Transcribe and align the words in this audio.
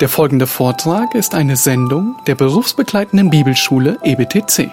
Der 0.00 0.10
folgende 0.10 0.46
Vortrag 0.46 1.14
ist 1.14 1.34
eine 1.34 1.56
Sendung 1.56 2.16
der 2.26 2.34
berufsbegleitenden 2.34 3.30
Bibelschule 3.30 3.98
EBTC. 4.02 4.70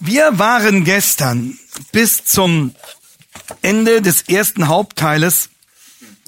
Wir 0.00 0.38
waren 0.38 0.84
gestern 0.84 1.58
bis 1.92 2.24
zum 2.24 2.74
Ende 3.62 4.02
des 4.02 4.28
ersten 4.28 4.68
Hauptteiles 4.68 5.49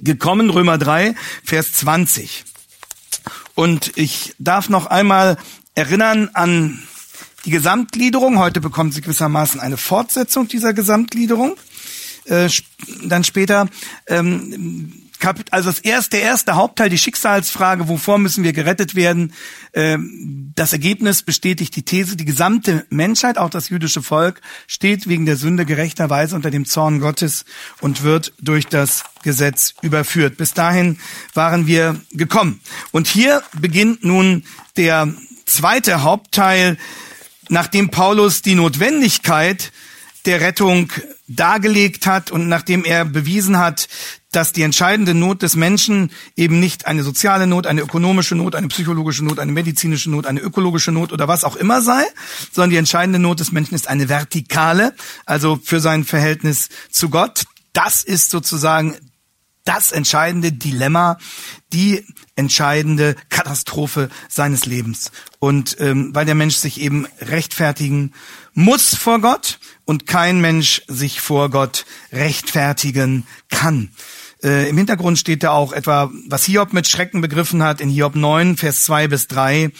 gekommen, 0.02 0.50
Römer 0.50 0.78
3, 0.78 1.14
Vers 1.44 1.72
20. 1.74 2.44
Und 3.54 3.92
ich 3.96 4.34
darf 4.38 4.68
noch 4.68 4.86
einmal 4.86 5.36
erinnern 5.74 6.30
an 6.34 6.82
die 7.44 7.50
Gesamtgliederung. 7.50 8.38
Heute 8.38 8.60
bekommt 8.60 8.94
sie 8.94 9.00
gewissermaßen 9.00 9.60
eine 9.60 9.76
Fortsetzung 9.76 10.48
dieser 10.48 10.72
Gesamtgliederung. 10.72 11.56
Äh, 12.24 12.48
dann 13.04 13.24
später 13.24 13.68
ähm, 14.06 15.01
also 15.50 15.70
das 15.70 15.78
erste, 15.78 16.16
der 16.16 16.26
erste 16.26 16.54
Hauptteil, 16.54 16.90
die 16.90 16.98
Schicksalsfrage, 16.98 17.88
wovor 17.88 18.18
müssen 18.18 18.44
wir 18.44 18.52
gerettet 18.52 18.94
werden? 18.94 19.32
Ähm, 19.74 20.52
das 20.54 20.72
Ergebnis 20.72 21.22
bestätigt 21.22 21.74
die 21.76 21.82
These, 21.82 22.16
die 22.16 22.24
gesamte 22.24 22.86
Menschheit, 22.90 23.38
auch 23.38 23.50
das 23.50 23.68
jüdische 23.68 24.02
Volk, 24.02 24.40
steht 24.66 25.08
wegen 25.08 25.26
der 25.26 25.36
Sünde 25.36 25.64
gerechterweise 25.64 26.36
unter 26.36 26.50
dem 26.50 26.64
Zorn 26.64 27.00
Gottes 27.00 27.44
und 27.80 28.02
wird 28.02 28.32
durch 28.40 28.66
das 28.66 29.04
Gesetz 29.22 29.74
überführt. 29.82 30.36
Bis 30.36 30.54
dahin 30.54 30.98
waren 31.34 31.66
wir 31.66 32.00
gekommen. 32.12 32.60
Und 32.90 33.06
hier 33.06 33.42
beginnt 33.58 34.04
nun 34.04 34.44
der 34.76 35.12
zweite 35.46 36.02
Hauptteil, 36.02 36.76
nachdem 37.48 37.90
Paulus 37.90 38.42
die 38.42 38.54
Notwendigkeit 38.54 39.72
der 40.24 40.40
Rettung 40.40 40.92
dargelegt 41.34 42.06
hat 42.06 42.30
und 42.30 42.48
nachdem 42.48 42.84
er 42.84 43.04
bewiesen 43.04 43.58
hat, 43.58 43.88
dass 44.30 44.52
die 44.52 44.62
entscheidende 44.62 45.14
Not 45.14 45.42
des 45.42 45.56
Menschen 45.56 46.10
eben 46.36 46.58
nicht 46.58 46.86
eine 46.86 47.02
soziale 47.02 47.46
Not, 47.46 47.66
eine 47.66 47.82
ökonomische 47.82 48.34
Not, 48.34 48.54
eine 48.54 48.68
psychologische 48.68 49.24
Not, 49.24 49.38
eine 49.38 49.52
medizinische 49.52 50.10
Not, 50.10 50.26
eine 50.26 50.40
ökologische 50.40 50.90
Not 50.90 51.12
oder 51.12 51.28
was 51.28 51.44
auch 51.44 51.56
immer 51.56 51.82
sei, 51.82 52.02
sondern 52.50 52.70
die 52.70 52.76
entscheidende 52.76 53.18
Not 53.18 53.40
des 53.40 53.52
Menschen 53.52 53.74
ist 53.74 53.88
eine 53.88 54.08
vertikale, 54.08 54.94
also 55.26 55.60
für 55.62 55.80
sein 55.80 56.04
Verhältnis 56.04 56.70
zu 56.90 57.10
Gott. 57.10 57.44
Das 57.72 58.02
ist 58.02 58.30
sozusagen 58.30 58.96
das 59.64 59.92
entscheidende 59.92 60.50
Dilemma, 60.50 61.18
die 61.72 62.04
entscheidende 62.36 63.16
Katastrophe 63.28 64.08
seines 64.28 64.66
Lebens. 64.66 65.12
Und 65.38 65.76
ähm, 65.80 66.14
weil 66.14 66.26
der 66.26 66.34
Mensch 66.34 66.56
sich 66.56 66.80
eben 66.80 67.06
rechtfertigen 67.20 68.12
muss 68.54 68.94
vor 68.94 69.20
Gott 69.20 69.58
und 69.84 70.06
kein 70.06 70.40
Mensch 70.40 70.82
sich 70.88 71.20
vor 71.20 71.50
Gott 71.50 71.84
rechtfertigen 72.12 73.26
kann. 73.48 73.90
Äh, 74.42 74.68
Im 74.68 74.76
Hintergrund 74.76 75.18
steht 75.18 75.42
da 75.42 75.52
auch 75.52 75.72
etwa, 75.72 76.10
was 76.28 76.44
Hiob 76.44 76.72
mit 76.72 76.88
Schrecken 76.88 77.20
begriffen 77.20 77.62
hat 77.62 77.80
in 77.80 77.88
Hiob 77.88 78.16
9, 78.16 78.56
Vers 78.56 78.84
2 78.84 79.08
bis 79.08 79.28
3. 79.28 79.70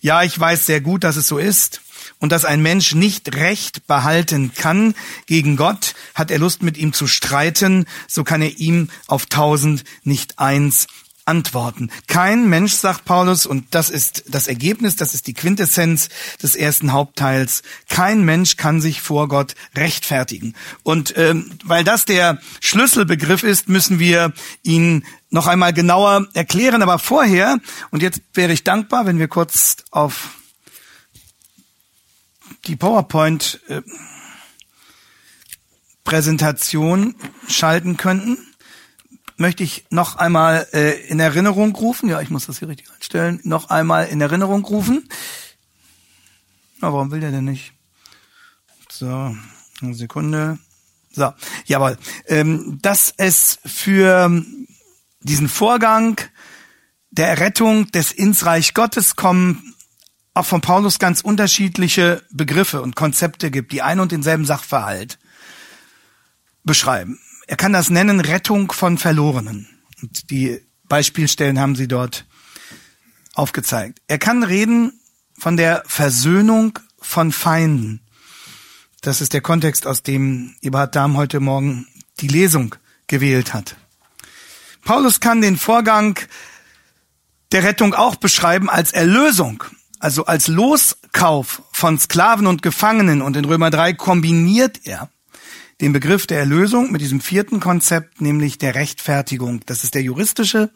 Ja, 0.00 0.22
ich 0.22 0.38
weiß 0.38 0.66
sehr 0.66 0.80
gut, 0.80 1.04
dass 1.04 1.16
es 1.16 1.26
so 1.26 1.38
ist 1.38 1.80
und 2.18 2.30
dass 2.32 2.44
ein 2.44 2.62
Mensch 2.62 2.94
nicht 2.94 3.34
Recht 3.34 3.86
behalten 3.86 4.52
kann 4.54 4.94
gegen 5.26 5.56
Gott, 5.56 5.94
hat 6.14 6.30
er 6.30 6.38
Lust 6.38 6.62
mit 6.62 6.76
ihm 6.76 6.92
zu 6.92 7.06
streiten, 7.06 7.86
so 8.06 8.24
kann 8.24 8.42
er 8.42 8.58
ihm 8.58 8.90
auf 9.06 9.26
tausend 9.26 9.84
nicht 10.04 10.38
eins 10.38 10.86
antworten. 11.24 11.90
Kein 12.06 12.48
Mensch, 12.48 12.74
sagt 12.74 13.04
Paulus, 13.04 13.46
und 13.46 13.74
das 13.74 13.90
ist 13.90 14.24
das 14.28 14.48
Ergebnis, 14.48 14.96
das 14.96 15.14
ist 15.14 15.26
die 15.26 15.34
Quintessenz 15.34 16.08
des 16.42 16.56
ersten 16.56 16.92
Hauptteils, 16.92 17.62
kein 17.88 18.24
Mensch 18.24 18.56
kann 18.56 18.80
sich 18.80 19.00
vor 19.00 19.28
Gott 19.28 19.54
rechtfertigen. 19.76 20.54
Und 20.82 21.16
ähm, 21.16 21.50
weil 21.64 21.84
das 21.84 22.04
der 22.04 22.38
Schlüsselbegriff 22.60 23.42
ist, 23.42 23.68
müssen 23.68 23.98
wir 23.98 24.32
ihn 24.62 25.04
noch 25.30 25.46
einmal 25.46 25.72
genauer 25.72 26.26
erklären. 26.34 26.82
Aber 26.82 26.98
vorher, 26.98 27.58
und 27.90 28.02
jetzt 28.02 28.20
wäre 28.34 28.52
ich 28.52 28.64
dankbar, 28.64 29.06
wenn 29.06 29.18
wir 29.18 29.28
kurz 29.28 29.76
auf 29.90 30.30
die 32.66 32.76
PowerPoint 32.76 33.60
äh, 33.68 33.82
schalten 37.48 37.96
könnten 37.96 38.49
möchte 39.40 39.64
ich 39.64 39.86
noch 39.90 40.16
einmal 40.16 40.68
äh, 40.72 41.00
in 41.08 41.18
Erinnerung 41.18 41.74
rufen. 41.74 42.08
Ja, 42.08 42.20
ich 42.20 42.30
muss 42.30 42.46
das 42.46 42.58
hier 42.58 42.68
richtig 42.68 42.92
einstellen. 42.92 43.40
Noch 43.42 43.70
einmal 43.70 44.06
in 44.06 44.20
Erinnerung 44.20 44.64
rufen. 44.64 45.08
Na, 46.80 46.92
warum 46.92 47.10
will 47.10 47.20
der 47.20 47.30
denn 47.30 47.44
nicht? 47.44 47.72
So, 48.90 49.34
eine 49.80 49.94
Sekunde. 49.94 50.58
So, 51.10 51.32
jawohl. 51.64 51.98
Ähm, 52.26 52.78
dass 52.82 53.12
es 53.16 53.58
für 53.64 54.44
diesen 55.20 55.48
Vorgang 55.48 56.20
der 57.10 57.28
Errettung 57.28 57.90
des 57.90 58.12
ins 58.12 58.46
Reich 58.46 58.74
Gottes 58.74 59.16
kommen 59.16 59.74
auch 60.32 60.46
von 60.46 60.60
Paulus 60.60 60.98
ganz 60.98 61.22
unterschiedliche 61.22 62.22
Begriffe 62.30 62.82
und 62.82 62.94
Konzepte 62.94 63.50
gibt, 63.50 63.72
die 63.72 63.82
ein 63.82 64.00
und 64.00 64.12
denselben 64.12 64.44
Sachverhalt 64.44 65.18
beschreiben. 66.62 67.18
Er 67.50 67.56
kann 67.56 67.72
das 67.72 67.90
nennen 67.90 68.20
Rettung 68.20 68.70
von 68.70 68.96
Verlorenen. 68.96 69.66
Und 70.00 70.30
die 70.30 70.60
Beispielstellen 70.84 71.58
haben 71.58 71.74
sie 71.74 71.88
dort 71.88 72.24
aufgezeigt. 73.34 74.00
Er 74.06 74.20
kann 74.20 74.44
reden 74.44 75.00
von 75.36 75.56
der 75.56 75.82
Versöhnung 75.84 76.78
von 77.00 77.32
Feinden. 77.32 78.02
Das 79.00 79.20
ist 79.20 79.32
der 79.32 79.40
Kontext, 79.40 79.84
aus 79.84 80.04
dem 80.04 80.54
Eberhard 80.62 80.94
Dahm 80.94 81.16
heute 81.16 81.40
Morgen 81.40 81.88
die 82.20 82.28
Lesung 82.28 82.76
gewählt 83.08 83.52
hat. 83.52 83.74
Paulus 84.84 85.18
kann 85.18 85.40
den 85.40 85.56
Vorgang 85.56 86.20
der 87.50 87.64
Rettung 87.64 87.94
auch 87.94 88.14
beschreiben 88.14 88.70
als 88.70 88.92
Erlösung, 88.92 89.64
also 89.98 90.24
als 90.24 90.46
Loskauf 90.46 91.64
von 91.72 91.98
Sklaven 91.98 92.46
und 92.46 92.62
Gefangenen. 92.62 93.22
Und 93.22 93.36
in 93.36 93.44
Römer 93.44 93.70
3 93.70 93.94
kombiniert 93.94 94.82
er 94.84 95.10
den 95.80 95.92
Begriff 95.92 96.26
der 96.26 96.38
Erlösung 96.38 96.92
mit 96.92 97.00
diesem 97.00 97.20
vierten 97.20 97.60
Konzept, 97.60 98.20
nämlich 98.20 98.58
der 98.58 98.74
Rechtfertigung. 98.74 99.60
Das 99.66 99.84
ist 99.84 99.94
der 99.94 100.02
juristische 100.02 100.70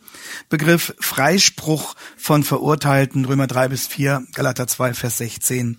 Begriff 0.48 0.94
Freispruch 0.98 1.94
von 2.16 2.42
Verurteilten, 2.42 3.24
Römer 3.24 3.46
3 3.46 3.68
bis 3.68 3.86
4, 3.86 4.26
Galater 4.34 4.66
2, 4.66 4.94
Vers 4.94 5.18
16 5.18 5.78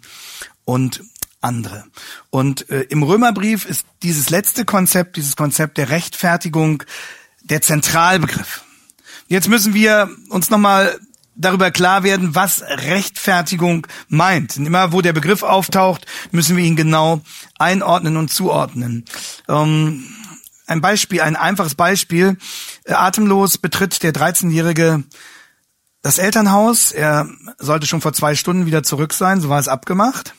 und 0.64 1.04
andere. 1.42 1.86
Und 2.30 2.70
äh, 2.70 2.82
im 2.90 3.04
Römerbrief 3.04 3.66
ist 3.66 3.86
dieses 4.04 4.30
letzte 4.30 4.66
Konzept, 4.66 5.16
dieses 5.16 5.36
Konzept 5.36 5.78
der 5.78 5.90
Rechtfertigung, 5.90 6.84
der 7.42 7.62
Zentralbegriff. 7.62 8.64
Jetzt 9.28 9.48
müssen 9.48 9.74
wir 9.74 10.10
uns 10.30 10.50
nochmal 10.50 11.00
darüber 11.36 11.72
klar 11.72 12.04
werden, 12.04 12.36
was 12.36 12.62
Rechtfertigung 12.62 13.88
meint. 14.08 14.58
Und 14.58 14.66
immer 14.66 14.92
wo 14.92 15.02
der 15.02 15.14
Begriff 15.14 15.44
auftaucht, 15.44 16.06
müssen 16.32 16.58
wir 16.58 16.64
ihn 16.64 16.76
genau 16.76 17.22
einordnen 17.60 18.18
und 18.18 18.32
zuordnen. 18.32 19.06
Ähm, 19.48 20.06
ein 20.68 20.82
Beispiel, 20.82 21.22
ein 21.22 21.36
einfaches 21.36 21.76
Beispiel. 21.76 22.38
Äh, 22.86 22.94
atemlos 22.94 23.58
betritt 23.58 24.02
der 24.04 24.14
13-Jährige 24.14 25.04
das 26.02 26.18
Elternhaus. 26.18 26.92
Er 26.92 27.28
sollte 27.58 27.88
schon 27.88 28.02
vor 28.02 28.14
zwei 28.14 28.36
Stunden 28.36 28.66
wieder 28.66 28.84
zurück 28.84 29.14
sein, 29.14 29.42
so 29.42 29.50
war 29.50 29.60
es 29.60 29.68
abgemacht. 29.68 30.36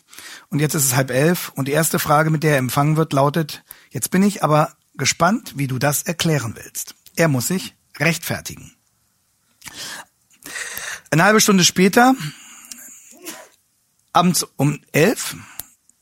Und 0.49 0.61
jetzt 0.61 0.75
ist 0.75 0.85
es 0.85 0.95
halb 0.97 1.11
elf 1.11 1.51
und 1.57 1.67
die 1.67 1.73
erste 1.73 1.99
Frage, 1.99 2.31
mit 2.31 2.43
der 2.43 2.53
er 2.53 2.59
empfangen 2.59 2.97
wird, 2.97 3.13
lautet, 3.13 3.65
jetzt 3.91 4.11
bin 4.11 4.23
ich 4.23 4.45
aber 4.45 4.73
gespannt, 4.95 5.55
wie 5.57 5.67
du 5.67 5.79
das 5.79 6.03
erklären 6.03 6.55
willst. 6.57 6.95
Er 7.17 7.29
muss 7.29 7.49
sich 7.49 7.75
rechtfertigen. 7.99 8.77
Eine 11.11 11.25
halbe 11.25 11.41
Stunde 11.41 11.65
später, 11.65 12.15
abends 14.13 14.47
um 14.57 14.81
elf, 14.93 15.37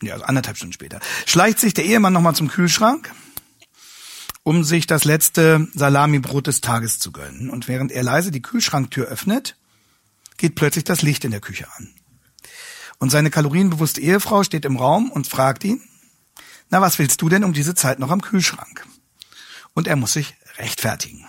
ja, 0.02 0.14
also 0.14 0.24
anderthalb 0.24 0.56
Stunden 0.56 0.72
später, 0.72 1.00
schleicht 1.26 1.58
sich 1.58 1.74
der 1.74 1.84
Ehemann 1.84 2.12
nochmal 2.12 2.34
zum 2.34 2.48
Kühlschrank, 2.48 3.12
um 4.42 4.64
sich 4.64 4.86
das 4.86 5.04
letzte 5.04 5.68
Salamibrot 5.74 6.46
des 6.46 6.60
Tages 6.60 6.98
zu 6.98 7.12
gönnen. 7.12 7.50
Und 7.50 7.68
während 7.68 7.92
er 7.92 8.02
leise 8.02 8.30
die 8.30 8.42
Kühlschranktür 8.42 9.06
öffnet, 9.06 9.56
geht 10.36 10.54
plötzlich 10.54 10.84
das 10.84 11.02
Licht 11.02 11.24
in 11.24 11.30
der 11.30 11.40
Küche 11.40 11.66
an. 11.76 11.92
Und 12.98 13.10
seine 13.10 13.30
kalorienbewusste 13.30 14.00
Ehefrau 14.00 14.44
steht 14.44 14.64
im 14.64 14.76
Raum 14.76 15.10
und 15.10 15.26
fragt 15.26 15.64
ihn, 15.64 15.82
na, 16.70 16.80
was 16.80 16.98
willst 16.98 17.20
du 17.20 17.28
denn 17.28 17.44
um 17.44 17.52
diese 17.52 17.74
Zeit 17.74 17.98
noch 17.98 18.10
am 18.10 18.22
Kühlschrank? 18.22 18.86
Und 19.74 19.86
er 19.86 19.96
muss 19.96 20.14
sich 20.14 20.34
rechtfertigen. 20.56 21.26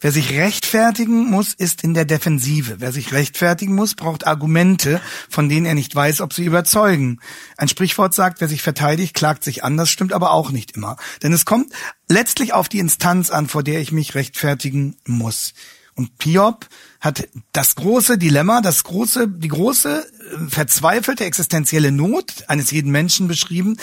Wer 0.00 0.12
sich 0.12 0.32
rechtfertigen 0.32 1.30
muss, 1.30 1.54
ist 1.54 1.82
in 1.82 1.94
der 1.94 2.04
Defensive. 2.04 2.76
Wer 2.78 2.92
sich 2.92 3.12
rechtfertigen 3.12 3.74
muss, 3.74 3.94
braucht 3.94 4.26
Argumente, 4.26 5.00
von 5.28 5.48
denen 5.48 5.66
er 5.66 5.74
nicht 5.74 5.94
weiß, 5.94 6.20
ob 6.20 6.32
sie 6.32 6.44
überzeugen. 6.44 7.20
Ein 7.56 7.68
Sprichwort 7.68 8.14
sagt, 8.14 8.40
wer 8.40 8.48
sich 8.48 8.62
verteidigt, 8.62 9.14
klagt 9.14 9.44
sich 9.44 9.64
an. 9.64 9.76
Das 9.76 9.90
stimmt 9.90 10.12
aber 10.12 10.32
auch 10.32 10.50
nicht 10.50 10.72
immer. 10.72 10.96
Denn 11.22 11.32
es 11.32 11.44
kommt 11.44 11.72
letztlich 12.08 12.52
auf 12.52 12.68
die 12.68 12.78
Instanz 12.78 13.30
an, 13.30 13.48
vor 13.48 13.62
der 13.62 13.80
ich 13.80 13.92
mich 13.92 14.14
rechtfertigen 14.14 14.96
muss. 15.06 15.54
Und 15.94 16.10
Hiob 16.22 16.68
hat 17.00 17.26
das 17.52 17.74
große 17.74 18.18
Dilemma, 18.18 18.60
das 18.60 18.84
große, 18.84 19.28
die 19.28 19.48
große 19.48 20.06
äh, 20.06 20.50
verzweifelte 20.50 21.24
existenzielle 21.24 21.90
Not 21.90 22.44
eines 22.48 22.70
jeden 22.70 22.92
Menschen 22.92 23.28
beschrieben, 23.28 23.78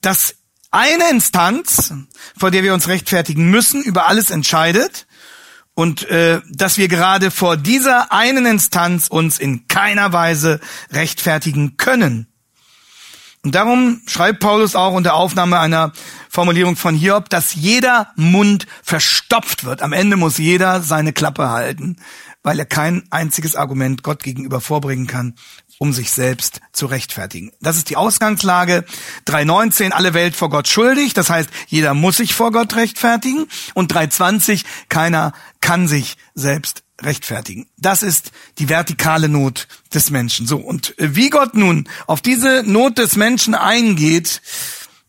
dass 0.00 0.36
eine 0.70 1.10
Instanz, 1.10 1.92
vor 2.36 2.52
der 2.52 2.62
wir 2.62 2.74
uns 2.74 2.86
rechtfertigen 2.86 3.50
müssen, 3.50 3.82
über 3.82 4.06
alles 4.06 4.30
entscheidet 4.30 5.06
und 5.74 6.08
äh, 6.08 6.40
dass 6.50 6.78
wir 6.78 6.88
gerade 6.88 7.30
vor 7.30 7.56
dieser 7.56 8.12
einen 8.12 8.46
Instanz 8.46 9.08
uns 9.08 9.38
in 9.38 9.66
keiner 9.68 10.12
Weise 10.12 10.60
rechtfertigen 10.92 11.76
können. 11.76 12.28
Und 13.44 13.54
darum 13.54 14.00
schreibt 14.06 14.40
Paulus 14.40 14.74
auch 14.74 14.94
unter 14.94 15.14
Aufnahme 15.14 15.60
einer 15.60 15.92
Formulierung 16.30 16.76
von 16.76 16.94
Hiob, 16.94 17.28
dass 17.28 17.54
jeder 17.54 18.10
Mund 18.16 18.66
verstopft 18.82 19.64
wird. 19.64 19.82
Am 19.82 19.92
Ende 19.92 20.16
muss 20.16 20.38
jeder 20.38 20.80
seine 20.80 21.12
Klappe 21.12 21.50
halten, 21.50 21.96
weil 22.42 22.58
er 22.58 22.64
kein 22.64 23.04
einziges 23.10 23.54
Argument 23.54 24.02
Gott 24.02 24.22
gegenüber 24.22 24.62
vorbringen 24.62 25.06
kann, 25.06 25.34
um 25.78 25.92
sich 25.92 26.10
selbst 26.10 26.60
zu 26.72 26.86
rechtfertigen. 26.86 27.52
Das 27.60 27.76
ist 27.76 27.90
die 27.90 27.96
Ausgangslage 27.96 28.84
3.19, 29.26 29.90
alle 29.90 30.14
Welt 30.14 30.36
vor 30.36 30.50
Gott 30.50 30.68
schuldig. 30.68 31.14
Das 31.14 31.30
heißt, 31.30 31.50
jeder 31.66 31.94
muss 31.94 32.18
sich 32.18 32.34
vor 32.34 32.52
Gott 32.52 32.76
rechtfertigen. 32.76 33.46
Und 33.74 33.92
3.20, 33.92 34.64
keiner 34.88 35.32
kann 35.60 35.88
sich 35.88 36.16
selbst 36.34 36.82
rechtfertigen. 37.00 37.66
Das 37.76 38.02
ist 38.02 38.30
die 38.58 38.68
vertikale 38.68 39.28
Not 39.28 39.66
des 39.92 40.10
Menschen. 40.10 40.46
So, 40.46 40.58
und 40.58 40.98
äh, 40.98 41.14
wie 41.16 41.30
Gott 41.30 41.54
nun 41.54 41.88
auf 42.06 42.20
diese 42.20 42.62
Not 42.64 42.98
des 42.98 43.16
Menschen 43.16 43.54
eingeht, 43.54 44.40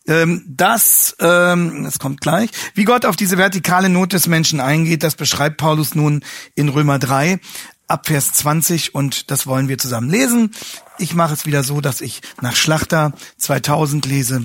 ähm, 0.08 0.44
das, 0.46 1.16
ähm, 1.20 1.84
das 1.84 1.98
kommt 1.98 2.20
gleich, 2.20 2.50
wie 2.74 2.84
Gott 2.84 3.04
auf 3.04 3.16
diese 3.16 3.38
vertikale 3.38 3.88
Not 3.88 4.12
des 4.12 4.26
Menschen 4.26 4.60
eingeht, 4.60 5.02
das 5.02 5.16
beschreibt 5.16 5.56
Paulus 5.56 5.94
nun 5.94 6.24
in 6.54 6.68
Römer 6.68 6.98
3 6.98 7.40
ab 7.86 8.06
Vers 8.06 8.32
20 8.32 8.94
und 8.94 9.30
das 9.30 9.46
wollen 9.46 9.68
wir 9.68 9.78
zusammen 9.78 10.10
lesen. 10.10 10.54
Ich 10.98 11.14
mache 11.14 11.34
es 11.34 11.46
wieder 11.46 11.62
so, 11.62 11.80
dass 11.80 12.00
ich 12.00 12.20
nach 12.40 12.56
Schlachter 12.56 13.12
2000 13.38 14.06
lese 14.06 14.44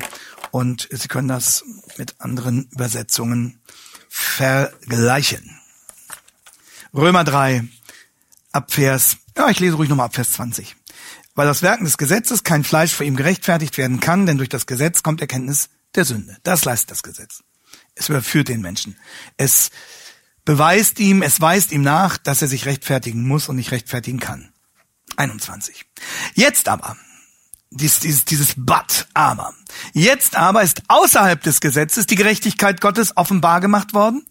und 0.52 0.88
Sie 0.92 1.08
können 1.08 1.28
das 1.28 1.64
mit 1.98 2.16
anderen 2.20 2.70
Übersetzungen 2.72 3.62
vergleichen. 4.10 5.58
Römer 6.94 7.24
3, 7.24 7.64
Abvers, 8.52 9.18
ja, 9.38 9.50
ich 9.50 9.60
lese 9.60 9.76
ruhig 9.76 9.90
nochmal 9.90 10.08
Abvers 10.08 10.34
20. 10.34 10.76
Weil 11.34 11.48
das 11.48 11.62
Werken 11.62 11.86
des 11.86 11.98
Gesetzes 11.98 12.44
kein 12.44 12.66
Fleisch 12.66 12.94
vor 12.94 13.06
ihm 13.06 13.16
gerechtfertigt 13.16 13.78
werden 13.78 14.02
kann, 14.02 14.26
denn 14.26 14.38
durch 14.38 14.50
das 14.50 14.66
Gesetz 14.66 15.02
kommt 15.02 15.22
Erkenntnis 15.22 15.70
der 15.96 16.04
Sünde. 16.04 16.38
Das 16.44 16.66
leistet 16.66 16.92
das 16.92 17.04
Gesetz. 17.04 17.44
Es 17.96 18.10
überführt 18.10 18.50
den 18.50 18.62
Menschen. 18.62 18.98
Es 19.38 19.72
beweist 20.52 21.00
ihm, 21.00 21.22
es 21.22 21.40
weist 21.40 21.72
ihm 21.72 21.82
nach, 21.82 22.18
dass 22.18 22.42
er 22.42 22.50
sich 22.50 22.66
rechtfertigen 22.66 23.26
muss 23.26 23.48
und 23.48 23.56
nicht 23.56 23.72
rechtfertigen 23.72 24.20
kann. 24.20 24.52
21. 25.16 25.86
Jetzt 26.34 26.68
aber, 26.68 26.98
dieses, 27.70 28.02
dieses, 28.02 28.26
dieses 28.26 28.56
But, 28.58 29.08
aber. 29.14 29.54
Jetzt 29.94 30.36
aber 30.36 30.62
ist 30.62 30.84
außerhalb 30.90 31.42
des 31.42 31.62
Gesetzes 31.62 32.06
die 32.06 32.18
Gerechtigkeit 32.18 32.82
Gottes 32.82 33.16
offenbar 33.16 33.62
gemacht 33.62 33.94
worden, 33.94 34.26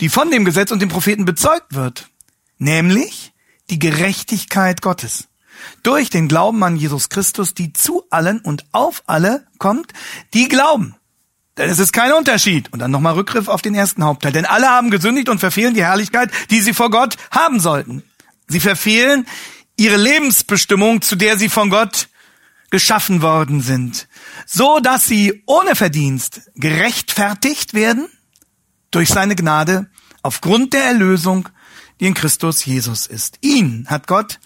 die 0.00 0.08
von 0.08 0.32
dem 0.32 0.44
Gesetz 0.44 0.72
und 0.72 0.82
dem 0.82 0.88
Propheten 0.88 1.24
bezeugt 1.24 1.76
wird, 1.76 2.10
nämlich 2.58 3.32
die 3.70 3.78
Gerechtigkeit 3.78 4.82
Gottes 4.82 5.28
durch 5.84 6.10
den 6.10 6.26
Glauben 6.26 6.64
an 6.64 6.76
Jesus 6.76 7.08
Christus, 7.08 7.54
die 7.54 7.72
zu 7.72 8.02
allen 8.10 8.40
und 8.40 8.64
auf 8.72 9.04
alle 9.06 9.46
kommt, 9.58 9.92
die 10.34 10.48
glauben. 10.48 10.95
Denn 11.58 11.70
es 11.70 11.78
ist 11.78 11.92
kein 11.92 12.12
Unterschied. 12.12 12.72
Und 12.72 12.80
dann 12.80 12.90
nochmal 12.90 13.14
Rückgriff 13.14 13.48
auf 13.48 13.62
den 13.62 13.74
ersten 13.74 14.04
Hauptteil. 14.04 14.32
Denn 14.32 14.44
alle 14.44 14.68
haben 14.68 14.90
gesündigt 14.90 15.28
und 15.28 15.38
verfehlen 15.38 15.74
die 15.74 15.84
Herrlichkeit, 15.84 16.30
die 16.50 16.60
sie 16.60 16.74
vor 16.74 16.90
Gott 16.90 17.16
haben 17.30 17.60
sollten. 17.60 18.02
Sie 18.48 18.60
verfehlen 18.60 19.26
ihre 19.76 19.96
Lebensbestimmung, 19.96 21.02
zu 21.02 21.16
der 21.16 21.38
sie 21.38 21.48
von 21.48 21.70
Gott 21.70 22.08
geschaffen 22.70 23.22
worden 23.22 23.60
sind. 23.60 24.08
So 24.46 24.80
dass 24.80 25.06
sie 25.06 25.42
ohne 25.46 25.74
Verdienst 25.74 26.42
gerechtfertigt 26.54 27.74
werden 27.74 28.08
durch 28.90 29.08
seine 29.08 29.36
Gnade 29.36 29.88
aufgrund 30.22 30.72
der 30.72 30.84
Erlösung, 30.84 31.48
die 32.00 32.06
in 32.06 32.14
Christus 32.14 32.64
Jesus 32.64 33.06
ist. 33.06 33.38
Ihn 33.40 33.86
hat 33.88 34.06
Gott 34.06 34.40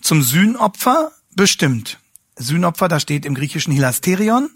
zum 0.00 0.22
Sühnopfer 0.22 1.12
bestimmt. 1.34 1.98
Sühnopfer, 2.36 2.88
da 2.88 3.00
steht 3.00 3.24
im 3.24 3.34
griechischen 3.34 3.72
Hilasterion. 3.72 4.50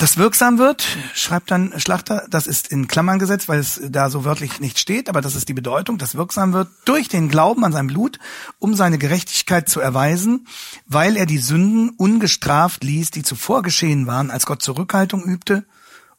Das 0.00 0.16
wirksam 0.16 0.56
wird, 0.56 0.96
schreibt 1.14 1.50
dann 1.50 1.78
Schlachter, 1.78 2.26
das 2.30 2.46
ist 2.46 2.68
in 2.68 2.88
Klammern 2.88 3.18
gesetzt, 3.18 3.50
weil 3.50 3.60
es 3.60 3.82
da 3.90 4.08
so 4.08 4.24
wörtlich 4.24 4.58
nicht 4.58 4.78
steht, 4.78 5.10
aber 5.10 5.20
das 5.20 5.34
ist 5.34 5.50
die 5.50 5.54
Bedeutung, 5.54 5.98
das 5.98 6.14
wirksam 6.14 6.54
wird 6.54 6.68
durch 6.86 7.08
den 7.08 7.28
Glauben 7.28 7.66
an 7.66 7.72
sein 7.72 7.86
Blut, 7.86 8.18
um 8.58 8.74
seine 8.74 8.96
Gerechtigkeit 8.96 9.68
zu 9.68 9.78
erweisen, 9.78 10.46
weil 10.86 11.18
er 11.18 11.26
die 11.26 11.36
Sünden 11.36 11.90
ungestraft 11.90 12.82
ließ, 12.82 13.10
die 13.10 13.22
zuvor 13.22 13.60
geschehen 13.60 14.06
waren, 14.06 14.30
als 14.30 14.46
Gott 14.46 14.62
Zurückhaltung 14.62 15.22
übte 15.22 15.66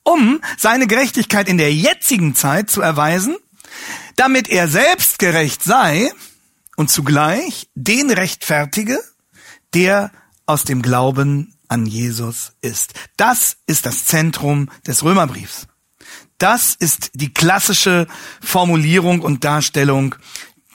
um 0.04 0.42
seine 0.58 0.88
Gerechtigkeit 0.88 1.48
in 1.48 1.58
der 1.58 1.74
jetzigen 1.74 2.36
Zeit 2.36 2.70
zu 2.70 2.82
erweisen, 2.82 3.36
damit 4.16 4.50
er 4.50 4.68
selbst 4.68 5.20
gerecht 5.20 5.64
sei 5.64 6.12
und 6.76 6.90
zugleich 6.90 7.68
den 7.76 8.12
rechtfertige, 8.12 9.00
der 9.74 10.12
aus 10.46 10.64
dem 10.66 10.82
Glauben 10.82 11.56
an 11.72 11.86
Jesus 11.86 12.52
ist. 12.62 12.94
Das 13.16 13.58
ist 13.66 13.86
das 13.86 14.06
Zentrum 14.06 14.70
des 14.86 15.04
Römerbriefs. 15.04 15.68
Das 16.38 16.76
ist 16.76 17.12
die 17.14 17.34
klassische 17.34 18.08
Formulierung 18.42 19.22
und 19.22 19.46
Darstellung 19.46 20.16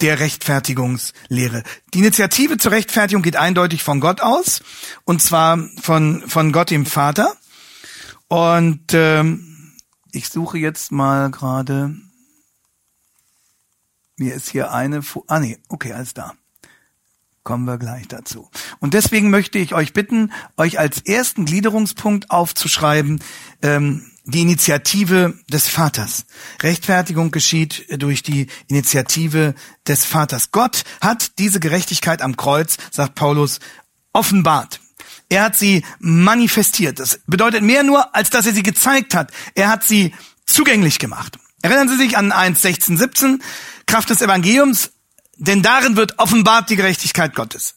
der 0.01 0.21
Rechtfertigungslehre. 0.21 1.65
Die 1.93 1.99
Initiative 1.99 2.57
zur 2.57 2.73
Rechtfertigung 2.73 3.23
geht 3.23 3.37
eindeutig 3.37 3.83
von 3.83 4.01
Gott 4.01 4.23
aus, 4.23 4.63
und 5.05 5.23
zwar 5.23 5.59
von, 5.81 6.23
von 6.27 6.53
Gott 6.53 6.71
dem 6.71 6.87
Vater. 6.87 7.37
Und 8.29 8.95
ähm, 8.95 9.75
ich 10.13 10.29
suche 10.29 10.59
jetzt 10.59 10.93
mal 10.93 11.31
gerade. 11.31 11.95
Mir 14.17 14.35
ist 14.35 14.49
hier 14.49 14.73
eine. 14.73 15.03
Fu 15.03 15.25
ah 15.27 15.41
nee, 15.41 15.59
okay, 15.69 15.93
alles 15.93 16.15
da. 16.15 16.33
Kommen 17.47 17.65
wir 17.65 17.79
gleich 17.79 18.09
dazu. 18.09 18.51
Und 18.81 18.93
deswegen 18.93 19.31
möchte 19.31 19.61
ich 19.61 19.73
euch 19.73 19.93
bitten, 19.93 20.33
euch 20.57 20.81
als 20.81 21.01
ersten 21.03 21.45
Gliederungspunkt 21.45 22.33
aufzuschreiben, 22.33 23.21
ähm, 23.63 24.11
die 24.25 24.41
Initiative 24.41 25.39
des 25.49 25.69
Vaters. 25.69 26.27
Rechtfertigung 26.61 27.31
geschieht 27.31 27.87
durch 28.03 28.25
die 28.25 28.49
Initiative 28.67 29.55
des 29.87 30.05
Vaters. 30.05 30.51
Gott 30.51 30.83
hat 31.01 31.39
diese 31.39 31.61
Gerechtigkeit 31.61 32.21
am 32.21 32.37
Kreuz, 32.37 32.79
sagt 32.91 33.15
Paulus, 33.15 33.61
offenbart. 34.13 34.81
Er 35.29 35.45
hat 35.45 35.57
sie 35.57 35.85
manifestiert. 36.01 36.99
Das 36.99 37.21
bedeutet 37.29 37.63
mehr 37.63 37.85
nur, 37.85 38.13
als 38.13 38.29
dass 38.31 38.47
er 38.47 38.55
sie 38.55 38.65
gezeigt 38.65 39.15
hat. 39.15 39.31
Er 39.55 39.69
hat 39.69 39.85
sie 39.85 40.13
zugänglich 40.47 40.99
gemacht. 40.99 41.39
Erinnern 41.63 41.89
Sie 41.89 41.97
sich 41.97 42.17
an 42.17 42.33
1, 42.33 42.61
16, 42.61 42.97
17, 42.97 43.43
Kraft 43.87 44.11
des 44.11 44.21
Evangeliums, 44.21 44.91
denn 45.37 45.63
darin 45.63 45.97
wird 45.97 46.19
offenbart 46.19 46.71
die 46.71 46.77
Gerechtigkeit 46.77 47.35
Gottes. 47.35 47.75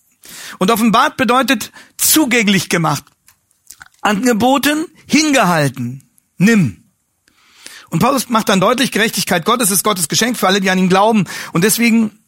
Und 0.58 0.72
offenbart 0.72 1.18
bedeutet 1.18 1.72
zugänglich 1.98 2.70
gemacht, 2.70 3.04
angeboten, 4.02 4.86
hingehalten, 5.08 6.10
nimm. 6.38 6.84
Und 7.90 8.00
Paulus 8.00 8.30
macht 8.30 8.50
dann 8.50 8.60
deutlich, 8.60 8.92
Gerechtigkeit 8.92 9.46
Gottes 9.46 9.72
ist 9.72 9.84
Gottes 9.84 10.08
Geschenk 10.08 10.38
für 10.38 10.48
alle, 10.48 10.62
die 10.62 10.70
an 10.70 10.78
ihn 10.78 10.90
glauben. 10.90 11.26
Und 11.54 11.64
deswegen 11.64 12.19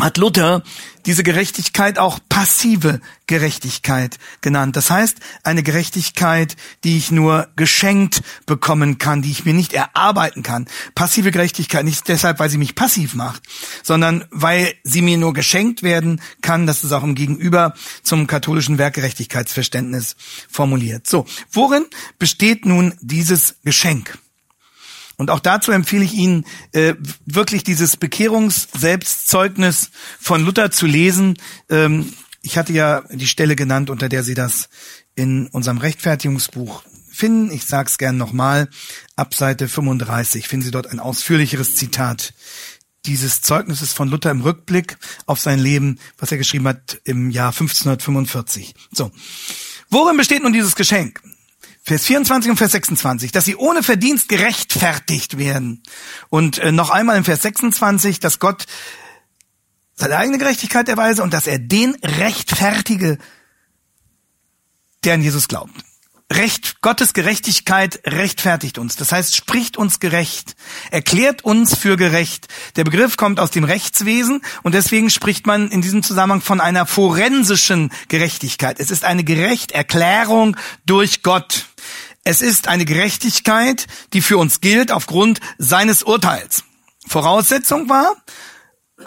hat 0.00 0.16
Luther 0.16 0.62
diese 1.06 1.24
Gerechtigkeit 1.24 1.98
auch 1.98 2.20
passive 2.28 3.00
Gerechtigkeit 3.26 4.18
genannt. 4.40 4.76
Das 4.76 4.90
heißt, 4.90 5.18
eine 5.42 5.64
Gerechtigkeit, 5.64 6.54
die 6.84 6.96
ich 6.96 7.10
nur 7.10 7.48
geschenkt 7.56 8.22
bekommen 8.46 8.98
kann, 8.98 9.22
die 9.22 9.32
ich 9.32 9.44
mir 9.44 9.54
nicht 9.54 9.72
erarbeiten 9.72 10.44
kann. 10.44 10.68
Passive 10.94 11.32
Gerechtigkeit 11.32 11.84
nicht 11.84 12.06
deshalb, 12.06 12.38
weil 12.38 12.48
sie 12.48 12.58
mich 12.58 12.76
passiv 12.76 13.14
macht, 13.14 13.42
sondern 13.82 14.24
weil 14.30 14.72
sie 14.84 15.02
mir 15.02 15.18
nur 15.18 15.32
geschenkt 15.32 15.82
werden 15.82 16.20
kann. 16.42 16.68
Das 16.68 16.84
ist 16.84 16.92
auch 16.92 17.02
im 17.02 17.16
Gegenüber 17.16 17.74
zum 18.04 18.28
katholischen 18.28 18.78
Werkgerechtigkeitsverständnis 18.78 20.14
formuliert. 20.48 21.08
So, 21.08 21.26
worin 21.50 21.86
besteht 22.20 22.66
nun 22.66 22.94
dieses 23.00 23.56
Geschenk? 23.64 24.16
Und 25.18 25.30
auch 25.30 25.40
dazu 25.40 25.72
empfehle 25.72 26.04
ich 26.04 26.14
Ihnen, 26.14 26.46
äh, 26.72 26.94
wirklich 27.26 27.64
dieses 27.64 27.96
Bekehrungs-Selbstzeugnis 27.96 29.90
von 30.18 30.44
Luther 30.44 30.70
zu 30.70 30.86
lesen. 30.86 31.36
Ähm, 31.68 32.14
ich 32.40 32.56
hatte 32.56 32.72
ja 32.72 33.02
die 33.10 33.26
Stelle 33.26 33.56
genannt, 33.56 33.90
unter 33.90 34.08
der 34.08 34.22
Sie 34.22 34.34
das 34.34 34.68
in 35.16 35.48
unserem 35.48 35.78
Rechtfertigungsbuch 35.78 36.84
finden. 37.10 37.50
Ich 37.50 37.66
sage 37.66 37.88
es 37.88 37.98
gern 37.98 38.16
nochmal. 38.16 38.68
Ab 39.16 39.34
Seite 39.34 39.68
35 39.68 40.46
finden 40.46 40.64
Sie 40.64 40.70
dort 40.70 40.86
ein 40.86 41.00
ausführlicheres 41.00 41.74
Zitat 41.74 42.32
dieses 43.04 43.42
Zeugnisses 43.42 43.92
von 43.92 44.08
Luther 44.08 44.30
im 44.30 44.42
Rückblick 44.42 44.98
auf 45.26 45.40
sein 45.40 45.58
Leben, 45.58 45.98
was 46.18 46.30
er 46.30 46.38
geschrieben 46.38 46.68
hat 46.68 47.00
im 47.04 47.30
Jahr 47.30 47.50
1545. 47.50 48.74
So. 48.92 49.10
Worin 49.90 50.16
besteht 50.16 50.42
nun 50.42 50.52
dieses 50.52 50.76
Geschenk? 50.76 51.20
Vers 51.88 52.04
24 52.04 52.50
und 52.50 52.58
Vers 52.58 52.72
26, 52.72 53.32
dass 53.32 53.46
sie 53.46 53.56
ohne 53.56 53.82
Verdienst 53.82 54.28
gerechtfertigt 54.28 55.38
werden. 55.38 55.82
Und 56.28 56.58
äh, 56.58 56.70
noch 56.70 56.90
einmal 56.90 57.16
im 57.16 57.24
Vers 57.24 57.40
26, 57.40 58.20
dass 58.20 58.38
Gott 58.40 58.66
seine 59.94 60.18
eigene 60.18 60.36
Gerechtigkeit 60.36 60.86
erweise 60.90 61.22
und 61.22 61.32
dass 61.32 61.46
er 61.46 61.58
den 61.58 61.94
rechtfertige, 62.04 63.16
der 65.02 65.14
an 65.14 65.22
Jesus 65.22 65.48
glaubt. 65.48 65.72
Recht, 66.30 66.82
Gottes 66.82 67.14
Gerechtigkeit 67.14 68.02
rechtfertigt 68.04 68.76
uns. 68.76 68.96
Das 68.96 69.10
heißt, 69.10 69.34
spricht 69.34 69.78
uns 69.78 69.98
gerecht, 69.98 70.56
erklärt 70.90 71.42
uns 71.42 71.74
für 71.74 71.96
gerecht. 71.96 72.48
Der 72.76 72.84
Begriff 72.84 73.16
kommt 73.16 73.40
aus 73.40 73.50
dem 73.50 73.64
Rechtswesen 73.64 74.42
und 74.62 74.74
deswegen 74.74 75.08
spricht 75.08 75.46
man 75.46 75.70
in 75.70 75.80
diesem 75.80 76.02
Zusammenhang 76.02 76.42
von 76.42 76.60
einer 76.60 76.84
forensischen 76.84 77.90
Gerechtigkeit. 78.08 78.78
Es 78.78 78.90
ist 78.90 79.04
eine 79.06 79.24
Gerechterklärung 79.24 80.54
durch 80.84 81.22
Gott. 81.22 81.67
Es 82.28 82.42
ist 82.42 82.68
eine 82.68 82.84
Gerechtigkeit, 82.84 83.86
die 84.12 84.20
für 84.20 84.36
uns 84.36 84.60
gilt 84.60 84.92
aufgrund 84.92 85.40
seines 85.56 86.02
Urteils. 86.02 86.62
Voraussetzung 87.06 87.88
war 87.88 88.16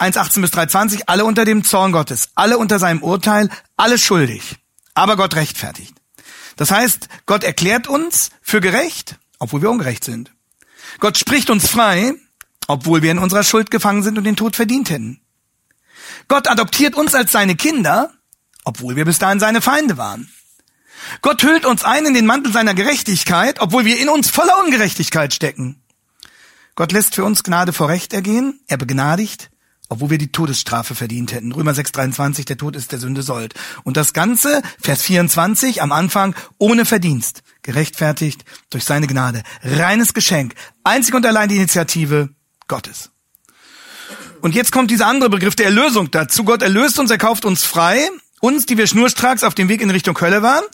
1,18 0.00 0.40
bis 0.40 0.50
3,20, 0.50 1.02
alle 1.06 1.24
unter 1.24 1.44
dem 1.44 1.62
Zorn 1.62 1.92
Gottes, 1.92 2.30
alle 2.34 2.58
unter 2.58 2.80
seinem 2.80 3.00
Urteil, 3.00 3.48
alle 3.76 3.96
schuldig. 3.96 4.56
Aber 4.94 5.16
Gott 5.16 5.36
rechtfertigt. 5.36 5.94
Das 6.56 6.72
heißt, 6.72 7.08
Gott 7.24 7.44
erklärt 7.44 7.86
uns 7.86 8.30
für 8.42 8.60
gerecht, 8.60 9.20
obwohl 9.38 9.62
wir 9.62 9.70
ungerecht 9.70 10.02
sind. 10.02 10.32
Gott 10.98 11.16
spricht 11.16 11.48
uns 11.48 11.68
frei, 11.68 12.14
obwohl 12.66 13.02
wir 13.02 13.12
in 13.12 13.20
unserer 13.20 13.44
Schuld 13.44 13.70
gefangen 13.70 14.02
sind 14.02 14.18
und 14.18 14.24
den 14.24 14.34
Tod 14.34 14.56
verdient 14.56 14.90
hätten. 14.90 15.20
Gott 16.26 16.48
adoptiert 16.48 16.96
uns 16.96 17.14
als 17.14 17.30
seine 17.30 17.54
Kinder, 17.54 18.12
obwohl 18.64 18.96
wir 18.96 19.04
bis 19.04 19.20
dahin 19.20 19.38
seine 19.38 19.60
Feinde 19.60 19.96
waren. 19.96 20.28
Gott 21.20 21.42
hüllt 21.42 21.66
uns 21.66 21.84
ein 21.84 22.06
in 22.06 22.14
den 22.14 22.26
Mantel 22.26 22.52
seiner 22.52 22.74
Gerechtigkeit, 22.74 23.60
obwohl 23.60 23.84
wir 23.84 23.98
in 24.00 24.08
uns 24.08 24.30
voller 24.30 24.58
Ungerechtigkeit 24.64 25.34
stecken. 25.34 25.82
Gott 26.74 26.92
lässt 26.92 27.14
für 27.14 27.24
uns 27.24 27.42
Gnade 27.42 27.72
vor 27.72 27.88
Recht 27.88 28.12
ergehen, 28.12 28.60
er 28.66 28.78
begnadigt, 28.78 29.50
obwohl 29.88 30.08
wir 30.10 30.18
die 30.18 30.32
Todesstrafe 30.32 30.94
verdient 30.94 31.32
hätten. 31.32 31.52
Römer 31.52 31.72
6,23, 31.72 32.46
der 32.46 32.56
Tod 32.56 32.76
ist 32.76 32.92
der 32.92 32.98
Sünde 32.98 33.22
Sold. 33.22 33.54
Und 33.84 33.98
das 33.98 34.14
Ganze, 34.14 34.62
Vers 34.80 35.02
24 35.02 35.82
am 35.82 35.92
Anfang, 35.92 36.34
ohne 36.56 36.86
Verdienst, 36.86 37.42
gerechtfertigt 37.62 38.44
durch 38.70 38.84
seine 38.84 39.06
Gnade. 39.06 39.42
Reines 39.62 40.14
Geschenk, 40.14 40.54
einzig 40.82 41.14
und 41.14 41.26
allein 41.26 41.50
die 41.50 41.56
Initiative 41.56 42.30
Gottes. 42.68 43.10
Und 44.40 44.54
jetzt 44.54 44.72
kommt 44.72 44.90
dieser 44.90 45.06
andere 45.06 45.28
Begriff 45.28 45.56
der 45.56 45.66
Erlösung 45.66 46.10
dazu. 46.10 46.44
Gott 46.44 46.62
erlöst 46.62 46.98
uns, 46.98 47.10
er 47.10 47.18
kauft 47.18 47.44
uns 47.44 47.64
frei, 47.64 48.08
uns, 48.42 48.66
die 48.66 48.76
wir 48.76 48.88
schnurstracks 48.88 49.44
auf 49.44 49.54
dem 49.54 49.68
Weg 49.68 49.80
in 49.80 49.90
Richtung 49.90 50.20
Hölle 50.20 50.42
waren. 50.42 50.64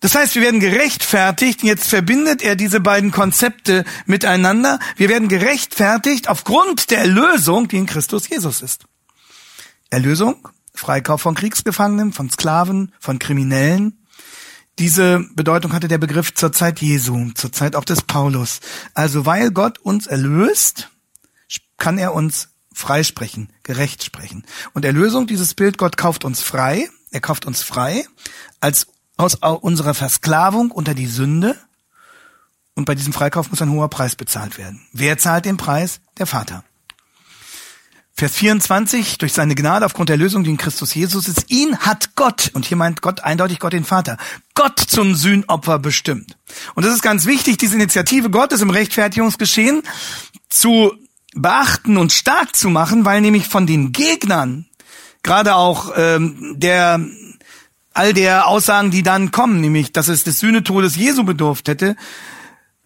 Das 0.00 0.14
heißt, 0.14 0.34
wir 0.34 0.42
werden 0.42 0.60
gerechtfertigt. 0.60 1.62
Jetzt 1.62 1.88
verbindet 1.88 2.42
er 2.42 2.56
diese 2.56 2.80
beiden 2.80 3.10
Konzepte 3.10 3.84
miteinander. 4.06 4.78
Wir 4.96 5.08
werden 5.08 5.28
gerechtfertigt 5.28 6.28
aufgrund 6.28 6.90
der 6.90 6.98
Erlösung, 6.98 7.68
die 7.68 7.76
in 7.76 7.86
Christus 7.86 8.28
Jesus 8.28 8.62
ist. 8.62 8.84
Erlösung, 9.90 10.48
Freikauf 10.74 11.20
von 11.20 11.34
Kriegsgefangenen, 11.34 12.12
von 12.12 12.30
Sklaven, 12.30 12.92
von 12.98 13.18
Kriminellen. 13.18 14.06
Diese 14.78 15.24
Bedeutung 15.34 15.74
hatte 15.74 15.88
der 15.88 15.98
Begriff 15.98 16.34
zur 16.34 16.52
Zeit 16.52 16.80
Jesu, 16.80 17.30
zur 17.34 17.52
Zeit 17.52 17.76
auch 17.76 17.84
des 17.84 18.02
Paulus. 18.02 18.60
Also 18.94 19.26
weil 19.26 19.50
Gott 19.50 19.78
uns 19.78 20.06
erlöst, 20.06 20.88
kann 21.76 21.98
er 21.98 22.14
uns 22.14 22.55
freisprechen, 22.76 23.48
gerecht 23.62 24.04
sprechen. 24.04 24.44
Und 24.74 24.84
Erlösung, 24.84 25.26
dieses 25.26 25.54
Bild, 25.54 25.78
Gott 25.78 25.96
kauft 25.96 26.26
uns 26.26 26.42
frei, 26.42 26.90
er 27.10 27.20
kauft 27.20 27.46
uns 27.46 27.62
frei 27.62 28.04
als 28.60 28.88
aus 29.16 29.36
unserer 29.36 29.94
Versklavung 29.94 30.70
unter 30.70 30.92
die 30.92 31.06
Sünde. 31.06 31.56
Und 32.74 32.84
bei 32.84 32.94
diesem 32.94 33.14
Freikauf 33.14 33.50
muss 33.50 33.62
ein 33.62 33.70
hoher 33.70 33.88
Preis 33.88 34.14
bezahlt 34.14 34.58
werden. 34.58 34.86
Wer 34.92 35.16
zahlt 35.16 35.46
den 35.46 35.56
Preis? 35.56 36.00
Der 36.18 36.26
Vater. 36.26 36.64
Vers 38.12 38.34
24, 38.34 39.16
durch 39.18 39.32
seine 39.32 39.54
Gnade 39.54 39.86
aufgrund 39.86 40.10
der 40.10 40.18
Lösung, 40.18 40.44
die 40.44 40.50
in 40.50 40.56
Christus 40.58 40.94
Jesus 40.94 41.28
ist, 41.28 41.50
ihn 41.50 41.78
hat 41.78 42.14
Gott, 42.14 42.50
und 42.52 42.66
hier 42.66 42.76
meint 42.76 43.00
Gott 43.00 43.20
eindeutig 43.20 43.58
Gott 43.58 43.72
den 43.72 43.84
Vater, 43.84 44.18
Gott 44.54 44.78
zum 44.78 45.14
Sühnopfer 45.14 45.78
bestimmt. 45.78 46.36
Und 46.74 46.84
das 46.84 46.94
ist 46.94 47.02
ganz 47.02 47.24
wichtig, 47.24 47.56
diese 47.56 47.74
Initiative 47.74 48.28
Gottes 48.28 48.60
im 48.60 48.70
Rechtfertigungsgeschehen 48.70 49.82
zu 50.48 50.94
beachten 51.36 51.96
und 51.96 52.12
stark 52.12 52.56
zu 52.56 52.68
machen, 52.70 53.04
weil 53.04 53.20
nämlich 53.20 53.46
von 53.46 53.66
den 53.66 53.92
Gegnern, 53.92 54.66
gerade 55.22 55.54
auch 55.54 55.92
ähm, 55.96 56.54
der 56.56 57.00
all 57.94 58.12
der 58.12 58.46
Aussagen, 58.46 58.90
die 58.90 59.02
dann 59.02 59.30
kommen, 59.30 59.60
nämlich, 59.60 59.92
dass 59.92 60.08
es 60.08 60.24
des 60.24 60.40
Sühnetodes 60.40 60.96
Jesu 60.96 61.24
bedurft 61.24 61.68
hätte, 61.68 61.96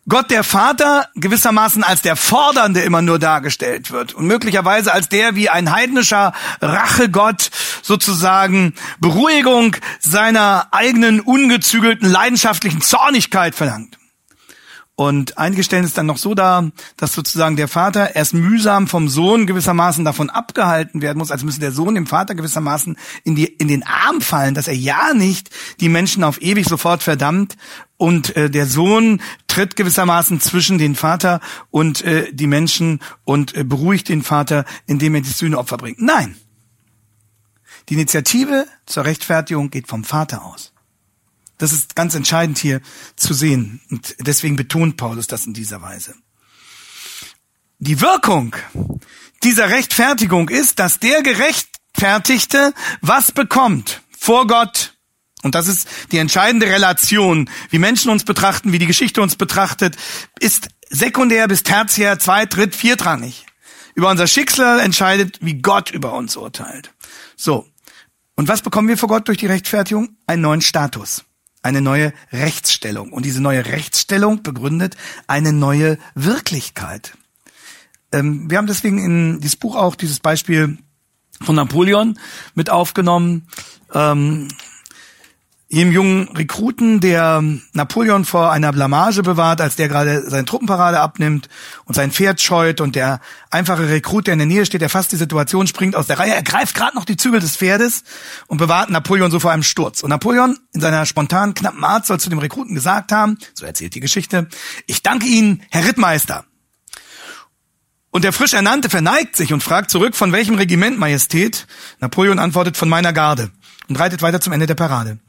Gott 0.08 0.30
der 0.30 0.44
Vater 0.44 1.08
gewissermaßen 1.14 1.84
als 1.84 2.02
der 2.02 2.16
Fordernde 2.16 2.80
immer 2.80 3.02
nur 3.02 3.18
dargestellt 3.18 3.92
wird 3.92 4.14
und 4.14 4.26
möglicherweise 4.26 4.92
als 4.92 5.08
der 5.08 5.36
wie 5.36 5.48
ein 5.48 5.72
heidnischer 5.72 6.32
Rachegott 6.60 7.50
sozusagen 7.82 8.74
Beruhigung 8.98 9.76
seiner 10.00 10.68
eigenen 10.72 11.20
ungezügelten 11.20 12.10
leidenschaftlichen 12.10 12.80
Zornigkeit 12.80 13.54
verlangt. 13.54 13.99
Und 15.00 15.38
einige 15.38 15.62
stellen 15.62 15.86
es 15.86 15.94
dann 15.94 16.04
noch 16.04 16.18
so 16.18 16.34
dar, 16.34 16.72
dass 16.98 17.14
sozusagen 17.14 17.56
der 17.56 17.68
Vater 17.68 18.16
erst 18.16 18.34
mühsam 18.34 18.86
vom 18.86 19.08
Sohn 19.08 19.46
gewissermaßen 19.46 20.04
davon 20.04 20.28
abgehalten 20.28 21.00
werden 21.00 21.16
muss, 21.16 21.30
als 21.30 21.42
müsse 21.42 21.58
der 21.58 21.72
Sohn 21.72 21.94
dem 21.94 22.06
Vater 22.06 22.34
gewissermaßen 22.34 22.98
in, 23.24 23.34
die, 23.34 23.46
in 23.46 23.68
den 23.68 23.82
Arm 23.82 24.20
fallen, 24.20 24.52
dass 24.52 24.68
er 24.68 24.74
ja 24.74 25.14
nicht 25.14 25.48
die 25.80 25.88
Menschen 25.88 26.22
auf 26.22 26.42
ewig 26.42 26.68
sofort 26.68 27.02
verdammt 27.02 27.56
und 27.96 28.36
äh, 28.36 28.50
der 28.50 28.66
Sohn 28.66 29.22
tritt 29.46 29.74
gewissermaßen 29.74 30.38
zwischen 30.38 30.76
den 30.76 30.94
Vater 30.94 31.40
und 31.70 32.04
äh, 32.04 32.30
die 32.30 32.46
Menschen 32.46 33.00
und 33.24 33.56
äh, 33.56 33.64
beruhigt 33.64 34.10
den 34.10 34.22
Vater, 34.22 34.66
indem 34.86 35.14
er 35.14 35.22
die 35.22 35.30
Sühneopfer 35.30 35.78
bringt. 35.78 36.02
Nein. 36.02 36.36
Die 37.88 37.94
Initiative 37.94 38.66
zur 38.84 39.06
Rechtfertigung 39.06 39.70
geht 39.70 39.88
vom 39.88 40.04
Vater 40.04 40.44
aus. 40.44 40.74
Das 41.60 41.72
ist 41.72 41.94
ganz 41.94 42.14
entscheidend 42.14 42.56
hier 42.56 42.80
zu 43.16 43.34
sehen. 43.34 43.82
Und 43.90 44.16
deswegen 44.18 44.56
betont 44.56 44.96
Paulus 44.96 45.26
das 45.26 45.44
in 45.44 45.52
dieser 45.52 45.82
Weise. 45.82 46.14
Die 47.78 48.00
Wirkung 48.00 48.56
dieser 49.42 49.68
Rechtfertigung 49.68 50.48
ist, 50.48 50.78
dass 50.78 51.00
der 51.00 51.22
Gerechtfertigte 51.22 52.72
was 53.02 53.30
bekommt 53.30 54.00
vor 54.18 54.46
Gott. 54.46 54.94
Und 55.42 55.54
das 55.54 55.68
ist 55.68 55.86
die 56.12 56.16
entscheidende 56.16 56.66
Relation, 56.66 57.50
wie 57.68 57.78
Menschen 57.78 58.10
uns 58.10 58.24
betrachten, 58.24 58.72
wie 58.72 58.78
die 58.78 58.86
Geschichte 58.86 59.20
uns 59.20 59.36
betrachtet, 59.36 59.96
ist 60.38 60.68
sekundär 60.88 61.46
bis 61.46 61.62
tertiär, 61.62 62.18
zweit, 62.18 62.56
dritt, 62.56 62.74
viertrangig. 62.74 63.44
Über 63.94 64.08
unser 64.08 64.26
Schicksal 64.26 64.80
entscheidet, 64.80 65.38
wie 65.42 65.60
Gott 65.60 65.90
über 65.90 66.14
uns 66.14 66.36
urteilt. 66.36 66.94
So. 67.36 67.66
Und 68.34 68.48
was 68.48 68.62
bekommen 68.62 68.88
wir 68.88 68.96
vor 68.96 69.10
Gott 69.10 69.28
durch 69.28 69.36
die 69.36 69.46
Rechtfertigung? 69.46 70.16
Einen 70.26 70.40
neuen 70.40 70.62
Status 70.62 71.24
eine 71.62 71.80
neue 71.80 72.12
Rechtsstellung. 72.32 73.12
Und 73.12 73.24
diese 73.24 73.42
neue 73.42 73.66
Rechtsstellung 73.66 74.42
begründet 74.42 74.96
eine 75.26 75.52
neue 75.52 75.98
Wirklichkeit. 76.14 77.14
Ähm, 78.12 78.50
wir 78.50 78.58
haben 78.58 78.66
deswegen 78.66 78.98
in 78.98 79.40
dieses 79.40 79.56
Buch 79.56 79.76
auch 79.76 79.94
dieses 79.94 80.20
Beispiel 80.20 80.78
von 81.40 81.54
Napoleon 81.54 82.18
mit 82.54 82.70
aufgenommen. 82.70 83.46
Ähm, 83.92 84.48
jedem 85.72 85.92
jungen 85.92 86.28
Rekruten, 86.30 86.98
der 86.98 87.44
Napoleon 87.72 88.24
vor 88.24 88.50
einer 88.50 88.72
Blamage 88.72 89.22
bewahrt, 89.22 89.60
als 89.60 89.76
der 89.76 89.86
gerade 89.86 90.28
seine 90.28 90.44
Truppenparade 90.44 90.98
abnimmt 90.98 91.48
und 91.84 91.94
sein 91.94 92.10
Pferd 92.10 92.40
scheut 92.40 92.80
und 92.80 92.96
der 92.96 93.20
einfache 93.50 93.88
Rekrut, 93.88 94.26
der 94.26 94.32
in 94.32 94.40
der 94.40 94.48
Nähe 94.48 94.66
steht, 94.66 94.80
der 94.80 94.88
fast 94.88 95.12
die 95.12 95.16
Situation 95.16 95.68
springt 95.68 95.94
aus 95.94 96.08
der 96.08 96.18
Reihe, 96.18 96.34
er 96.34 96.42
greift 96.42 96.74
gerade 96.74 96.96
noch 96.96 97.04
die 97.04 97.16
Zügel 97.16 97.38
des 97.38 97.56
Pferdes 97.56 98.02
und 98.48 98.58
bewahrt 98.58 98.90
Napoleon 98.90 99.30
so 99.30 99.38
vor 99.38 99.52
einem 99.52 99.62
Sturz. 99.62 100.02
Und 100.02 100.10
Napoleon 100.10 100.58
in 100.72 100.80
seiner 100.80 101.06
spontanen, 101.06 101.54
knappen 101.54 101.84
Art 101.84 102.04
soll 102.04 102.18
zu 102.18 102.30
dem 102.30 102.40
Rekruten 102.40 102.74
gesagt 102.74 103.12
haben, 103.12 103.38
so 103.54 103.64
erzählt 103.64 103.94
die 103.94 104.00
Geschichte, 104.00 104.48
ich 104.88 105.04
danke 105.04 105.26
Ihnen, 105.26 105.62
Herr 105.70 105.86
Rittmeister. 105.86 106.46
Und 108.10 108.24
der 108.24 108.32
frisch 108.32 108.54
Ernannte 108.54 108.90
verneigt 108.90 109.36
sich 109.36 109.52
und 109.52 109.62
fragt 109.62 109.92
zurück, 109.92 110.16
von 110.16 110.32
welchem 110.32 110.56
Regiment, 110.56 110.98
Majestät? 110.98 111.68
Napoleon 112.00 112.40
antwortet, 112.40 112.76
von 112.76 112.88
meiner 112.88 113.12
Garde 113.12 113.52
und 113.88 114.00
reitet 114.00 114.20
weiter 114.20 114.40
zum 114.40 114.52
Ende 114.52 114.66
der 114.66 114.74
Parade. 114.74 115.20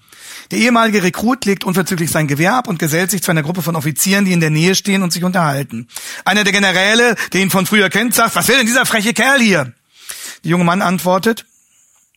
Der 0.50 0.60
ehemalige 0.60 1.04
Rekrut 1.04 1.46
legt 1.46 1.64
unverzüglich 1.64 2.10
sein 2.10 2.28
Gewehr 2.28 2.56
ab 2.56 2.68
und 2.68 2.80
gesellt 2.80 3.12
sich 3.12 3.22
zu 3.22 3.32
einer 3.32 3.44
Gruppe 3.44 3.62
von 3.62 3.76
Offizieren, 3.76 4.26
die 4.26 4.34
in 4.34 4.40
der 4.40 4.50
Nähe 4.50 4.76
stehen 4.76 5.04
und 5.04 5.14
sich 5.14 5.24
unterhalten. 5.24 5.88
Einer 6.26 6.44
der 6.44 6.54
Generäle, 6.54 7.16
der 7.34 7.42
ihn 7.42 7.52
von 7.52 7.66
früher 7.66 7.90
kennt, 7.90 8.16
sagt, 8.16 8.36
was 8.36 8.48
will 8.48 8.58
denn 8.58 8.66
dieser 8.66 8.86
freche 8.86 9.14
Kerl 9.14 9.40
hier? 9.40 9.74
Der 10.44 10.52
junge 10.52 10.64
Mann 10.64 10.82
antwortet, 10.82 11.46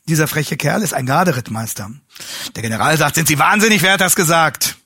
dieser 0.07 0.29
freche 0.29 0.57
Kerl 0.57 0.83
ist 0.83 0.95
ein 0.95 1.07
Garderittmeister. 1.07 1.91
Der 2.55 2.63
General 2.63 2.97
sagt, 2.97 3.15
sind 3.15 3.29
Sie 3.29 3.39
wahnsinnig, 3.39 3.83
wer 3.83 3.95
hat 3.95 4.01
das 4.01 4.17
gesagt? 4.17 4.77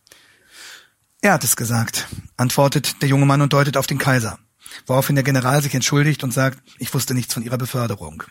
Er 1.21 1.33
hat 1.33 1.43
es 1.43 1.57
gesagt, 1.57 2.07
antwortet 2.37 3.03
der 3.03 3.09
junge 3.09 3.27
Mann 3.27 3.43
und 3.43 3.53
deutet 3.53 3.77
auf 3.77 3.87
den 3.87 3.99
Kaiser. 3.99 4.39
Woraufhin 4.87 5.17
der 5.17 5.25
General 5.25 5.61
sich 5.63 5.75
entschuldigt 5.75 6.23
und 6.23 6.33
sagt, 6.33 6.59
ich 6.79 6.95
wusste 6.95 7.15
nichts 7.15 7.35
von 7.35 7.43
Ihrer 7.43 7.59
Beförderung. 7.59 8.23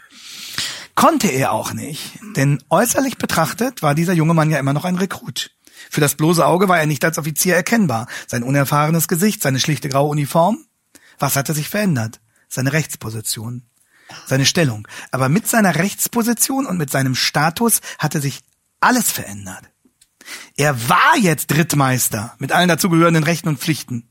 Konnte 0.97 1.27
er 1.27 1.51
auch 1.51 1.73
nicht, 1.73 2.17
denn 2.35 2.57
äußerlich 2.71 3.19
betrachtet 3.19 3.83
war 3.83 3.93
dieser 3.93 4.13
junge 4.13 4.33
Mann 4.33 4.49
ja 4.49 4.57
immer 4.57 4.73
noch 4.73 4.83
ein 4.83 4.95
Rekrut. 4.95 5.51
Für 5.91 6.01
das 6.01 6.15
bloße 6.15 6.43
Auge 6.43 6.69
war 6.69 6.79
er 6.79 6.87
nicht 6.87 7.05
als 7.05 7.19
Offizier 7.19 7.55
erkennbar. 7.55 8.07
Sein 8.25 8.41
unerfahrenes 8.41 9.07
Gesicht, 9.07 9.43
seine 9.43 9.59
schlichte 9.59 9.89
graue 9.89 10.09
Uniform. 10.09 10.65
Was 11.19 11.35
hatte 11.35 11.53
sich 11.53 11.69
verändert? 11.69 12.19
Seine 12.49 12.73
Rechtsposition, 12.73 13.69
seine 14.25 14.47
Stellung. 14.47 14.87
Aber 15.11 15.29
mit 15.29 15.47
seiner 15.47 15.75
Rechtsposition 15.75 16.65
und 16.65 16.79
mit 16.79 16.89
seinem 16.89 17.13
Status 17.13 17.81
hatte 17.99 18.19
sich 18.19 18.41
alles 18.79 19.11
verändert. 19.11 19.69
Er 20.55 20.89
war 20.89 21.15
jetzt 21.19 21.51
Drittmeister 21.51 22.33
mit 22.39 22.51
allen 22.51 22.69
dazugehörenden 22.69 23.23
Rechten 23.23 23.49
und 23.49 23.59
Pflichten. 23.59 24.09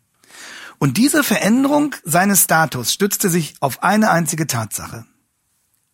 Und 0.79 0.99
diese 0.99 1.25
Veränderung 1.25 1.97
seines 2.05 2.45
Status 2.45 2.93
stützte 2.93 3.29
sich 3.29 3.57
auf 3.59 3.83
eine 3.83 4.13
einzige 4.13 4.47
Tatsache. 4.47 5.05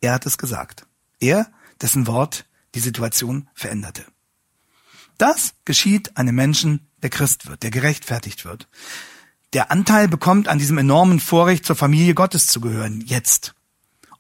Er 0.02 0.12
hat 0.12 0.26
es 0.26 0.36
gesagt. 0.36 0.84
Er, 1.20 1.50
dessen 1.80 2.06
Wort 2.06 2.44
die 2.74 2.80
Situation 2.80 3.48
veränderte. 3.54 4.04
Das 5.16 5.54
geschieht 5.64 6.16
einem 6.16 6.34
Menschen, 6.34 6.88
der 7.02 7.10
Christ 7.10 7.48
wird, 7.48 7.62
der 7.62 7.70
gerechtfertigt 7.70 8.44
wird. 8.44 8.68
Der 9.52 9.70
Anteil 9.70 10.08
bekommt 10.08 10.48
an 10.48 10.58
diesem 10.58 10.78
enormen 10.78 11.20
Vorrecht, 11.20 11.64
zur 11.64 11.76
Familie 11.76 12.14
Gottes 12.14 12.48
zu 12.48 12.60
gehören, 12.60 13.02
jetzt. 13.02 13.54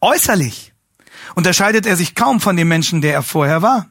Äußerlich 0.00 0.72
unterscheidet 1.34 1.86
er 1.86 1.96
sich 1.96 2.14
kaum 2.14 2.40
von 2.40 2.56
dem 2.56 2.68
Menschen, 2.68 3.00
der 3.00 3.14
er 3.14 3.22
vorher 3.22 3.62
war. 3.62 3.88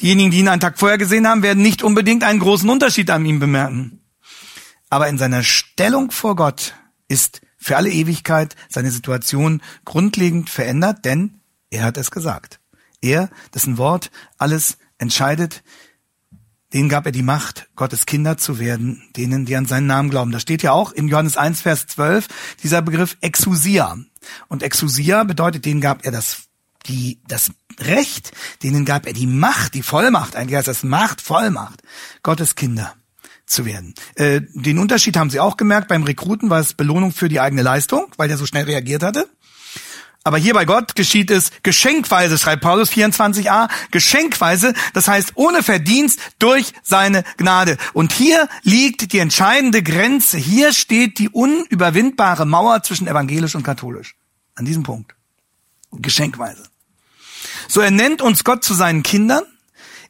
Diejenigen, 0.00 0.30
die 0.30 0.40
ihn 0.40 0.48
einen 0.48 0.60
Tag 0.60 0.78
vorher 0.78 0.98
gesehen 0.98 1.26
haben, 1.26 1.42
werden 1.42 1.62
nicht 1.62 1.82
unbedingt 1.82 2.22
einen 2.22 2.40
großen 2.40 2.68
Unterschied 2.68 3.10
an 3.10 3.24
ihm 3.24 3.40
bemerken. 3.40 4.00
Aber 4.90 5.08
in 5.08 5.18
seiner 5.18 5.42
Stellung 5.42 6.10
vor 6.10 6.36
Gott 6.36 6.74
ist 7.08 7.40
für 7.58 7.76
alle 7.76 7.90
Ewigkeit 7.90 8.56
seine 8.68 8.90
Situation 8.90 9.60
grundlegend 9.84 10.48
verändert, 10.48 11.04
denn 11.04 11.40
er 11.70 11.82
hat 11.82 11.98
es 11.98 12.10
gesagt. 12.10 12.60
Er, 13.02 13.28
dessen 13.54 13.78
Wort 13.78 14.10
alles 14.38 14.78
entscheidet, 14.96 15.62
denen 16.72 16.88
gab 16.88 17.06
er 17.06 17.12
die 17.12 17.22
Macht, 17.22 17.68
Gottes 17.76 18.06
Kinder 18.06 18.36
zu 18.36 18.58
werden, 18.58 19.02
denen, 19.16 19.46
die 19.46 19.56
an 19.56 19.66
seinen 19.66 19.86
Namen 19.86 20.10
glauben. 20.10 20.32
Da 20.32 20.40
steht 20.40 20.62
ja 20.62 20.72
auch 20.72 20.92
in 20.92 21.08
Johannes 21.08 21.36
1, 21.36 21.62
Vers 21.62 21.86
12 21.86 22.28
dieser 22.62 22.82
Begriff 22.82 23.16
Exousia. 23.20 23.96
Und 24.48 24.62
Exousia 24.62 25.24
bedeutet, 25.24 25.64
denen 25.64 25.80
gab 25.80 26.04
er 26.04 26.12
das, 26.12 26.42
die, 26.86 27.20
das 27.26 27.52
Recht, 27.80 28.32
denen 28.62 28.84
gab 28.84 29.06
er 29.06 29.12
die 29.12 29.26
Macht, 29.26 29.74
die 29.74 29.82
Vollmacht, 29.82 30.36
eigentlich 30.36 30.56
heißt 30.56 30.68
das 30.68 30.82
Macht, 30.82 31.20
Vollmacht, 31.20 31.82
Gottes 32.22 32.54
Kinder 32.54 32.94
zu 33.48 33.64
werden. 33.64 33.94
Äh, 34.14 34.42
den 34.52 34.78
Unterschied 34.78 35.16
haben 35.16 35.30
sie 35.30 35.40
auch 35.40 35.56
gemerkt. 35.56 35.88
Beim 35.88 36.04
Rekruten 36.04 36.50
war 36.50 36.60
es 36.60 36.74
Belohnung 36.74 37.12
für 37.12 37.28
die 37.28 37.40
eigene 37.40 37.62
Leistung, 37.62 38.06
weil 38.16 38.28
der 38.28 38.36
so 38.36 38.46
schnell 38.46 38.64
reagiert 38.64 39.02
hatte. 39.02 39.28
Aber 40.24 40.36
hier 40.36 40.52
bei 40.52 40.66
Gott 40.66 40.94
geschieht 40.94 41.30
es 41.30 41.50
geschenkweise, 41.62 42.36
schreibt 42.36 42.62
Paulus 42.62 42.90
24a, 42.90 43.70
geschenkweise, 43.90 44.74
das 44.92 45.08
heißt 45.08 45.32
ohne 45.36 45.62
Verdienst 45.62 46.20
durch 46.38 46.74
seine 46.82 47.24
Gnade. 47.38 47.78
Und 47.94 48.12
hier 48.12 48.48
liegt 48.62 49.12
die 49.12 49.20
entscheidende 49.20 49.82
Grenze. 49.82 50.36
Hier 50.36 50.74
steht 50.74 51.18
die 51.18 51.30
unüberwindbare 51.30 52.44
Mauer 52.44 52.82
zwischen 52.82 53.06
evangelisch 53.06 53.54
und 53.54 53.62
katholisch. 53.62 54.16
An 54.54 54.66
diesem 54.66 54.82
Punkt. 54.82 55.14
Geschenkweise. 55.92 56.64
So 57.68 57.80
er 57.80 57.90
nennt 57.90 58.20
uns 58.20 58.44
Gott 58.44 58.64
zu 58.64 58.74
seinen 58.74 59.02
Kindern. 59.02 59.44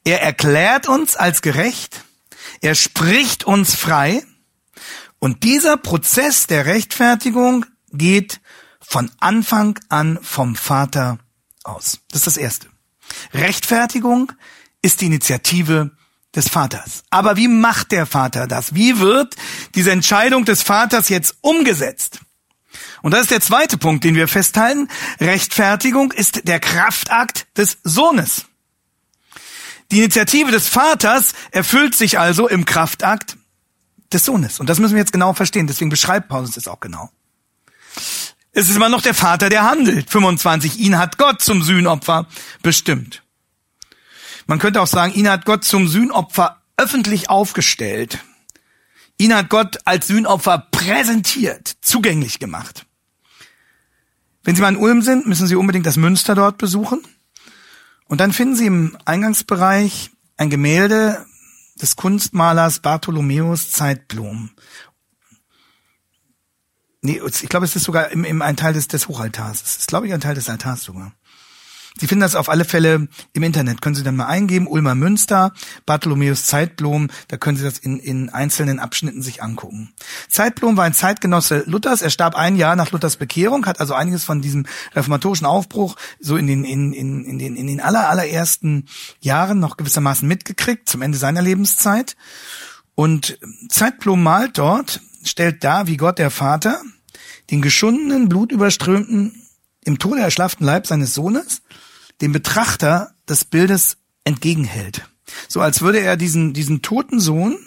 Er 0.04 0.23
erklärt 0.23 0.88
uns 0.88 1.14
als 1.16 1.42
gerecht. 1.42 2.04
Er 2.61 2.75
spricht 2.75 3.45
uns 3.45 3.75
frei. 3.75 4.25
Und 5.19 5.43
dieser 5.43 5.77
Prozess 5.77 6.47
der 6.47 6.67
Rechtfertigung 6.67 7.67
geht 7.91 8.41
von 8.81 9.11
Anfang 9.19 9.79
an 9.88 10.19
vom 10.23 10.55
Vater 10.55 11.19
aus. 11.65 12.00
Das 12.11 12.21
ist 12.21 12.27
das 12.27 12.37
Erste. 12.37 12.69
Rechtfertigung 13.35 14.33
ist 14.83 15.00
die 15.00 15.07
Initiative 15.07 15.91
des 16.35 16.49
Vaters. 16.49 17.03
Aber 17.11 17.37
wie 17.37 17.49
macht 17.49 17.91
der 17.93 18.07
Vater 18.07 18.47
das? 18.47 18.75
Wie 18.75 18.99
wird 19.00 19.35
diese 19.75 19.91
Entscheidung 19.91 20.45
des 20.45 20.62
Vaters 20.62 21.09
jetzt 21.09 21.37
umgesetzt? 21.41 22.21
Und 23.03 23.12
das 23.12 23.23
ist 23.23 23.31
der 23.31 23.41
zweite 23.41 23.79
Punkt, 23.79 24.05
den 24.05 24.15
wir 24.15 24.29
festhalten. 24.29 24.88
Rechtfertigung 25.21 26.12
ist 26.12 26.47
der 26.47 26.61
Kraftakt 26.61 27.47
des 27.57 27.79
Sohnes. 27.83 28.44
Die 29.90 29.98
Initiative 29.98 30.51
des 30.51 30.68
Vaters 30.68 31.33
erfüllt 31.51 31.94
sich 31.94 32.18
also 32.18 32.48
im 32.48 32.64
Kraftakt 32.64 33.37
des 34.12 34.24
Sohnes. 34.24 34.61
Und 34.61 34.68
das 34.68 34.79
müssen 34.79 34.94
wir 34.94 35.01
jetzt 35.01 35.12
genau 35.12 35.33
verstehen. 35.33 35.66
Deswegen 35.66 35.90
beschreibt 35.90 36.29
Paulus 36.29 36.53
das 36.53 36.68
auch 36.68 36.81
genau. 36.81 37.11
Es 38.53 38.68
ist 38.68 38.77
immer 38.77 38.88
noch 38.88 39.03
der 39.03 39.14
Vater, 39.14 39.48
der 39.48 39.64
handelt. 39.64 40.11
25. 40.11 40.79
Ihn 40.79 40.98
hat 40.98 41.16
Gott 41.16 41.42
zum 41.42 41.62
Sühnopfer 41.62 42.27
bestimmt. 42.62 43.22
Man 44.46 44.59
könnte 44.59 44.81
auch 44.81 44.87
sagen, 44.87 45.12
ihn 45.14 45.29
hat 45.29 45.44
Gott 45.44 45.64
zum 45.64 45.88
Sühnopfer 45.88 46.61
öffentlich 46.77 47.29
aufgestellt. 47.29 48.18
Ihn 49.18 49.35
hat 49.35 49.51
Gott 49.51 49.79
als 49.85 50.07
Sühnopfer 50.07 50.68
präsentiert, 50.70 51.77
zugänglich 51.83 52.38
gemacht. 52.38 52.87
Wenn 54.42 54.55
Sie 54.55 54.62
mal 54.62 54.70
in 54.72 54.77
Ulm 54.77 55.03
sind, 55.03 55.27
müssen 55.27 55.46
Sie 55.46 55.57
unbedingt 55.57 55.87
das 55.87 55.96
Münster 55.96 56.35
dort 56.35 56.57
besuchen. 56.57 57.03
Und 58.09 58.21
dann 58.21 58.33
finden 58.33 58.57
Sie 58.57 58.66
im 58.66 58.97
Eingangsbereich 59.05 60.11
ein 60.37 60.51
Gemälde 60.51 61.25
des 61.81 61.94
Kunstmalers 61.94 62.81
Bartholomäus 62.81 63.71
Zeitblom. 63.71 64.51
Nee, 67.01 67.21
ich 67.25 67.49
glaube, 67.49 67.66
es 67.66 67.77
ist 67.77 67.85
sogar 67.85 68.11
im, 68.11 68.25
im 68.25 68.42
ein 68.42 68.57
Teil 68.57 68.73
des, 68.73 68.88
des 68.88 69.07
Hochaltars. 69.07 69.62
Es 69.62 69.77
ist, 69.79 69.88
glaube 69.88 70.07
ich, 70.07 70.12
ein 70.12 70.21
Teil 70.21 70.35
des 70.35 70.49
Altars 70.49 70.83
sogar. 70.83 71.12
Sie 71.98 72.07
finden 72.07 72.22
das 72.22 72.35
auf 72.35 72.48
alle 72.48 72.64
Fälle 72.64 73.09
im 73.33 73.42
Internet. 73.42 73.81
Können 73.81 73.94
Sie 73.94 74.03
dann 74.03 74.16
mal 74.16 74.27
eingeben, 74.27 74.66
Ulmer 74.66 74.94
Münster, 74.94 75.53
Bartholomäus 75.87 76.44
Zeitblom, 76.44 77.09
da 77.29 77.37
können 77.37 77.57
Sie 77.57 77.64
das 77.64 77.79
in, 77.79 77.98
in 77.98 78.29
einzelnen 78.29 78.79
Abschnitten 78.79 79.22
sich 79.22 79.42
angucken. 79.42 79.92
Zeitblom 80.29 80.77
war 80.77 80.85
ein 80.85 80.94
Zeitgenosse 80.94 81.64
Luthers, 81.66 82.03
er 82.03 82.11
starb 82.11 82.35
ein 82.35 82.57
Jahr 82.57 82.77
nach 82.77 82.92
Luthers 82.92 83.16
Bekehrung, 83.16 83.66
hat 83.66 83.81
also 83.81 83.94
einiges 83.94 84.24
von 84.24 84.40
diesem 84.40 84.66
reformatorischen 84.94 85.46
Aufbruch 85.46 85.96
so 86.20 86.37
in 86.37 86.46
den, 86.46 86.64
in, 86.64 86.92
in, 86.92 87.24
in 87.24 87.38
den, 87.38 87.57
in 87.57 87.66
den 87.66 87.81
aller, 87.81 88.09
allerersten 88.09 88.87
Jahren 89.20 89.59
noch 89.59 89.77
gewissermaßen 89.77 90.27
mitgekriegt, 90.29 90.88
zum 90.88 91.03
Ende 91.03 91.18
seiner 91.18 91.42
Lebenszeit. 91.42 92.16
Und 92.94 93.38
Zeitblom 93.68 94.22
malt 94.22 94.59
dort, 94.59 95.01
stellt 95.24 95.62
dar, 95.64 95.87
wie 95.87 95.96
Gott 95.96 96.18
der 96.18 96.31
Vater 96.31 96.81
den 97.51 97.62
geschundenen, 97.62 98.29
blutüberströmten, 98.29 99.42
im 99.85 99.98
Tode 99.98 100.20
erschlafften 100.20 100.66
Leib 100.66 100.87
seines 100.87 101.14
Sohnes 101.14 101.62
dem 102.20 102.33
Betrachter 102.33 103.14
des 103.28 103.44
Bildes 103.44 103.98
entgegenhält. 104.24 105.09
So 105.48 105.61
als 105.61 105.81
würde 105.81 106.00
er 106.00 106.16
diesen, 106.16 106.52
diesen 106.54 106.83
toten 106.83 107.20
Sohn 107.20 107.59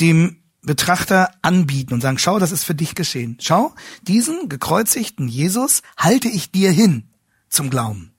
dem 0.00 0.42
Betrachter 0.62 1.30
anbieten 1.40 1.94
und 1.94 2.00
sagen, 2.00 2.18
schau, 2.18 2.38
das 2.38 2.52
ist 2.52 2.64
für 2.64 2.74
dich 2.74 2.94
geschehen. 2.94 3.38
Schau, 3.40 3.74
diesen 4.02 4.48
gekreuzigten 4.48 5.28
Jesus 5.28 5.82
halte 5.96 6.28
ich 6.28 6.50
dir 6.50 6.70
hin 6.70 7.08
zum 7.48 7.70
Glauben. 7.70 8.12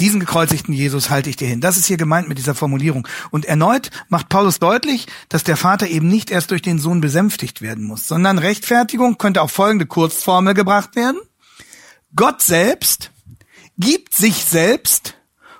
Diesen 0.00 0.20
gekreuzigten 0.20 0.74
Jesus 0.74 1.10
halte 1.10 1.30
ich 1.30 1.36
dir 1.36 1.46
hin. 1.46 1.60
Das 1.60 1.76
ist 1.76 1.86
hier 1.86 1.96
gemeint 1.96 2.28
mit 2.28 2.38
dieser 2.38 2.54
Formulierung. 2.54 3.06
Und 3.30 3.44
erneut 3.44 3.90
macht 4.08 4.28
Paulus 4.28 4.58
deutlich, 4.58 5.06
dass 5.28 5.44
der 5.44 5.56
Vater 5.56 5.86
eben 5.86 6.08
nicht 6.08 6.30
erst 6.30 6.50
durch 6.50 6.62
den 6.62 6.78
Sohn 6.78 7.00
besänftigt 7.00 7.62
werden 7.62 7.84
muss, 7.84 8.08
sondern 8.08 8.38
Rechtfertigung 8.38 9.18
könnte 9.18 9.42
auf 9.42 9.52
folgende 9.52 9.86
Kurzformel 9.86 10.54
gebracht 10.54 10.96
werden. 10.96 11.20
Gott 12.16 12.42
selbst 12.42 13.10
gibt 13.78 14.14
sich 14.14 14.44
selbst, 14.44 15.14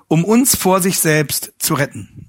um 0.09 0.25
uns 0.25 0.57
vor 0.57 0.81
sich 0.81 0.99
selbst 0.99 1.53
zu 1.59 1.75
retten. 1.75 2.29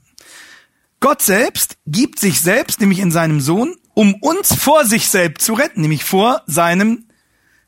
Gott 1.00 1.22
selbst 1.22 1.78
gibt 1.86 2.20
sich 2.20 2.40
selbst, 2.42 2.80
nämlich 2.80 3.00
in 3.00 3.12
seinem 3.12 3.42
Sohn, 3.42 3.76
um 3.94 4.16
uns 4.16 4.56
vor 4.56 4.86
sich 4.86 5.10
selbst 5.10 5.46
zu 5.46 5.54
retten, 5.54 5.82
nämlich 5.82 6.04
vor 6.04 6.44
seinem 6.48 7.08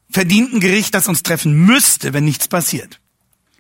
verdienten 0.10 0.60
Gericht, 0.60 0.94
das 0.96 1.08
uns 1.08 1.24
treffen 1.24 1.66
müsste, 1.66 2.14
wenn 2.14 2.26
nichts 2.26 2.48
passiert. 2.48 3.02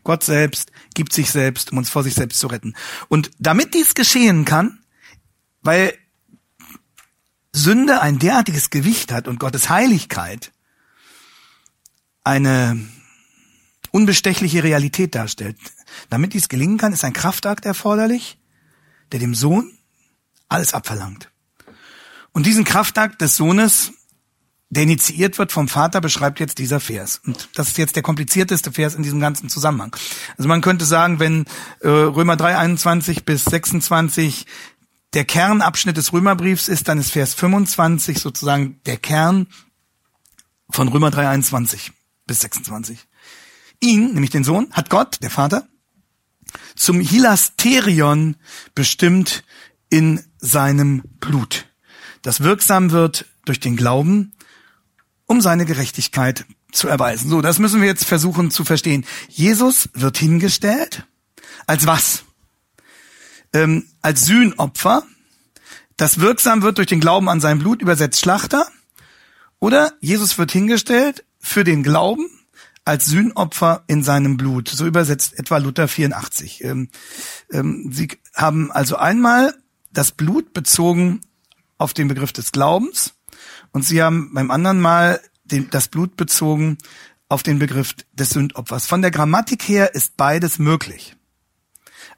Gott 0.03 0.23
selbst 0.23 0.71
gibt 0.93 1.11
sich 1.11 1.31
selbst, 1.31 1.71
um 1.71 1.79
uns 1.79 1.89
vor 1.89 2.03
sich 2.03 2.13
selbst 2.13 2.39
zu 2.39 2.47
retten. 2.47 2.75
Und 3.09 3.31
damit 3.39 3.73
dies 3.73 3.95
geschehen 3.95 4.45
kann, 4.45 4.79
weil 5.61 5.97
Sünde 7.51 8.01
ein 8.01 8.19
derartiges 8.19 8.69
Gewicht 8.69 9.11
hat 9.11 9.27
und 9.27 9.39
Gottes 9.39 9.69
Heiligkeit 9.69 10.51
eine 12.23 12.79
unbestechliche 13.95 14.61
Realität 14.61 15.15
darstellt. 15.15 15.57
Damit 16.09 16.33
dies 16.33 16.49
gelingen 16.49 16.77
kann, 16.77 16.91
ist 16.91 17.05
ein 17.05 17.13
Kraftakt 17.13 17.65
erforderlich, 17.65 18.37
der 19.13 19.21
dem 19.21 19.33
Sohn 19.33 19.71
alles 20.49 20.73
abverlangt. 20.73 21.31
Und 22.33 22.45
diesen 22.45 22.65
Kraftakt 22.65 23.21
des 23.21 23.37
Sohnes, 23.37 23.93
der 24.69 24.83
initiiert 24.83 25.37
wird 25.37 25.53
vom 25.53 25.69
Vater, 25.69 26.01
beschreibt 26.01 26.41
jetzt 26.41 26.57
dieser 26.57 26.81
Vers. 26.81 27.21
Und 27.25 27.47
das 27.55 27.69
ist 27.69 27.77
jetzt 27.77 27.95
der 27.95 28.03
komplizierteste 28.03 28.73
Vers 28.73 28.95
in 28.95 29.03
diesem 29.03 29.21
ganzen 29.21 29.47
Zusammenhang. 29.47 29.95
Also 30.37 30.49
man 30.49 30.59
könnte 30.59 30.83
sagen, 30.83 31.21
wenn 31.21 31.45
äh, 31.79 31.87
Römer 31.87 32.35
3, 32.35 32.57
21 32.57 33.23
bis 33.23 33.45
26 33.45 34.45
der 35.13 35.23
Kernabschnitt 35.23 35.95
des 35.95 36.11
Römerbriefs 36.11 36.67
ist, 36.67 36.89
dann 36.89 36.99
ist 36.99 37.11
Vers 37.11 37.33
25 37.33 38.19
sozusagen 38.19 38.81
der 38.85 38.97
Kern 38.97 39.47
von 40.69 40.89
Römer 40.89 41.11
3, 41.11 41.29
21 41.29 41.93
bis 42.27 42.41
26. 42.41 43.07
Ihn, 43.79 44.13
nämlich 44.13 44.31
den 44.31 44.43
Sohn, 44.43 44.71
hat 44.71 44.89
Gott, 44.89 45.19
der 45.21 45.29
Vater, 45.29 45.67
zum 46.75 46.99
Hilasterion 46.99 48.35
bestimmt 48.73 49.43
in 49.89 50.23
seinem 50.37 51.03
Blut, 51.19 51.67
das 52.21 52.41
wirksam 52.41 52.91
wird 52.91 53.25
durch 53.45 53.59
den 53.59 53.75
Glauben, 53.75 54.33
um 55.25 55.41
seine 55.41 55.65
Gerechtigkeit 55.65 56.45
zu 56.71 56.87
erweisen. 56.87 57.29
So, 57.29 57.41
das 57.41 57.59
müssen 57.59 57.81
wir 57.81 57.87
jetzt 57.87 58.05
versuchen 58.05 58.51
zu 58.51 58.65
verstehen. 58.65 59.05
Jesus 59.29 59.89
wird 59.93 60.17
hingestellt 60.17 61.05
als 61.67 61.85
was? 61.85 62.23
Ähm, 63.53 63.87
als 64.01 64.25
Sühnopfer, 64.25 65.03
das 65.97 66.19
wirksam 66.19 66.61
wird 66.61 66.77
durch 66.77 66.87
den 66.87 66.99
Glauben 66.99 67.29
an 67.29 67.39
sein 67.39 67.59
Blut, 67.59 67.81
übersetzt 67.81 68.19
Schlachter. 68.19 68.67
Oder 69.59 69.93
Jesus 70.01 70.37
wird 70.37 70.51
hingestellt 70.51 71.23
für 71.39 71.63
den 71.63 71.83
Glauben 71.83 72.27
als 72.85 73.05
Sühnopfer 73.05 73.83
in 73.87 74.03
seinem 74.03 74.37
Blut. 74.37 74.69
So 74.69 74.85
übersetzt 74.85 75.37
etwa 75.37 75.57
Luther 75.57 75.87
84. 75.87 76.63
Ähm, 76.63 76.89
ähm, 77.51 77.89
sie 77.91 78.09
haben 78.35 78.71
also 78.71 78.95
einmal 78.95 79.55
das 79.91 80.11
Blut 80.11 80.53
bezogen 80.53 81.21
auf 81.77 81.93
den 81.93 82.07
Begriff 82.07 82.31
des 82.31 82.51
Glaubens 82.51 83.15
und 83.71 83.83
sie 83.83 84.01
haben 84.01 84.33
beim 84.33 84.51
anderen 84.51 84.79
Mal 84.79 85.19
den, 85.43 85.69
das 85.71 85.87
Blut 85.87 86.15
bezogen 86.15 86.77
auf 87.27 87.43
den 87.43 87.59
Begriff 87.59 87.95
des 88.13 88.29
Sündopfers. 88.29 88.85
Von 88.85 89.01
der 89.01 89.11
Grammatik 89.11 89.67
her 89.67 89.95
ist 89.95 90.15
beides 90.15 90.59
möglich. 90.59 91.15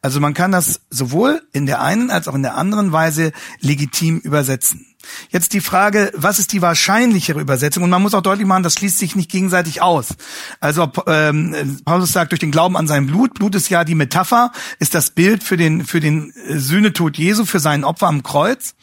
Also 0.02 0.20
man 0.20 0.34
kann 0.34 0.52
das 0.52 0.82
sowohl 0.90 1.42
in 1.54 1.66
der 1.66 1.82
einen 1.82 2.10
als 2.12 2.28
auch 2.28 2.36
in 2.36 2.44
der 2.44 2.56
anderen 2.56 2.92
Weise 2.92 3.32
legitim 3.60 4.20
übersetzen. 4.20 4.86
Jetzt 5.30 5.54
die 5.54 5.62
Frage, 5.62 6.12
was 6.16 6.40
ist 6.40 6.54
die 6.54 6.62
wahrscheinlichere 6.62 7.40
Übersetzung? 7.40 7.84
Und 7.84 7.90
man 7.90 8.02
muss 8.02 8.14
auch 8.14 8.22
deutlich 8.22 8.48
machen, 8.48 8.64
das 8.64 8.74
schließt 8.74 8.98
sich 8.98 9.16
nicht 9.16 9.32
gegenseitig 9.32 9.82
aus. 9.82 10.16
Also 10.60 10.92
ähm, 11.08 11.80
Paulus 11.86 12.12
sagt 12.12 12.32
durch 12.32 12.40
den 12.40 12.52
Glauben 12.52 12.76
an 12.76 12.88
sein 12.88 13.08
Blut. 13.08 13.34
Blut 13.34 13.56
ist 13.56 13.70
ja 13.70 13.84
die 13.84 13.96
Metapher, 13.96 14.52
ist 14.80 14.96
das 14.96 15.12
Bild 15.12 15.44
für 15.44 15.58
den 15.58 15.86
für 15.86 16.00
den 16.00 16.34
äh, 16.48 16.58
Sühnetod 16.58 17.18
Jesu, 17.18 17.46
für 17.46 17.60
sein 17.60 17.84
Opfer 17.84 18.08
am 18.08 18.24
Kreuz. 18.24 18.76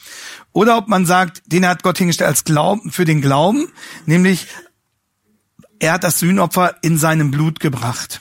Oder 0.52 0.78
ob 0.78 0.88
man 0.88 1.04
sagt, 1.04 1.42
den 1.46 1.66
hat 1.66 1.82
Gott 1.82 1.98
hingestellt 1.98 2.28
als 2.28 2.44
Glauben 2.44 2.90
für 2.90 3.04
den 3.04 3.20
Glauben, 3.20 3.68
nämlich 4.06 4.46
er 5.80 5.94
hat 5.94 6.04
das 6.04 6.20
Sühnopfer 6.20 6.76
in 6.82 6.96
seinem 6.96 7.30
Blut 7.30 7.60
gebracht. 7.60 8.20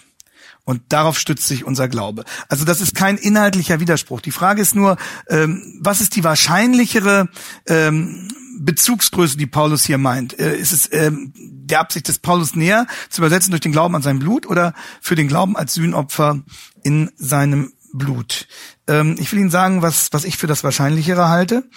Und 0.65 0.81
darauf 0.89 1.19
stützt 1.19 1.47
sich 1.47 1.65
unser 1.65 1.89
Glaube. 1.89 2.23
Also 2.47 2.63
das 2.63 2.79
ist 2.79 2.95
kein 2.95 3.17
inhaltlicher 3.17 3.81
Widerspruch. 3.81 4.21
Die 4.21 4.31
Frage 4.31 4.61
ist 4.61 4.75
nur, 4.75 4.97
ähm, 5.27 5.79
was 5.81 5.99
ist 5.99 6.15
die 6.15 6.23
wahrscheinlichere 6.23 7.27
ähm, 7.67 8.29
Bezugsgröße, 8.59 9.37
die 9.37 9.45
Paulus 9.45 9.83
hier 9.83 9.97
meint? 9.97 10.39
Äh, 10.39 10.55
ist 10.55 10.71
es 10.71 10.89
ähm, 10.93 11.33
der 11.35 11.81
Absicht 11.81 12.07
des 12.07 12.19
Paulus 12.19 12.55
näher 12.55 12.87
zu 13.09 13.21
übersetzen 13.21 13.51
durch 13.51 13.61
den 13.61 13.73
Glauben 13.73 13.95
an 13.95 14.01
sein 14.01 14.19
Blut 14.19 14.45
oder 14.45 14.73
für 15.01 15.15
den 15.15 15.27
Glauben 15.27 15.57
als 15.57 15.73
Sühnopfer 15.73 16.41
in 16.83 17.11
seinem 17.17 17.73
Blut? 17.91 18.47
Ähm, 18.87 19.17
ich 19.19 19.31
will 19.31 19.39
Ihnen 19.39 19.49
sagen, 19.49 19.81
was, 19.81 20.13
was 20.13 20.23
ich 20.23 20.37
für 20.37 20.47
das 20.47 20.63
Wahrscheinlichere 20.63 21.27
halte. 21.27 21.69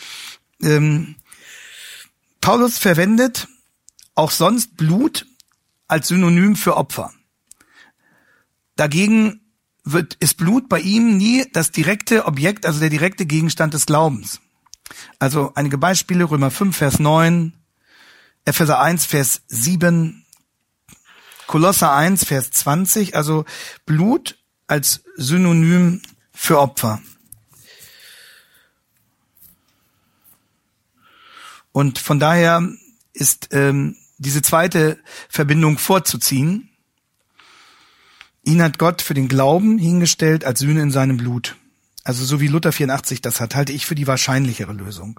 Ähm, 0.63 1.17
Paulus 2.41 2.79
verwendet 2.79 3.49
auch 4.15 4.31
sonst 4.31 4.77
Blut 4.77 5.27
als 5.89 6.09
Synonym 6.09 6.55
für 6.55 6.77
Opfer. 6.77 7.13
Dagegen 8.77 9.41
wird, 9.85 10.15
ist 10.15 10.37
Blut 10.37 10.69
bei 10.69 10.81
ihm 10.81 11.17
nie 11.17 11.45
das 11.53 11.71
direkte 11.71 12.27
Objekt, 12.27 12.67
also 12.67 12.81
der 12.81 12.91
direkte 12.91 13.27
Gegenstand 13.27 13.75
des 13.75 13.87
Glaubens. 13.87 14.41
Also 15.19 15.53
einige 15.55 15.79
Beispiele, 15.79 16.25
Römer 16.25 16.51
5, 16.51 16.77
Vers 16.77 16.99
9, 16.99 17.53
Epheser 18.45 18.81
1, 18.81 19.07
Vers 19.07 19.43
7, 19.49 20.25
Kolosser 21.47 21.93
1, 21.93 22.25
Vers 22.25 22.51
20, 22.51 23.17
also 23.17 23.45
Blut 23.87 24.39
als 24.67 25.03
Synonym 25.17 26.03
für 26.33 26.61
Opfer. 26.61 27.01
Und 31.73 31.99
von 31.99 32.19
daher 32.19 32.67
ist 33.13 33.49
ähm, 33.53 33.97
diese 34.19 34.43
zweite 34.43 34.99
Verbindung 35.29 35.79
vorzuziehen. 35.79 36.71
Ihn 38.47 38.63
hat 38.63 38.79
Gott 38.79 39.03
für 39.03 39.15
den 39.15 39.27
Glauben 39.27 39.77
hingestellt 39.77 40.45
als 40.45 40.61
Sühne 40.61 40.81
in 40.81 40.93
seinem 40.93 41.17
Blut. 41.17 41.57
Also 42.05 42.25
so 42.25 42.41
wie 42.41 42.47
Luther 42.47 42.71
84 42.71 43.21
das 43.21 43.41
hat, 43.41 43.57
halte 43.57 43.73
ich 43.73 43.87
für 43.87 43.97
die 43.97 44.07
wahrscheinlichere 44.07 44.73
Lösung. 44.73 45.19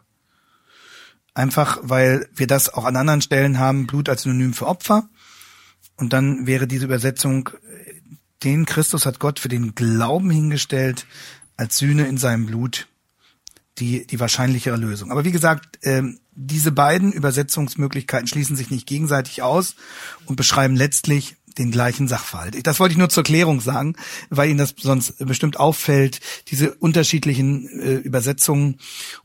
Einfach, 1.34 1.78
weil 1.82 2.30
wir 2.34 2.48
das 2.48 2.74
auch 2.74 2.86
an 2.86 2.96
anderen 2.96 3.22
Stellen 3.22 3.60
haben, 3.60 3.86
Blut 3.86 4.08
als 4.08 4.22
Synonym 4.22 4.54
für 4.54 4.66
Opfer. 4.66 5.10
Und 5.98 6.14
dann 6.14 6.48
wäre 6.48 6.68
diese 6.68 6.86
Übersetzung, 6.86 7.50
den 8.44 8.66
Christus 8.66 9.06
hat 9.06 9.20
Gott 9.20 9.40
für 9.40 9.50
den 9.50 9.76
Glauben 9.76 10.30
hingestellt 10.30 11.06
als 11.58 11.78
Sühne 11.78 12.08
in 12.08 12.18
seinem 12.18 12.46
Blut, 12.46 12.88
die, 13.78 14.08
die 14.08 14.22
wahrscheinlichere 14.22 14.78
Lösung. 14.78 15.12
Aber 15.12 15.26
wie 15.26 15.34
gesagt, 15.34 15.86
äh, 15.86 16.04
diese 16.40 16.72
beiden 16.72 17.12
Übersetzungsmöglichkeiten 17.12 18.28
schließen 18.28 18.56
sich 18.56 18.70
nicht 18.70 18.86
gegenseitig 18.86 19.42
aus 19.42 19.76
und 20.26 20.36
beschreiben 20.36 20.76
letztlich 20.76 21.36
den 21.58 21.72
gleichen 21.72 22.08
Sachverhalt. 22.08 22.68
Das 22.68 22.80
wollte 22.80 22.92
ich 22.92 23.00
nur 23.00 23.10
zur 23.10 23.24
Klärung 23.24 23.60
sagen, 23.60 23.96
weil 24.30 24.50
Ihnen 24.50 24.60
das 24.60 24.76
sonst 24.78 25.18
bestimmt 25.26 25.60
auffällt, 25.60 26.20
diese 26.50 26.76
unterschiedlichen 26.76 27.68
äh, 27.80 27.96
Übersetzungen. 27.96 28.78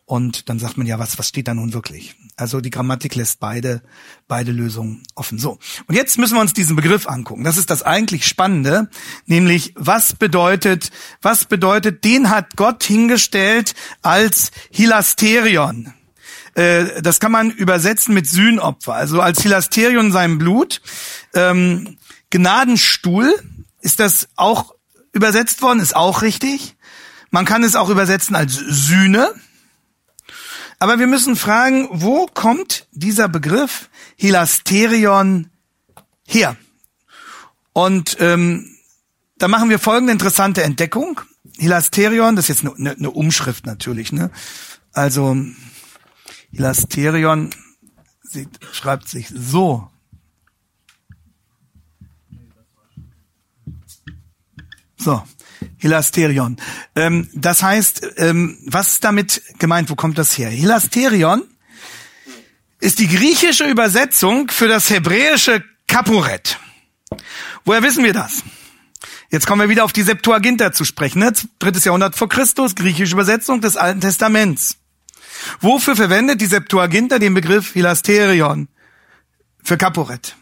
Und 0.07 0.49
dann 0.49 0.59
sagt 0.59 0.79
man 0.79 0.87
ja, 0.87 0.99
was, 0.99 1.19
was 1.19 1.29
steht 1.29 1.49
da 1.49 1.53
nun 1.53 1.75
wirklich? 1.75 2.17
Also 2.37 2.63
die 2.63 2.71
Grammatik 2.71 3.15
lässt 3.15 3.41
beide, 3.41 3.83
beide 4.29 4.51
Lösungen 4.51 5.03
offen. 5.15 5.39
So. 5.39 5.59
Und 5.87 5.95
jetzt 5.95 6.19
müssen 6.19 6.35
wir 6.35 6.41
uns 6.41 6.55
diesen 6.55 6.77
Begriff 6.77 7.07
angucken. 7.07 7.45
Das 7.45 7.59
ist 7.59 7.69
das 7.69 7.83
eigentlich 7.83 8.27
Spannende, 8.27 8.89
nämlich 9.27 9.75
was 9.77 10.15
bedeutet, 10.15 10.91
was 11.21 11.45
bedeutet, 11.45 12.05
den 12.05 12.31
hat 12.31 12.57
Gott 12.57 12.83
hingestellt 12.83 13.75
als 14.01 14.51
Hilasterion 14.71 15.93
äh, 16.55 17.03
das 17.03 17.21
kann 17.21 17.33
man 17.33 17.51
übersetzen 17.51 18.15
mit 18.15 18.29
Sühnopfer, 18.29 18.95
also 18.95 19.21
als 19.21 19.43
Hilasterion 19.43 20.13
seinem 20.13 20.39
Blut. 20.39 20.81
Ähm, 21.35 21.99
Gnadenstuhl, 22.31 23.35
ist 23.81 24.01
das 24.01 24.29
auch 24.37 24.75
übersetzt 25.13 25.63
worden, 25.63 25.81
ist 25.81 25.97
auch 25.97 26.23
richtig. 26.23 26.77
Man 27.31 27.45
kann 27.45 27.65
es 27.65 27.77
auch 27.77 27.89
übersetzen 27.89 28.37
als 28.37 28.55
Sühne. 28.55 29.35
Aber 30.79 30.99
wir 30.99 31.07
müssen 31.07 31.37
fragen, 31.37 31.89
wo 31.91 32.27
kommt 32.27 32.87
dieser 32.91 33.29
Begriff 33.29 33.89
Hilasterion 34.17 35.51
her? 36.27 36.57
Und 37.73 38.17
ähm, 38.21 38.77
da 39.39 39.49
machen 39.49 39.71
wir 39.71 39.79
folgende 39.79 40.13
interessante 40.13 40.63
Entdeckung. 40.63 41.21
Hilasterion, 41.57 42.37
das 42.37 42.49
ist 42.49 42.63
jetzt 42.63 42.77
eine, 42.79 42.91
eine 42.91 43.11
Umschrift 43.11 43.67
natürlich. 43.67 44.13
Ne? 44.13 44.31
Also 44.93 45.37
Hilasterion 46.53 47.51
sieht, 48.23 48.61
schreibt 48.73 49.09
sich 49.09 49.29
so. 49.35 49.89
So, 54.97 55.23
Hilasterion. 55.79 56.57
Ähm, 56.95 57.29
das 57.35 57.63
heißt, 57.63 58.07
ähm, 58.19 58.59
was 58.67 58.93
ist 58.93 59.05
damit 59.05 59.43
gemeint? 59.59 59.91
Wo 59.91 59.97
kommt 59.97 60.19
das 60.19 60.37
her? 60.39 60.49
Hilasterion 60.49 61.43
ist 62.79 62.99
die 62.99 63.09
griechische 63.09 63.65
Übersetzung 63.65 64.49
für 64.51 64.69
das 64.69 64.91
hebräische 64.91 65.65
Kapuret. 65.89 66.59
Woher 67.65 67.83
wissen 67.83 68.05
wir 68.05 68.13
das? 68.13 68.43
Jetzt 69.31 69.47
kommen 69.47 69.63
wir 69.63 69.69
wieder 69.69 69.85
auf 69.85 69.93
die 69.93 70.03
Septuaginta 70.03 70.73
zu 70.73 70.85
sprechen. 70.85 71.21
Ne? 71.21 71.33
Drittes 71.59 71.85
Jahrhundert 71.85 72.17
vor 72.17 72.29
Christus, 72.29 72.75
griechische 72.75 73.15
Übersetzung 73.15 73.61
des 73.61 73.77
Alten 73.77 74.01
Testaments. 74.01 74.77
Wofür 75.61 75.97
verwendet 75.97 76.41
die 76.41 76.47
Septuaginta 76.47 77.19
den 77.19 77.35
Begriff 77.35 77.73
Hilasterion? 77.73 78.69
Für 79.63 79.77
Kapuret. 79.77 80.37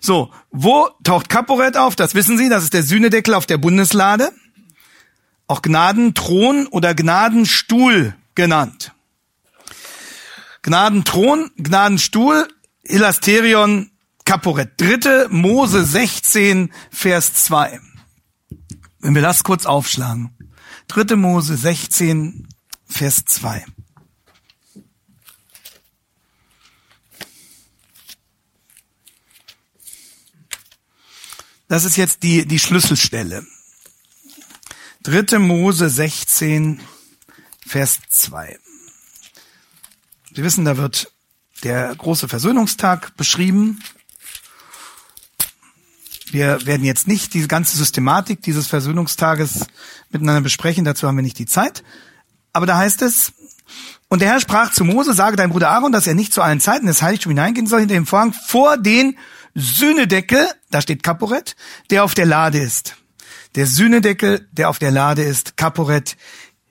So, 0.00 0.32
wo 0.50 0.88
taucht 1.04 1.28
Kaporet 1.28 1.76
auf? 1.76 1.94
Das 1.94 2.14
wissen 2.14 2.36
Sie, 2.36 2.48
das 2.48 2.64
ist 2.64 2.74
der 2.74 2.82
Sühnedeckel 2.82 3.34
auf 3.34 3.46
der 3.46 3.58
Bundeslade. 3.58 4.32
Auch 5.46 5.62
Gnadenthron 5.62 6.66
oder 6.66 6.94
Gnadenstuhl 6.94 8.14
genannt. 8.34 8.92
Gnadenthron, 10.62 11.50
Gnadenstuhl, 11.56 12.48
Hilasterion, 12.84 13.90
Kaporet. 14.24 14.80
Dritte 14.80 15.28
Mose 15.30 15.84
16, 15.84 16.72
Vers 16.90 17.34
2. 17.34 17.80
Wenn 19.00 19.14
wir 19.14 19.22
das 19.22 19.44
kurz 19.44 19.66
aufschlagen. 19.66 20.36
Dritte 20.88 21.16
Mose 21.16 21.56
16, 21.56 22.48
Vers 22.86 23.24
2. 23.24 23.64
Das 31.72 31.86
ist 31.86 31.96
jetzt 31.96 32.22
die, 32.22 32.44
die 32.44 32.58
Schlüsselstelle. 32.58 33.46
Dritte 35.02 35.38
Mose 35.38 35.88
16, 35.88 36.82
Vers 37.66 37.98
2. 38.10 38.58
Sie 40.34 40.42
wissen, 40.44 40.66
da 40.66 40.76
wird 40.76 41.10
der 41.64 41.94
große 41.96 42.28
Versöhnungstag 42.28 43.16
beschrieben. 43.16 43.82
Wir 46.26 46.66
werden 46.66 46.84
jetzt 46.84 47.08
nicht 47.08 47.32
diese 47.32 47.48
ganze 47.48 47.78
Systematik 47.78 48.42
dieses 48.42 48.66
Versöhnungstages 48.66 49.64
miteinander 50.10 50.42
besprechen, 50.42 50.84
dazu 50.84 51.08
haben 51.08 51.16
wir 51.16 51.22
nicht 51.22 51.38
die 51.38 51.46
Zeit. 51.46 51.82
Aber 52.52 52.66
da 52.66 52.76
heißt 52.76 53.00
es, 53.00 53.32
und 54.10 54.20
der 54.20 54.28
Herr 54.28 54.40
sprach 54.40 54.74
zu 54.74 54.84
Mose, 54.84 55.14
sage 55.14 55.36
deinem 55.36 55.52
Bruder 55.52 55.70
Aaron, 55.70 55.90
dass 55.90 56.06
er 56.06 56.12
nicht 56.12 56.34
zu 56.34 56.42
allen 56.42 56.60
Zeiten 56.60 56.84
des 56.84 57.00
Heiligtums 57.00 57.30
hineingehen 57.30 57.66
soll 57.66 57.80
hinter 57.80 57.94
dem 57.94 58.04
Vorhang 58.04 58.34
vor 58.34 58.76
den 58.76 59.16
Sühnedeckel, 59.54 60.46
da 60.70 60.80
steht 60.80 61.02
Kaporet, 61.02 61.56
der 61.90 62.04
auf 62.04 62.14
der 62.14 62.26
Lade 62.26 62.58
ist. 62.58 62.96
Der 63.54 63.66
Sühnedeckel, 63.66 64.48
der 64.52 64.70
auf 64.70 64.78
der 64.78 64.90
Lade 64.90 65.22
ist, 65.22 65.56
Kaporet 65.56 66.16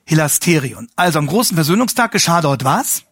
Hilasterion. 0.05 0.89
Also 0.95 1.19
am 1.19 1.27
großen 1.27 1.55
Versöhnungstag 1.55 2.11
geschah 2.11 2.41
dort 2.41 2.63
was? 2.63 3.03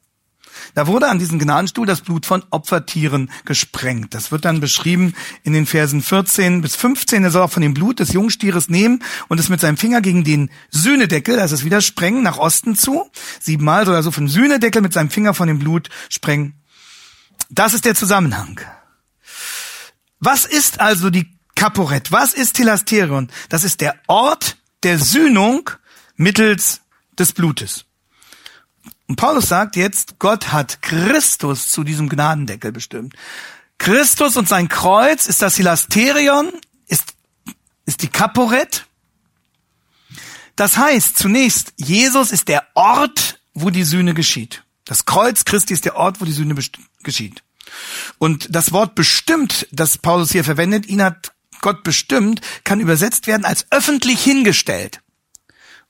Da 0.73 0.87
wurde 0.87 1.07
an 1.07 1.19
diesen 1.19 1.39
Gnadenstuhl 1.39 1.85
das 1.85 2.01
Blut 2.01 2.25
von 2.25 2.43
Opfertieren 2.49 3.31
gesprengt. 3.45 4.13
Das 4.13 4.31
wird 4.31 4.45
dann 4.45 4.59
beschrieben 4.59 5.13
in 5.43 5.53
den 5.53 5.65
Versen 5.65 6.01
14 6.01 6.61
bis 6.61 6.75
15. 6.75 7.23
Er 7.23 7.31
soll 7.31 7.43
auch 7.43 7.51
von 7.51 7.61
dem 7.61 7.73
Blut 7.73 7.99
des 7.99 8.13
Jungstieres 8.13 8.69
nehmen 8.69 9.03
und 9.27 9.39
es 9.39 9.49
mit 9.49 9.61
seinem 9.61 9.77
Finger 9.77 10.01
gegen 10.01 10.23
den 10.23 10.49
Sühnedeckel, 10.69 11.37
das 11.37 11.51
ist 11.51 11.65
wieder 11.65 11.81
sprengen, 11.81 12.23
nach 12.23 12.37
Osten 12.37 12.75
zu. 12.75 13.09
Siebenmal 13.39 13.85
soll 13.85 13.95
er 13.95 14.03
so 14.03 14.11
vom 14.11 14.27
Sühnedeckel 14.27 14.81
mit 14.81 14.93
seinem 14.93 15.09
Finger 15.09 15.33
von 15.33 15.47
dem 15.47 15.59
Blut 15.59 15.89
sprengen. 16.09 16.53
Das 17.49 17.73
ist 17.73 17.85
der 17.85 17.95
Zusammenhang. 17.95 18.59
Was 20.19 20.45
ist 20.45 20.79
also 20.79 21.09
die 21.09 21.31
Kaporet? 21.55 22.11
Was 22.11 22.33
ist 22.33 22.55
Tilasterion? 22.55 23.29
Das 23.49 23.63
ist 23.63 23.81
der 23.81 23.95
Ort 24.07 24.57
der 24.83 24.99
Sühnung 24.99 25.69
mittels 26.15 26.81
des 27.17 27.33
Blutes. 27.33 27.85
Und 29.07 29.15
Paulus 29.15 29.49
sagt 29.49 29.75
jetzt, 29.75 30.19
Gott 30.19 30.51
hat 30.51 30.81
Christus 30.81 31.69
zu 31.69 31.83
diesem 31.83 32.09
Gnadendeckel 32.09 32.71
bestimmt. 32.71 33.15
Christus 33.77 34.37
und 34.37 34.47
sein 34.47 34.69
Kreuz 34.69 35.27
ist 35.27 35.41
das 35.41 35.55
Hilasterion, 35.55 36.51
ist, 36.87 37.13
ist 37.85 38.01
die 38.03 38.07
Kaporet. 38.07 38.85
Das 40.55 40.77
heißt, 40.77 41.17
zunächst, 41.17 41.73
Jesus 41.77 42.31
ist 42.31 42.49
der 42.49 42.67
Ort, 42.75 43.39
wo 43.53 43.69
die 43.69 43.83
Sühne 43.83 44.13
geschieht. 44.13 44.63
Das 44.85 45.05
Kreuz 45.05 45.45
Christi 45.45 45.73
ist 45.73 45.85
der 45.85 45.95
Ort, 45.95 46.19
wo 46.19 46.25
die 46.25 46.33
Sühne 46.33 46.55
geschieht. 47.03 47.41
Und 48.17 48.53
das 48.55 48.71
Wort 48.71 48.95
bestimmt, 48.95 49.67
das 49.71 49.97
Paulus 49.97 50.31
hier 50.31 50.43
verwendet, 50.43 50.87
ihn 50.87 51.03
hat 51.03 51.33
Gott 51.61 51.83
bestimmt, 51.83 52.41
kann 52.63 52.79
übersetzt 52.79 53.27
werden 53.27 53.45
als 53.45 53.65
öffentlich 53.71 54.23
hingestellt. 54.23 55.01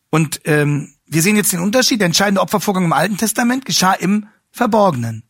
Und 0.10 0.42
ähm, 0.46 0.94
wir 1.06 1.22
sehen 1.22 1.36
jetzt 1.36 1.54
den 1.54 1.60
Unterschied. 1.60 2.00
Der 2.00 2.08
entscheidende 2.08 2.42
Opfervorgang 2.42 2.86
im 2.86 2.94
Alten 2.94 3.18
Testament 3.18 3.66
geschah 3.66 3.94
im 3.94 4.28
Verborgenen. 4.52 5.24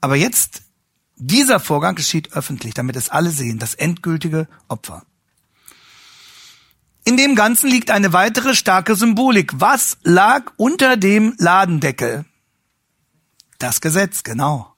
Aber 0.00 0.16
jetzt, 0.16 0.62
dieser 1.16 1.60
Vorgang 1.60 1.94
geschieht 1.94 2.32
öffentlich, 2.32 2.74
damit 2.74 2.96
es 2.96 3.08
alle 3.08 3.30
sehen, 3.30 3.58
das 3.58 3.74
endgültige 3.74 4.48
Opfer. 4.68 5.04
In 7.04 7.16
dem 7.16 7.34
Ganzen 7.34 7.68
liegt 7.68 7.90
eine 7.90 8.12
weitere 8.12 8.54
starke 8.54 8.96
Symbolik. 8.96 9.52
Was 9.54 9.98
lag 10.02 10.52
unter 10.56 10.96
dem 10.96 11.34
Ladendeckel? 11.38 12.24
Das 13.58 13.80
Gesetz, 13.80 14.22
genau. 14.22 14.73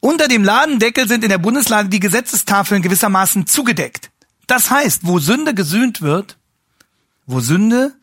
Unter 0.00 0.28
dem 0.28 0.44
Ladendeckel 0.44 1.06
sind 1.06 1.22
in 1.22 1.30
der 1.30 1.38
Bundeslade 1.38 1.90
die 1.90 2.00
Gesetzestafeln 2.00 2.82
gewissermaßen 2.82 3.46
zugedeckt. 3.46 4.10
Das 4.46 4.70
heißt, 4.70 5.02
wo 5.04 5.18
Sünde 5.18 5.54
gesühnt 5.54 6.00
wird, 6.00 6.38
wo 7.26 7.40
Sünde 7.40 7.94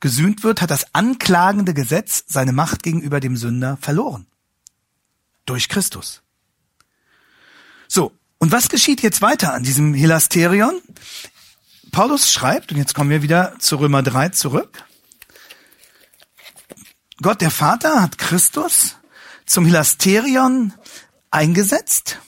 gesühnt 0.00 0.44
wird, 0.44 0.60
hat 0.60 0.70
das 0.70 0.94
anklagende 0.94 1.74
Gesetz 1.74 2.24
seine 2.26 2.52
Macht 2.52 2.82
gegenüber 2.82 3.20
dem 3.20 3.36
Sünder 3.36 3.78
verloren. 3.80 4.26
Durch 5.46 5.68
Christus. 5.68 6.22
So, 7.88 8.12
und 8.38 8.52
was 8.52 8.68
geschieht 8.68 9.02
jetzt 9.02 9.22
weiter 9.22 9.54
an 9.54 9.62
diesem 9.62 9.94
Hilasterion? 9.94 10.80
Paulus 11.90 12.32
schreibt, 12.32 12.70
und 12.70 12.78
jetzt 12.78 12.94
kommen 12.94 13.10
wir 13.10 13.22
wieder 13.22 13.58
zu 13.58 13.76
Römer 13.76 14.02
3 14.02 14.28
zurück. 14.28 14.84
Gott 17.20 17.40
der 17.40 17.50
Vater 17.50 18.00
hat 18.00 18.16
Christus 18.16 18.96
zum 19.44 19.66
Hilasterion 19.66 20.72
eingesetzt 21.30 22.18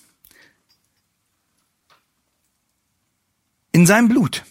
in 3.72 3.86
seinem 3.86 4.08
Blut. 4.08 4.44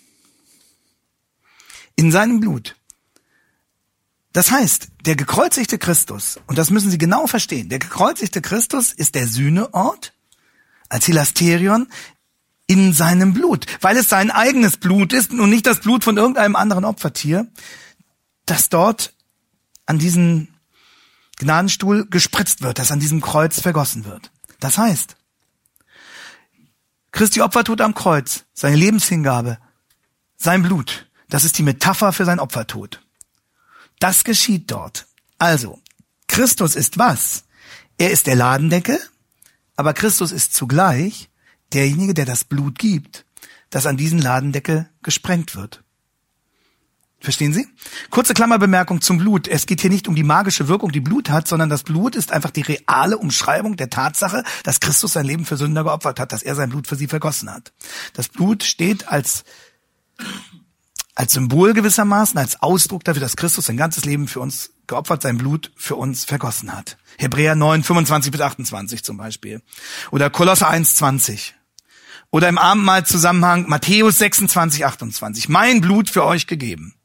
In 1.96 2.12
seinem 2.12 2.40
Blut. 2.40 2.76
Das 4.34 4.52
heißt, 4.52 4.88
der 5.06 5.16
gekreuzigte 5.16 5.78
Christus, 5.78 6.40
und 6.48 6.58
das 6.58 6.70
müssen 6.70 6.90
Sie 6.90 6.98
genau 6.98 7.28
verstehen, 7.28 7.70
der 7.70 7.80
gekreuzigte 7.80 8.42
Christus 8.42 8.94
ist 8.94 9.16
der 9.16 9.28
Sühneort 9.28 10.14
als 10.90 11.06
Hilasterion 11.06 11.88
in 12.66 12.94
seinem 12.94 13.34
Blut, 13.34 13.66
weil 13.82 13.98
es 13.98 14.08
sein 14.08 14.32
eigenes 14.32 14.78
Blut 14.78 15.12
ist 15.12 15.32
und 15.32 15.50
nicht 15.50 15.68
das 15.68 15.82
Blut 15.82 16.06
von 16.06 16.16
irgendeinem 16.16 16.56
anderen 16.56 16.86
Opfertier, 16.86 17.48
das 18.46 18.70
dort 18.70 19.14
an 19.86 20.00
diesen 20.00 20.48
Gnadenstuhl 21.38 22.08
gespritzt 22.10 22.62
wird, 22.62 22.80
das 22.80 22.92
an 22.92 23.02
diesem 23.02 23.20
Kreuz 23.20 23.60
vergossen 23.60 24.06
wird. 24.06 24.31
Das 24.62 24.78
heißt, 24.78 25.18
Christi 27.12 27.42
Opfertod 27.42 27.82
am 27.82 27.94
Kreuz, 27.94 28.46
seine 28.54 28.78
Lebenshingabe, 28.78 29.58
sein 30.38 30.64
Blut, 30.64 31.10
das 31.30 31.44
ist 31.44 31.58
die 31.58 31.64
Metapher 31.64 32.14
für 32.14 32.24
sein 32.24 32.40
Opfertod. 32.40 33.02
Das 34.00 34.24
geschieht 34.24 34.72
dort. 34.72 35.08
Also, 35.38 35.82
Christus 36.28 36.76
ist 36.76 36.98
was? 36.98 37.44
Er 37.98 38.12
ist 38.12 38.28
der 38.28 38.36
Ladendeckel, 38.36 39.00
aber 39.76 39.94
Christus 39.94 40.32
ist 40.32 40.54
zugleich 40.54 41.30
derjenige, 41.74 42.14
der 42.14 42.26
das 42.26 42.44
Blut 42.44 42.78
gibt, 42.78 43.26
das 43.72 43.88
an 43.88 43.98
diesen 43.98 44.20
Ladendeckel 44.20 44.90
gesprengt 45.02 45.56
wird. 45.56 45.81
Verstehen 47.22 47.54
Sie? 47.54 47.68
Kurze 48.10 48.34
Klammerbemerkung 48.34 49.00
zum 49.00 49.20
Blut. 49.20 49.48
Es 49.48 49.68
geht 49.68 49.82
hier 49.82 49.92
nicht 49.92 50.08
um 50.08 50.16
die 50.16 50.24
magische 50.24 50.68
Wirkung, 50.68 50.92
die 50.92 51.00
Blut 51.00 51.30
hat, 51.30 51.48
sondern 51.48 51.70
das 51.70 51.84
Blut 51.84 52.16
ist 52.16 52.32
einfach 52.32 52.50
die 52.50 52.62
reale 52.62 53.18
Umschreibung 53.18 53.78
der 53.78 53.92
Tatsache, 53.92 54.44
dass 54.64 54.80
Christus 54.80 55.14
sein 55.14 55.26
Leben 55.26 55.46
für 55.46 55.56
Sünder 55.56 55.84
geopfert 55.84 56.20
hat, 56.20 56.32
dass 56.32 56.42
er 56.42 56.56
sein 56.56 56.70
Blut 56.70 56.88
für 56.88 56.96
sie 56.96 57.08
vergossen 57.08 57.54
hat. 57.54 57.74
Das 58.14 58.28
Blut 58.28 58.64
steht 58.64 59.08
als 59.08 59.44
als 61.14 61.34
Symbol 61.34 61.74
gewissermaßen, 61.74 62.40
als 62.40 62.62
Ausdruck 62.64 63.04
dafür, 63.04 63.22
dass 63.22 63.36
Christus 63.36 63.66
sein 63.66 63.78
ganzes 63.78 64.06
Leben 64.06 64.28
für 64.28 64.40
uns 64.40 64.72
geopfert, 64.88 65.22
sein 65.22 65.38
Blut 65.38 65.72
für 65.76 65.96
uns 65.96 66.26
vergossen 66.26 66.76
hat. 66.76 66.98
Hebräer 67.18 67.54
9, 67.54 67.84
25 67.84 68.32
bis 68.32 68.42
28 68.42 69.04
zum 69.04 69.18
Beispiel. 69.18 69.62
Oder 70.10 70.32
Kolosser 70.32 70.70
1, 70.70 70.96
20. 70.96 71.54
Oder 72.32 72.50
im 72.50 72.58
Abendmahl-Zusammenhang 72.58 73.68
Matthäus 73.68 74.18
26, 74.18 74.86
28. 74.86 75.50
Mein 75.50 75.82
Blut 75.82 76.10
für 76.10 76.24
euch 76.26 76.48
gegeben. 76.48 76.96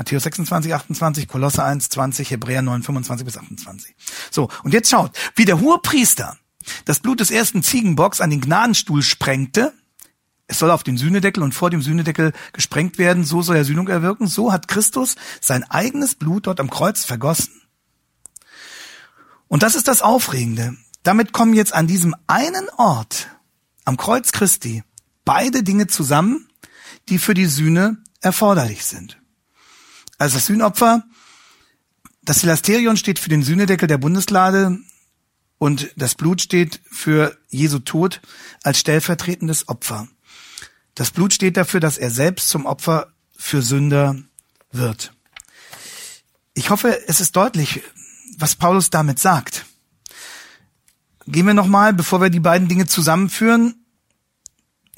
Matthäus 0.00 0.22
26, 0.22 0.72
28, 0.74 1.28
Kolosser 1.28 1.62
1, 1.66 1.90
20, 1.90 2.30
Hebräer 2.30 2.62
9, 2.62 2.84
25 2.84 3.22
bis 3.22 3.36
28. 3.36 3.94
So, 4.30 4.48
und 4.62 4.72
jetzt 4.72 4.88
schaut, 4.88 5.14
wie 5.34 5.44
der 5.44 5.60
hohe 5.60 5.78
Priester 5.78 6.38
das 6.86 7.00
Blut 7.00 7.20
des 7.20 7.30
ersten 7.30 7.62
Ziegenbocks 7.62 8.22
an 8.22 8.30
den 8.30 8.40
Gnadenstuhl 8.40 9.02
sprengte, 9.02 9.74
es 10.46 10.58
soll 10.58 10.70
auf 10.70 10.84
den 10.84 10.96
Sühnedeckel 10.96 11.42
und 11.42 11.52
vor 11.52 11.68
dem 11.68 11.82
Sühnedeckel 11.82 12.32
gesprengt 12.54 12.96
werden, 12.96 13.24
so 13.24 13.42
soll 13.42 13.56
er 13.56 13.66
Sühnung 13.66 13.88
erwirken. 13.88 14.26
So 14.26 14.54
hat 14.54 14.68
Christus 14.68 15.16
sein 15.38 15.64
eigenes 15.64 16.14
Blut 16.14 16.46
dort 16.46 16.60
am 16.60 16.70
Kreuz 16.70 17.04
vergossen. 17.04 17.60
Und 19.48 19.62
das 19.62 19.74
ist 19.74 19.86
das 19.86 20.00
Aufregende. 20.00 20.78
Damit 21.02 21.34
kommen 21.34 21.52
jetzt 21.52 21.74
an 21.74 21.86
diesem 21.86 22.16
einen 22.26 22.70
Ort, 22.78 23.28
am 23.84 23.98
Kreuz 23.98 24.32
Christi, 24.32 24.82
beide 25.26 25.62
Dinge 25.62 25.88
zusammen, 25.88 26.48
die 27.10 27.18
für 27.18 27.34
die 27.34 27.44
Sühne 27.44 27.98
erforderlich 28.22 28.86
sind. 28.86 29.19
Also 30.20 30.36
das 30.36 30.46
Sühnopfer, 30.46 31.02
das 32.20 32.42
Hilasterion 32.42 32.98
steht 32.98 33.18
für 33.18 33.30
den 33.30 33.42
Sühnedeckel 33.42 33.88
der 33.88 33.96
Bundeslade 33.96 34.78
und 35.56 35.90
das 35.96 36.14
Blut 36.14 36.42
steht 36.42 36.82
für 36.90 37.38
Jesu 37.48 37.78
Tod 37.78 38.20
als 38.62 38.78
stellvertretendes 38.78 39.68
Opfer. 39.68 40.08
Das 40.94 41.10
Blut 41.10 41.32
steht 41.32 41.56
dafür, 41.56 41.80
dass 41.80 41.96
er 41.96 42.10
selbst 42.10 42.50
zum 42.50 42.66
Opfer 42.66 43.14
für 43.34 43.62
Sünder 43.62 44.14
wird. 44.70 45.14
Ich 46.52 46.68
hoffe, 46.68 47.00
es 47.08 47.22
ist 47.22 47.34
deutlich, 47.34 47.80
was 48.36 48.56
Paulus 48.56 48.90
damit 48.90 49.18
sagt. 49.18 49.64
Gehen 51.26 51.46
wir 51.46 51.54
nochmal, 51.54 51.94
bevor 51.94 52.20
wir 52.20 52.28
die 52.28 52.40
beiden 52.40 52.68
Dinge 52.68 52.86
zusammenführen, 52.86 53.86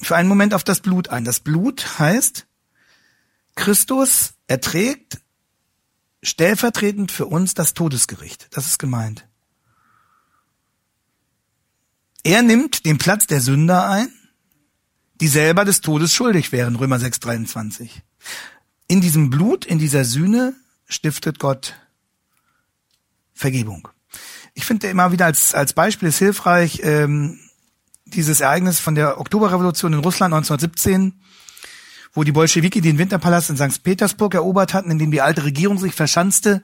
für 0.01 0.17
einen 0.17 0.29
Moment 0.29 0.53
auf 0.53 0.65
das 0.65 0.81
Blut 0.81 1.11
ein. 1.11 1.25
Das 1.25 1.39
Blut 1.39 2.01
heißt, 2.01 2.49
Christus 3.55 4.35
erträgt 4.47 5.21
stellvertretend 6.23 7.11
für 7.11 7.27
uns 7.27 7.55
das 7.55 7.75
Todesgericht. 7.75 8.49
Das 8.53 8.67
ist 8.67 8.79
gemeint. 8.79 9.27
Er 12.25 12.43
nimmt 12.43 12.87
den 12.87 12.99
Platz 12.99 13.27
der 13.27 13.41
Sünder 13.41 13.89
ein 13.89 14.13
die 15.23 15.29
selber 15.29 15.65
des 15.65 15.81
Todes 15.81 16.13
schuldig 16.13 16.51
wären, 16.51 16.75
Römer 16.75 16.99
6, 16.99 17.21
23. 17.21 18.03
In 18.89 19.01
diesem 19.01 19.31
Blut, 19.31 19.65
in 19.65 19.79
dieser 19.79 20.05
Sühne 20.05 20.53
stiftet 20.89 21.39
Gott 21.39 21.77
Vergebung. 23.33 23.87
Ich 24.55 24.65
finde 24.65 24.89
immer 24.89 25.13
wieder 25.13 25.27
als, 25.27 25.55
als 25.55 25.75
Beispiel 25.75 26.09
ist 26.09 26.19
hilfreich, 26.19 26.81
ähm, 26.83 27.39
dieses 28.05 28.41
Ereignis 28.41 28.81
von 28.81 28.97
der 28.97 29.21
Oktoberrevolution 29.21 29.93
in 29.93 30.01
Russland 30.01 30.35
1917, 30.35 31.21
wo 32.15 32.25
die 32.25 32.33
Bolschewiki 32.33 32.81
den 32.81 32.99
Winterpalast 32.99 33.51
in 33.51 33.57
St. 33.57 33.83
Petersburg 33.83 34.35
erobert 34.35 34.75
hatten, 34.75 34.91
in 34.91 34.99
dem 34.99 35.11
die 35.11 35.23
alte 35.23 35.45
Regierung 35.45 35.79
sich 35.79 35.95
verschanzte. 35.95 36.63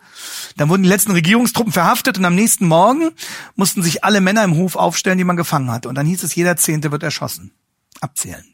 Dann 0.56 0.68
wurden 0.68 0.82
die 0.82 0.88
letzten 0.88 1.12
Regierungstruppen 1.12 1.72
verhaftet 1.72 2.18
und 2.18 2.24
am 2.24 2.34
nächsten 2.34 2.66
Morgen 2.66 3.12
mussten 3.56 3.82
sich 3.82 4.04
alle 4.04 4.20
Männer 4.20 4.44
im 4.44 4.56
Hof 4.56 4.76
aufstellen, 4.76 5.18
die 5.18 5.24
man 5.24 5.36
gefangen 5.36 5.70
hatte. 5.70 5.88
Und 5.88 5.94
dann 5.94 6.06
hieß 6.06 6.22
es, 6.22 6.34
jeder 6.34 6.56
Zehnte 6.56 6.92
wird 6.92 7.02
erschossen. 7.02 7.52
Abzählen. 8.00 8.44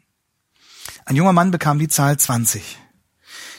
Ein 1.04 1.16
junger 1.16 1.32
Mann 1.32 1.50
bekam 1.50 1.78
die 1.78 1.88
Zahl 1.88 2.16
20. 2.16 2.78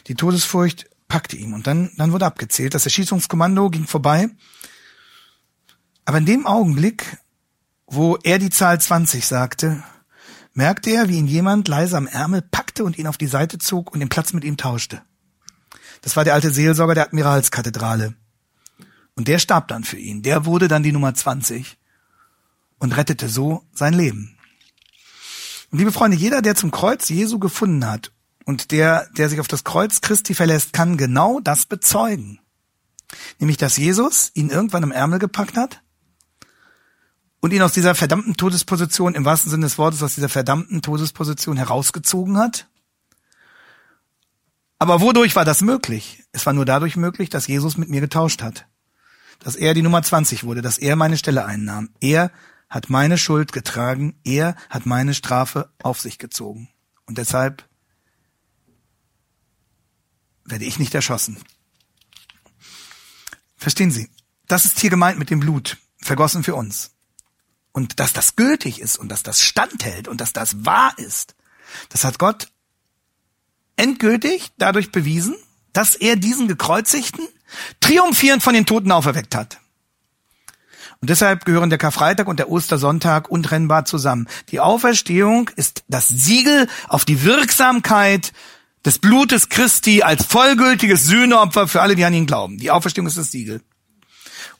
Die 0.07 0.15
Todesfurcht 0.15 0.89
packte 1.07 1.35
ihn 1.35 1.53
und 1.53 1.67
dann, 1.67 1.91
dann 1.97 2.11
wurde 2.11 2.25
abgezählt. 2.25 2.73
Das 2.73 2.85
Erschießungskommando 2.85 3.69
ging 3.69 3.85
vorbei. 3.85 4.29
Aber 6.05 6.19
in 6.19 6.25
dem 6.25 6.45
Augenblick, 6.45 7.17
wo 7.87 8.17
er 8.23 8.39
die 8.39 8.49
Zahl 8.49 8.79
20 8.79 9.25
sagte, 9.25 9.83
merkte 10.55 10.89
er, 10.89 11.09
wie 11.09 11.17
ihn 11.17 11.27
jemand 11.27 11.67
leise 11.67 11.97
am 11.97 12.07
Ärmel 12.07 12.41
packte 12.41 12.83
und 12.83 12.97
ihn 12.97 13.07
auf 13.07 13.17
die 13.17 13.27
Seite 13.27 13.59
zog 13.59 13.93
und 13.93 13.99
den 13.99 14.09
Platz 14.09 14.33
mit 14.33 14.43
ihm 14.43 14.57
tauschte. 14.57 15.01
Das 16.01 16.15
war 16.15 16.23
der 16.23 16.33
alte 16.33 16.51
Seelsorger 16.51 16.95
der 16.95 17.03
Admiralskathedrale. 17.03 18.15
Und 19.15 19.27
der 19.27 19.39
starb 19.39 19.67
dann 19.67 19.83
für 19.83 19.97
ihn. 19.97 20.23
Der 20.23 20.45
wurde 20.45 20.67
dann 20.67 20.83
die 20.83 20.91
Nummer 20.91 21.13
20 21.13 21.77
und 22.79 22.97
rettete 22.97 23.29
so 23.29 23.63
sein 23.73 23.93
Leben. 23.93 24.37
Und 25.71 25.79
liebe 25.79 25.91
Freunde, 25.91 26.17
jeder, 26.17 26.41
der 26.41 26.55
zum 26.55 26.71
Kreuz 26.71 27.09
Jesu 27.09 27.39
gefunden 27.39 27.85
hat 27.85 28.11
und 28.45 28.71
der, 28.71 29.07
der 29.17 29.29
sich 29.29 29.39
auf 29.39 29.47
das 29.47 29.63
Kreuz 29.63 30.01
Christi 30.01 30.33
verlässt, 30.33 30.73
kann 30.73 30.97
genau 30.97 31.39
das 31.39 31.65
bezeugen. 31.65 32.39
Nämlich, 33.39 33.57
dass 33.57 33.77
Jesus 33.77 34.31
ihn 34.33 34.49
irgendwann 34.49 34.83
im 34.83 34.91
Ärmel 34.91 35.19
gepackt 35.19 35.57
hat 35.57 35.81
und 37.45 37.53
ihn 37.53 37.61
aus 37.61 37.73
dieser 37.73 37.93
verdammten 37.93 38.35
Todesposition, 38.37 39.13
im 39.13 39.23
wahrsten 39.23 39.51
Sinne 39.51 39.67
des 39.67 39.77
Wortes, 39.77 40.01
aus 40.01 40.15
dieser 40.15 40.29
verdammten 40.29 40.81
Todesposition 40.81 41.57
herausgezogen 41.57 42.39
hat. 42.39 42.67
Aber 44.79 44.99
wodurch 44.99 45.35
war 45.35 45.45
das 45.45 45.61
möglich? 45.61 46.23
Es 46.31 46.47
war 46.47 46.53
nur 46.53 46.65
dadurch 46.65 46.95
möglich, 46.95 47.29
dass 47.29 47.45
Jesus 47.45 47.77
mit 47.77 47.87
mir 47.87 48.01
getauscht 48.01 48.41
hat. 48.41 48.65
Dass 49.37 49.55
er 49.55 49.75
die 49.75 49.83
Nummer 49.83 50.01
20 50.01 50.43
wurde, 50.43 50.63
dass 50.63 50.79
er 50.79 50.95
meine 50.95 51.17
Stelle 51.17 51.45
einnahm. 51.45 51.91
Er 51.99 52.31
hat 52.67 52.89
meine 52.89 53.15
Schuld 53.15 53.53
getragen, 53.53 54.19
er 54.23 54.55
hat 54.71 54.87
meine 54.87 55.13
Strafe 55.13 55.69
auf 55.83 56.01
sich 56.01 56.17
gezogen. 56.17 56.69
Und 57.05 57.19
deshalb 57.19 57.63
werde 60.45 60.65
ich 60.65 60.79
nicht 60.79 60.95
erschossen. 60.95 61.37
Verstehen 63.55 63.91
Sie? 63.91 64.09
Das 64.47 64.65
ist 64.65 64.79
hier 64.79 64.89
gemeint 64.89 65.19
mit 65.19 65.29
dem 65.29 65.41
Blut, 65.41 65.77
vergossen 66.01 66.43
für 66.43 66.55
uns 66.55 66.94
und 67.75 67.99
dass 67.99 68.13
das 68.13 68.37
gültig 68.37 68.79
ist 68.79 68.97
und 68.97 69.09
dass 69.09 69.21
das 69.21 69.41
standhält 69.41 70.07
und 70.07 70.21
dass 70.21 70.31
das 70.31 70.63
wahr 70.63 70.93
ist, 70.95 71.35
das 71.89 72.05
hat 72.05 72.19
Gott 72.19 72.47
endgültig 73.75 74.53
dadurch 74.57 74.93
bewiesen, 74.93 75.35
dass 75.73 75.93
er 75.93 76.15
diesen 76.15 76.47
gekreuzigten 76.47 77.27
triumphierend 77.81 78.41
von 78.41 78.53
den 78.53 78.65
Toten 78.65 78.93
auferweckt 78.93 79.35
hat. 79.35 79.59
Und 81.01 81.09
deshalb 81.09 81.43
gehören 81.43 81.69
der 81.69 81.77
Karfreitag 81.77 82.29
und 82.29 82.39
der 82.39 82.49
Ostersonntag 82.49 83.29
untrennbar 83.29 83.83
zusammen. 83.83 84.29
Die 84.51 84.61
Auferstehung 84.61 85.49
ist 85.57 85.83
das 85.89 86.07
Siegel 86.07 86.69
auf 86.87 87.03
die 87.03 87.23
Wirksamkeit 87.23 88.31
des 88.85 88.99
Blutes 88.99 89.49
Christi 89.49 90.01
als 90.01 90.23
vollgültiges 90.25 91.07
Sühneopfer 91.07 91.67
für 91.67 91.81
alle, 91.81 91.97
die 91.97 92.05
an 92.05 92.13
ihn 92.13 92.25
glauben. 92.25 92.57
Die 92.57 92.71
Auferstehung 92.71 93.07
ist 93.07 93.17
das 93.17 93.31
Siegel. 93.31 93.61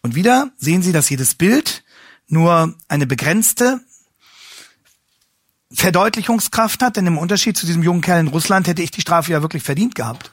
Und 0.01 0.15
wieder 0.15 0.51
sehen 0.57 0.81
Sie, 0.81 0.91
dass 0.91 1.09
jedes 1.09 1.35
Bild 1.35 1.84
nur 2.27 2.75
eine 2.87 3.07
begrenzte 3.07 3.81
Verdeutlichungskraft 5.71 6.81
hat, 6.81 6.97
denn 6.97 7.07
im 7.07 7.17
Unterschied 7.17 7.57
zu 7.57 7.65
diesem 7.65 7.83
jungen 7.83 8.01
Kerl 8.01 8.21
in 8.21 8.27
Russland 8.27 8.67
hätte 8.67 8.81
ich 8.81 8.91
die 8.91 9.01
Strafe 9.01 9.31
ja 9.31 9.41
wirklich 9.41 9.63
verdient 9.63 9.95
gehabt. 9.95 10.31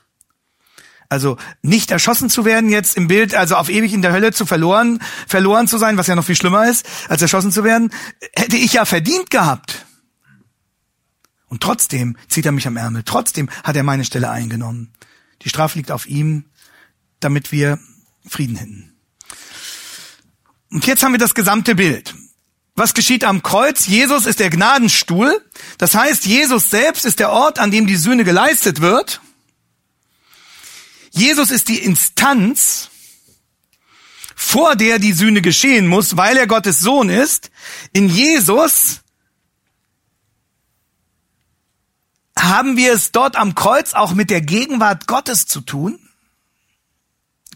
Also 1.09 1.37
nicht 1.61 1.91
erschossen 1.91 2.31
zu 2.31 2.47
werden 2.47 2.71
jetzt 2.71 2.97
im 2.97 3.07
Bild, 3.07 3.35
also 3.35 3.57
auf 3.57 3.69
ewig 3.69 3.93
in 3.93 4.01
der 4.01 4.13
Hölle 4.13 4.33
zu 4.33 4.47
verloren, 4.47 4.99
verloren 5.27 5.69
zu 5.69 5.77
sein, 5.77 5.99
was 5.99 6.07
ja 6.07 6.15
noch 6.15 6.25
viel 6.25 6.37
schlimmer 6.37 6.67
ist, 6.71 6.89
als 7.09 7.21
erschossen 7.21 7.53
zu 7.53 7.65
werden, 7.65 7.93
hätte 8.35 8.57
ich 8.57 8.73
ja 8.73 8.87
verdient 8.87 9.31
gehabt. 9.31 9.85
Und 11.49 11.63
trotzdem 11.63 12.17
zieht 12.29 12.47
er 12.47 12.53
mich 12.53 12.67
am 12.67 12.79
Ärmel, 12.79 13.03
trotzdem 13.05 13.51
hat 13.63 13.77
er 13.77 13.83
meine 13.83 14.07
Stelle 14.07 14.31
eingenommen. 14.31 14.91
Die 15.43 15.51
Strafe 15.51 15.77
liegt 15.77 15.91
auf 15.91 16.07
ihm, 16.07 16.47
damit 17.21 17.53
wir 17.53 17.79
Frieden 18.27 18.57
hätten. 18.57 18.92
Und 20.73 20.87
jetzt 20.87 21.03
haben 21.03 21.13
wir 21.13 21.19
das 21.19 21.35
gesamte 21.35 21.75
Bild. 21.75 22.15
Was 22.75 22.95
geschieht 22.95 23.25
am 23.25 23.43
Kreuz? 23.43 23.87
Jesus 23.87 24.25
ist 24.25 24.41
der 24.41 24.49
Gnadenstuhl. 24.49 25.45
Das 25.77 25.95
heißt, 25.95 26.25
Jesus 26.25 26.71
selbst 26.71 27.05
ist 27.05 27.21
der 27.21 27.31
Ort, 27.31 27.59
an 27.59 27.71
dem 27.71 27.87
die 27.87 27.97
Sühne 27.97 28.25
geleistet 28.25 28.81
wird. 28.81 29.21
Jesus 31.11 31.51
ist 31.51 31.69
die 31.69 31.79
Instanz, 31.79 32.89
vor 34.35 34.75
der 34.75 34.99
die 34.99 35.13
Sühne 35.13 35.43
geschehen 35.43 35.87
muss, 35.87 36.17
weil 36.17 36.39
er 36.39 36.47
Gottes 36.47 36.81
Sohn 36.81 37.11
ist. 37.11 37.51
In 37.93 38.09
Jesus 38.09 39.01
haben 42.39 42.79
wir 42.79 42.95
es 42.95 43.13
dort 43.13 43.37
am 43.37 43.55
Kreuz 43.55 43.93
auch 43.93 44.15
mit 44.15 44.31
der 44.31 44.41
Gegenwart 44.41 45.07
Gottes 45.07 45.47
zu 45.47 45.61
tun. 45.61 46.02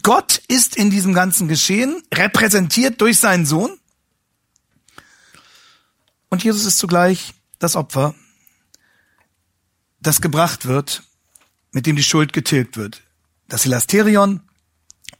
Gott 0.07 0.41
ist 0.47 0.77
in 0.77 0.89
diesem 0.89 1.13
ganzen 1.13 1.49
Geschehen 1.49 2.01
repräsentiert 2.13 3.01
durch 3.01 3.19
seinen 3.19 3.45
Sohn. 3.45 3.77
Und 6.29 6.45
Jesus 6.45 6.63
ist 6.63 6.77
zugleich 6.77 7.33
das 7.59 7.75
Opfer, 7.75 8.15
das 9.99 10.21
gebracht 10.21 10.65
wird, 10.65 11.03
mit 11.73 11.87
dem 11.87 11.97
die 11.97 12.03
Schuld 12.03 12.31
getilgt 12.31 12.77
wird. 12.77 13.01
Das 13.49 13.65
Elasterion 13.65 14.39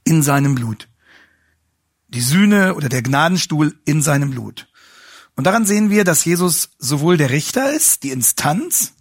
in 0.06 0.23
seinem 0.23 0.56
Blut. 0.56 0.88
Die 2.08 2.21
Sühne 2.21 2.73
oder 2.73 2.88
der 2.88 3.02
Gnadenstuhl 3.02 3.78
in 3.84 4.02
seinem 4.02 4.32
Blut. 4.32 4.69
Und 5.36 5.43
daran 5.43 5.65
sehen 5.65 5.89
wir, 5.89 6.06
dass 6.06 6.23
Jesus 6.23 6.69
sowohl 6.78 7.17
der 7.17 7.32
Richter 7.32 7.73
ist, 7.73 8.04
die 8.04 8.12
Instanz, 8.12 8.93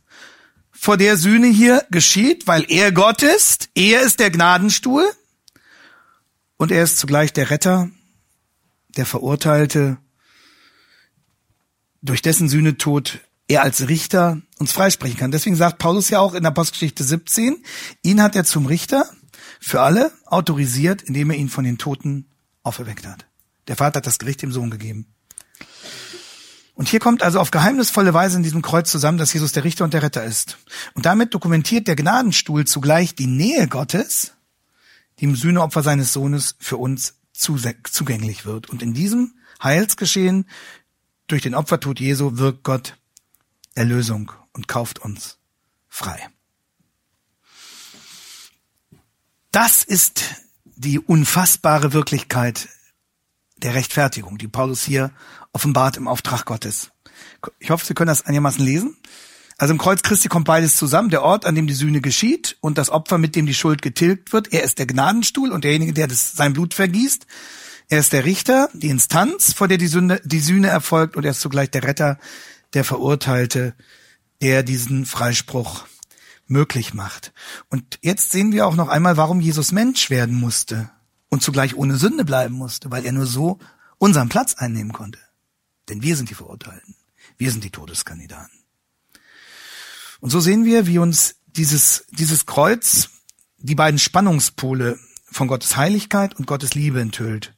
vor 0.72 0.96
der 0.96 1.16
Sühne 1.16 1.46
hier 1.46 1.86
geschieht, 1.92 2.48
weil 2.48 2.64
er 2.68 2.90
Gott 2.90 3.22
ist, 3.22 3.68
er 3.76 4.02
ist 4.02 4.18
der 4.18 4.32
Gnadenstuhl, 4.32 5.08
und 6.56 6.72
er 6.72 6.82
ist 6.82 6.98
zugleich 6.98 7.32
der 7.32 7.50
Retter, 7.50 7.90
der 8.88 9.06
Verurteilte, 9.06 9.98
durch 12.02 12.22
dessen 12.22 12.48
Sühnetod 12.48 13.20
er 13.48 13.62
als 13.62 13.88
Richter 13.88 14.40
uns 14.58 14.72
freisprechen 14.72 15.18
kann. 15.18 15.30
Deswegen 15.30 15.56
sagt 15.56 15.78
Paulus 15.78 16.10
ja 16.10 16.20
auch 16.20 16.34
in 16.34 16.46
Apostelgeschichte 16.46 17.04
17, 17.04 17.62
ihn 18.02 18.22
hat 18.22 18.34
er 18.36 18.44
zum 18.44 18.66
Richter 18.66 19.08
für 19.60 19.82
alle 19.82 20.12
autorisiert, 20.24 21.02
indem 21.02 21.30
er 21.30 21.36
ihn 21.36 21.48
von 21.48 21.64
den 21.64 21.78
Toten 21.78 22.26
auferweckt 22.62 23.06
hat. 23.06 23.26
Der 23.68 23.76
Vater 23.76 23.98
hat 23.98 24.06
das 24.06 24.18
Gericht 24.18 24.42
dem 24.42 24.52
Sohn 24.52 24.70
gegeben. 24.70 25.06
Und 26.74 26.88
hier 26.88 27.00
kommt 27.00 27.22
also 27.22 27.40
auf 27.40 27.50
geheimnisvolle 27.50 28.12
Weise 28.12 28.36
in 28.36 28.42
diesem 28.42 28.60
Kreuz 28.60 28.90
zusammen, 28.90 29.16
dass 29.16 29.32
Jesus 29.32 29.52
der 29.52 29.64
Richter 29.64 29.84
und 29.84 29.94
der 29.94 30.02
Retter 30.02 30.24
ist. 30.24 30.58
Und 30.94 31.06
damit 31.06 31.32
dokumentiert 31.32 31.88
der 31.88 31.96
Gnadenstuhl 31.96 32.66
zugleich 32.66 33.14
die 33.14 33.26
Nähe 33.26 33.66
Gottes 33.66 34.35
die 35.18 35.24
im 35.24 35.36
Sühneopfer 35.36 35.82
seines 35.82 36.12
Sohnes 36.12 36.56
für 36.58 36.76
uns 36.76 37.14
zugänglich 37.32 38.44
wird. 38.46 38.70
Und 38.70 38.82
in 38.82 38.94
diesem 38.94 39.34
Heilsgeschehen 39.62 40.48
durch 41.26 41.42
den 41.42 41.54
Opfertod 41.54 42.00
Jesu 42.00 42.38
wirkt 42.38 42.64
Gott 42.64 42.98
Erlösung 43.74 44.32
und 44.52 44.68
kauft 44.68 44.98
uns 44.98 45.38
frei. 45.88 46.28
Das 49.50 49.84
ist 49.84 50.22
die 50.64 50.98
unfassbare 50.98 51.92
Wirklichkeit 51.92 52.68
der 53.56 53.74
Rechtfertigung, 53.74 54.36
die 54.38 54.48
Paulus 54.48 54.82
hier 54.82 55.10
offenbart 55.52 55.96
im 55.96 56.08
Auftrag 56.08 56.44
Gottes. 56.44 56.90
Ich 57.58 57.70
hoffe, 57.70 57.86
Sie 57.86 57.94
können 57.94 58.08
das 58.08 58.26
einigermaßen 58.26 58.62
lesen. 58.62 58.96
Also 59.58 59.72
im 59.72 59.78
Kreuz 59.78 60.02
Christi 60.02 60.28
kommt 60.28 60.46
beides 60.46 60.76
zusammen. 60.76 61.08
Der 61.08 61.22
Ort, 61.22 61.46
an 61.46 61.54
dem 61.54 61.66
die 61.66 61.74
Sühne 61.74 62.00
geschieht 62.00 62.58
und 62.60 62.76
das 62.76 62.90
Opfer, 62.90 63.16
mit 63.16 63.36
dem 63.36 63.46
die 63.46 63.54
Schuld 63.54 63.80
getilgt 63.80 64.32
wird. 64.32 64.52
Er 64.52 64.62
ist 64.62 64.78
der 64.78 64.86
Gnadenstuhl 64.86 65.50
und 65.50 65.64
derjenige, 65.64 65.94
der 65.94 66.08
das, 66.08 66.32
sein 66.32 66.52
Blut 66.52 66.74
vergießt. 66.74 67.26
Er 67.88 68.00
ist 68.00 68.12
der 68.12 68.24
Richter, 68.24 68.68
die 68.74 68.88
Instanz, 68.88 69.52
vor 69.52 69.68
der 69.68 69.78
die, 69.78 69.86
Sünde, 69.86 70.20
die 70.24 70.40
Sühne 70.40 70.68
erfolgt 70.68 71.16
und 71.16 71.24
er 71.24 71.30
ist 71.30 71.40
zugleich 71.40 71.70
der 71.70 71.84
Retter, 71.84 72.18
der 72.74 72.84
Verurteilte, 72.84 73.74
der 74.42 74.62
diesen 74.62 75.06
Freispruch 75.06 75.86
möglich 76.46 76.94
macht. 76.94 77.32
Und 77.70 77.98
jetzt 78.02 78.32
sehen 78.32 78.52
wir 78.52 78.66
auch 78.66 78.76
noch 78.76 78.88
einmal, 78.88 79.16
warum 79.16 79.40
Jesus 79.40 79.72
Mensch 79.72 80.10
werden 80.10 80.34
musste 80.34 80.90
und 81.28 81.42
zugleich 81.42 81.76
ohne 81.76 81.96
Sünde 81.96 82.24
bleiben 82.24 82.54
musste, 82.54 82.90
weil 82.90 83.06
er 83.06 83.12
nur 83.12 83.26
so 83.26 83.58
unseren 83.98 84.28
Platz 84.28 84.54
einnehmen 84.54 84.92
konnte. 84.92 85.20
Denn 85.88 86.02
wir 86.02 86.16
sind 86.16 86.28
die 86.28 86.34
Verurteilten. 86.34 86.96
Wir 87.38 87.50
sind 87.50 87.64
die 87.64 87.70
Todeskandidaten. 87.70 88.55
Und 90.20 90.30
so 90.30 90.40
sehen 90.40 90.64
wir, 90.64 90.86
wie 90.86 90.98
uns 90.98 91.36
dieses, 91.46 92.06
dieses 92.10 92.46
Kreuz 92.46 93.10
die 93.58 93.74
beiden 93.74 93.98
Spannungspole 93.98 94.98
von 95.30 95.48
Gottes 95.48 95.76
Heiligkeit 95.76 96.34
und 96.36 96.46
Gottes 96.46 96.74
Liebe 96.74 97.00
enthüllt. 97.00 97.54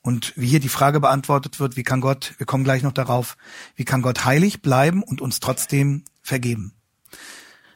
Und 0.00 0.32
wie 0.36 0.46
hier 0.46 0.60
die 0.60 0.68
Frage 0.68 1.00
beantwortet 1.00 1.60
wird, 1.60 1.76
wie 1.76 1.82
kann 1.82 2.00
Gott, 2.00 2.34
wir 2.38 2.46
kommen 2.46 2.64
gleich 2.64 2.82
noch 2.82 2.92
darauf, 2.92 3.36
wie 3.74 3.84
kann 3.84 4.02
Gott 4.02 4.24
heilig 4.24 4.62
bleiben 4.62 5.02
und 5.02 5.20
uns 5.20 5.40
trotzdem 5.40 6.04
vergeben? 6.22 6.72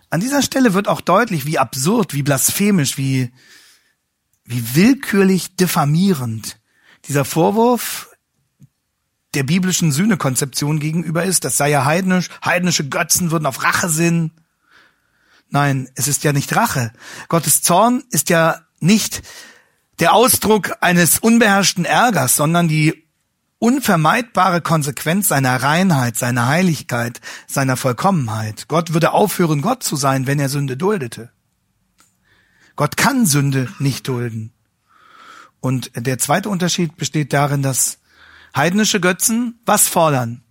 An 0.09 0.21
dieser 0.21 0.43
Stelle 0.43 0.75
wird 0.75 0.89
auch 0.89 1.01
deutlich, 1.01 1.47
wie 1.47 1.59
absurd, 1.59 2.15
wie 2.15 2.23
blasphemisch, 2.23 2.99
wie, 2.99 3.33
wie 4.45 4.77
willkürlich 4.77 5.57
diffamierend 5.57 6.61
dieser 7.07 7.25
Vorwurf 7.25 8.12
der 9.35 9.43
biblischen 9.43 9.93
Sühnekonzeption 9.93 10.79
gegenüber 10.79 11.25
ist. 11.25 11.45
Das 11.45 11.57
sei 11.57 11.71
ja 11.71 11.85
heidnisch, 11.85 12.29
heidnische 12.45 12.89
Götzen 12.89 13.31
würden 13.31 13.47
auf 13.47 13.63
Rache 13.63 13.89
sinnen. 13.89 14.33
Nein, 15.49 15.89
es 15.95 16.09
ist 16.09 16.25
ja 16.25 16.33
nicht 16.33 16.55
Rache. 16.57 16.93
Gottes 17.29 17.63
Zorn 17.63 18.05
ist 18.11 18.31
ja 18.31 18.61
nicht 18.81 19.23
der 20.01 20.15
Ausdruck 20.15 20.73
eines 20.81 21.19
unbeherrschten 21.19 21.85
Ärgers, 21.85 22.37
sondern 22.37 22.69
die 22.69 23.07
unvermeidbare 23.59 24.61
Konsequenz 24.61 25.29
seiner 25.29 25.63
Reinheit, 25.63 26.17
seiner 26.17 26.49
Heiligkeit, 26.49 27.21
seiner 27.47 27.77
Vollkommenheit. 27.77 28.67
Gott 28.67 28.93
würde 28.93 29.13
aufhören, 29.13 29.63
Gott 29.63 29.85
zu 29.85 29.95
sein, 29.95 30.27
wenn 30.27 30.41
er 30.41 30.49
Sünde 30.49 30.77
duldete. 30.77 31.31
Gott 32.75 32.97
kann 32.97 33.27
Sünde 33.27 33.69
nicht 33.79 34.09
dulden. 34.09 34.53
Und 35.61 35.93
der 35.95 36.19
zweite 36.19 36.49
Unterschied 36.49 36.97
besteht 36.97 37.33
darin, 37.33 37.63
dass 37.63 37.99
heidnische 38.55 39.01
Götzen 39.01 39.61
was 39.65 39.89
fordern? 39.89 40.43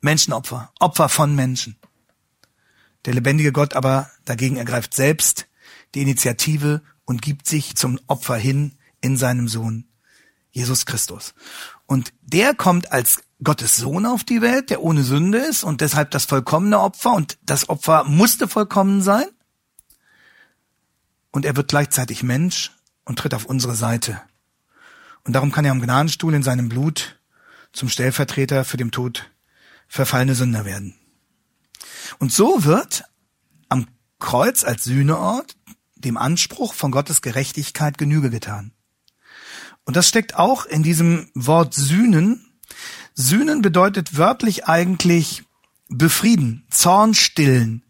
Menschenopfer, 0.00 0.70
Opfer 0.80 1.08
von 1.08 1.34
Menschen. 1.34 1.76
Der 3.04 3.14
lebendige 3.14 3.52
Gott 3.52 3.74
aber 3.74 4.10
dagegen 4.24 4.56
ergreift 4.56 4.94
selbst 4.94 5.46
die 5.94 6.02
Initiative 6.02 6.82
und 7.04 7.22
gibt 7.22 7.46
sich 7.46 7.76
zum 7.76 8.00
Opfer 8.06 8.36
hin 8.36 8.76
in 9.00 9.16
seinem 9.16 9.48
Sohn 9.48 9.86
Jesus 10.50 10.86
Christus. 10.86 11.34
Und 11.86 12.12
der 12.22 12.54
kommt 12.54 12.92
als 12.92 13.22
Gottes 13.42 13.76
Sohn 13.76 14.06
auf 14.06 14.24
die 14.24 14.40
Welt, 14.40 14.70
der 14.70 14.82
ohne 14.82 15.02
Sünde 15.02 15.38
ist 15.38 15.64
und 15.64 15.80
deshalb 15.80 16.10
das 16.12 16.24
vollkommene 16.24 16.80
Opfer 16.80 17.12
und 17.12 17.36
das 17.42 17.68
Opfer 17.68 18.04
musste 18.04 18.48
vollkommen 18.48 19.02
sein. 19.02 19.26
Und 21.30 21.44
er 21.44 21.56
wird 21.56 21.68
gleichzeitig 21.68 22.22
Mensch 22.22 22.70
und 23.04 23.18
tritt 23.18 23.34
auf 23.34 23.44
unsere 23.44 23.74
Seite. 23.74 24.20
Und 25.24 25.34
darum 25.34 25.50
kann 25.50 25.64
er 25.64 25.72
am 25.72 25.80
Gnadenstuhl 25.80 26.32
in 26.32 26.42
seinem 26.42 26.68
Blut 26.68 27.18
zum 27.74 27.90
Stellvertreter 27.90 28.64
für 28.64 28.78
den 28.78 28.90
Tod 28.90 29.30
verfallene 29.86 30.34
Sünder 30.34 30.64
werden. 30.64 30.94
Und 32.18 32.32
so 32.32 32.64
wird 32.64 33.04
am 33.68 33.86
Kreuz 34.18 34.64
als 34.64 34.84
Sühneort 34.84 35.56
dem 35.96 36.16
Anspruch 36.16 36.72
von 36.74 36.90
Gottes 36.90 37.20
Gerechtigkeit 37.20 37.98
Genüge 37.98 38.30
getan. 38.30 38.72
Und 39.84 39.96
das 39.96 40.08
steckt 40.08 40.36
auch 40.36 40.64
in 40.64 40.82
diesem 40.82 41.28
Wort 41.34 41.74
Sühnen. 41.74 42.46
Sühnen 43.14 43.60
bedeutet 43.60 44.16
wörtlich 44.16 44.66
eigentlich 44.66 45.42
befrieden, 45.88 46.66
Zorn 46.70 47.14
stillen, 47.14 47.84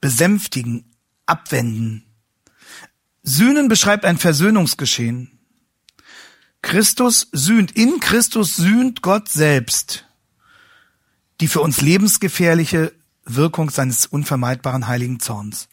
besänftigen, 0.00 0.92
abwenden. 1.26 2.04
Sühnen 3.22 3.68
beschreibt 3.68 4.04
ein 4.04 4.18
Versöhnungsgeschehen. 4.18 5.39
Christus 6.62 7.28
sühnt, 7.32 7.72
in 7.72 8.00
Christus 8.00 8.56
sühnt 8.56 9.02
Gott 9.02 9.28
selbst 9.28 10.06
die 11.40 11.48
für 11.48 11.60
uns 11.60 11.80
lebensgefährliche 11.80 12.92
Wirkung 13.24 13.70
seines 13.70 14.06
unvermeidbaren 14.06 14.86
heiligen 14.86 15.20
Zorns. 15.20 15.68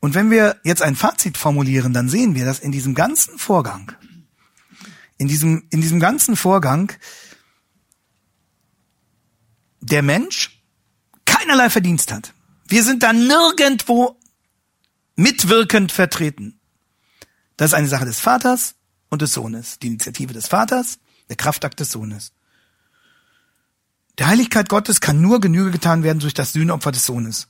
Und 0.00 0.14
wenn 0.14 0.30
wir 0.30 0.60
jetzt 0.64 0.82
ein 0.82 0.96
Fazit 0.96 1.36
formulieren, 1.36 1.92
dann 1.92 2.08
sehen 2.08 2.34
wir, 2.34 2.44
dass 2.44 2.58
in 2.58 2.72
diesem 2.72 2.94
ganzen 2.94 3.38
Vorgang 3.38 3.92
in 5.16 5.26
diesem, 5.26 5.66
in 5.70 5.80
diesem 5.80 5.98
ganzen 5.98 6.36
Vorgang 6.36 6.92
der 9.80 10.02
Mensch 10.02 10.62
keinerlei 11.24 11.70
Verdienst 11.70 12.12
hat. 12.12 12.34
Wir 12.68 12.84
sind 12.84 13.02
da 13.02 13.12
nirgendwo 13.12 14.16
mitwirkend 15.16 15.90
vertreten. 15.90 16.60
Das 17.56 17.70
ist 17.70 17.74
eine 17.74 17.88
Sache 17.88 18.04
des 18.04 18.20
Vaters 18.20 18.76
und 19.10 19.22
des 19.22 19.32
Sohnes. 19.32 19.78
Die 19.78 19.88
Initiative 19.88 20.32
des 20.32 20.48
Vaters, 20.48 20.98
der 21.28 21.36
Kraftakt 21.36 21.80
des 21.80 21.90
Sohnes. 21.90 22.32
Der 24.18 24.26
Heiligkeit 24.26 24.68
Gottes 24.68 25.00
kann 25.00 25.20
nur 25.20 25.40
Genüge 25.40 25.70
getan 25.70 26.02
werden 26.02 26.18
durch 26.18 26.34
das 26.34 26.52
Sühnopfer 26.52 26.90
des 26.90 27.06
Sohnes. 27.06 27.48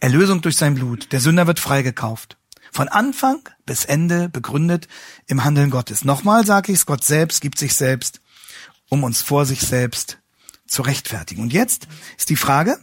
Erlösung 0.00 0.40
durch 0.42 0.56
sein 0.56 0.74
Blut. 0.74 1.12
Der 1.12 1.20
Sünder 1.20 1.46
wird 1.46 1.60
freigekauft. 1.60 2.36
Von 2.72 2.88
Anfang 2.88 3.48
bis 3.64 3.84
Ende 3.84 4.28
begründet 4.28 4.88
im 5.26 5.44
Handeln 5.44 5.70
Gottes. 5.70 6.04
Nochmal 6.04 6.44
sage 6.44 6.72
ich 6.72 6.78
es, 6.78 6.86
Gott 6.86 7.04
selbst 7.04 7.40
gibt 7.40 7.58
sich 7.58 7.74
selbst, 7.74 8.20
um 8.88 9.04
uns 9.04 9.22
vor 9.22 9.46
sich 9.46 9.60
selbst 9.60 10.18
zu 10.66 10.82
rechtfertigen. 10.82 11.42
Und 11.42 11.52
jetzt 11.52 11.88
ist 12.16 12.28
die 12.28 12.36
Frage, 12.36 12.78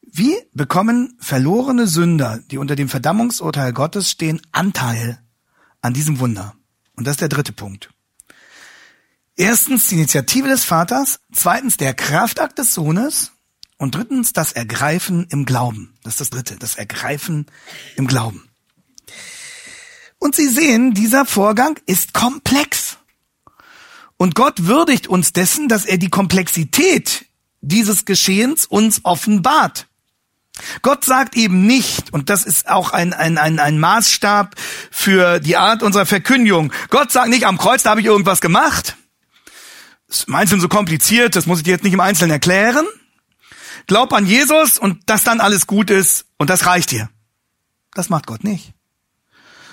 wie 0.00 0.36
bekommen 0.52 1.16
verlorene 1.20 1.86
Sünder, 1.86 2.40
die 2.50 2.58
unter 2.58 2.76
dem 2.76 2.88
Verdammungsurteil 2.88 3.72
Gottes 3.72 4.10
stehen, 4.10 4.40
Anteil 4.52 5.22
an 5.80 5.94
diesem 5.94 6.18
Wunder? 6.18 6.54
Und 6.96 7.06
das 7.06 7.12
ist 7.12 7.20
der 7.20 7.28
dritte 7.28 7.52
Punkt. 7.52 7.90
Erstens 9.36 9.88
die 9.88 9.94
Initiative 9.96 10.48
des 10.48 10.64
Vaters, 10.64 11.20
zweitens 11.32 11.76
der 11.76 11.94
Kraftakt 11.94 12.58
des 12.58 12.74
Sohnes 12.74 13.32
und 13.78 13.94
drittens 13.94 14.32
das 14.32 14.52
Ergreifen 14.52 15.26
im 15.30 15.46
Glauben. 15.46 15.94
Das 16.02 16.14
ist 16.14 16.20
das 16.20 16.30
dritte, 16.30 16.56
das 16.56 16.76
Ergreifen 16.76 17.46
im 17.96 18.06
Glauben. 18.06 18.48
Und 20.18 20.36
Sie 20.36 20.48
sehen, 20.48 20.94
dieser 20.94 21.26
Vorgang 21.26 21.80
ist 21.86 22.14
komplex. 22.14 22.98
Und 24.16 24.36
Gott 24.36 24.66
würdigt 24.66 25.08
uns 25.08 25.32
dessen, 25.32 25.68
dass 25.68 25.84
er 25.84 25.98
die 25.98 26.10
Komplexität 26.10 27.26
dieses 27.60 28.04
Geschehens 28.04 28.66
uns 28.66 29.00
offenbart. 29.04 29.88
Gott 30.82 31.04
sagt 31.04 31.36
eben 31.36 31.66
nicht, 31.66 32.12
und 32.12 32.30
das 32.30 32.44
ist 32.44 32.68
auch 32.68 32.92
ein, 32.92 33.12
ein, 33.12 33.38
ein, 33.38 33.58
ein 33.58 33.78
Maßstab 33.78 34.54
für 34.90 35.40
die 35.40 35.56
Art 35.56 35.82
unserer 35.82 36.06
Verkündigung, 36.06 36.72
Gott 36.90 37.12
sagt 37.12 37.28
nicht, 37.28 37.46
am 37.46 37.58
Kreuz, 37.58 37.82
da 37.82 37.90
habe 37.90 38.00
ich 38.00 38.06
irgendwas 38.06 38.40
gemacht. 38.40 38.96
Das 40.08 40.20
ist 40.20 40.28
im 40.28 40.34
Einzelnen 40.34 40.60
so 40.60 40.68
kompliziert, 40.68 41.36
das 41.36 41.46
muss 41.46 41.58
ich 41.58 41.64
dir 41.64 41.72
jetzt 41.72 41.84
nicht 41.84 41.94
im 41.94 42.00
Einzelnen 42.00 42.32
erklären. 42.32 42.86
Glaub 43.86 44.12
an 44.12 44.26
Jesus 44.26 44.78
und 44.78 45.00
dass 45.06 45.24
dann 45.24 45.40
alles 45.40 45.66
gut 45.66 45.90
ist 45.90 46.26
und 46.38 46.50
das 46.50 46.66
reicht 46.66 46.90
dir. 46.90 47.08
Das 47.94 48.08
macht 48.08 48.26
Gott 48.26 48.44
nicht 48.44 48.72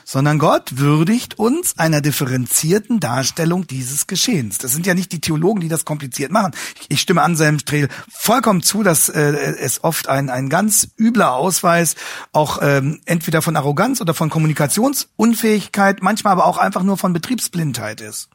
sondern 0.09 0.39
Gott 0.39 0.79
würdigt 0.79 1.37
uns 1.37 1.77
einer 1.77 2.01
differenzierten 2.01 2.99
Darstellung 2.99 3.67
dieses 3.67 4.07
Geschehens. 4.07 4.57
Das 4.57 4.71
sind 4.71 4.87
ja 4.87 4.95
nicht 4.95 5.11
die 5.11 5.21
Theologen, 5.21 5.61
die 5.61 5.67
das 5.67 5.85
kompliziert 5.85 6.31
machen. 6.31 6.51
Ich 6.87 6.99
stimme 6.99 7.21
Anselm 7.21 7.59
Strehl 7.59 7.89
vollkommen 8.11 8.63
zu, 8.63 8.81
dass 8.81 9.09
äh, 9.09 9.19
es 9.21 9.83
oft 9.83 10.07
ein, 10.09 10.31
ein 10.31 10.49
ganz 10.49 10.87
übler 10.97 11.33
Ausweis 11.33 11.93
auch 12.31 12.57
ähm, 12.63 13.01
entweder 13.05 13.43
von 13.43 13.55
Arroganz 13.55 14.01
oder 14.01 14.15
von 14.15 14.31
Kommunikationsunfähigkeit, 14.31 16.01
manchmal 16.01 16.33
aber 16.33 16.47
auch 16.47 16.57
einfach 16.57 16.81
nur 16.81 16.97
von 16.97 17.13
Betriebsblindheit 17.13 18.01
ist 18.01 18.29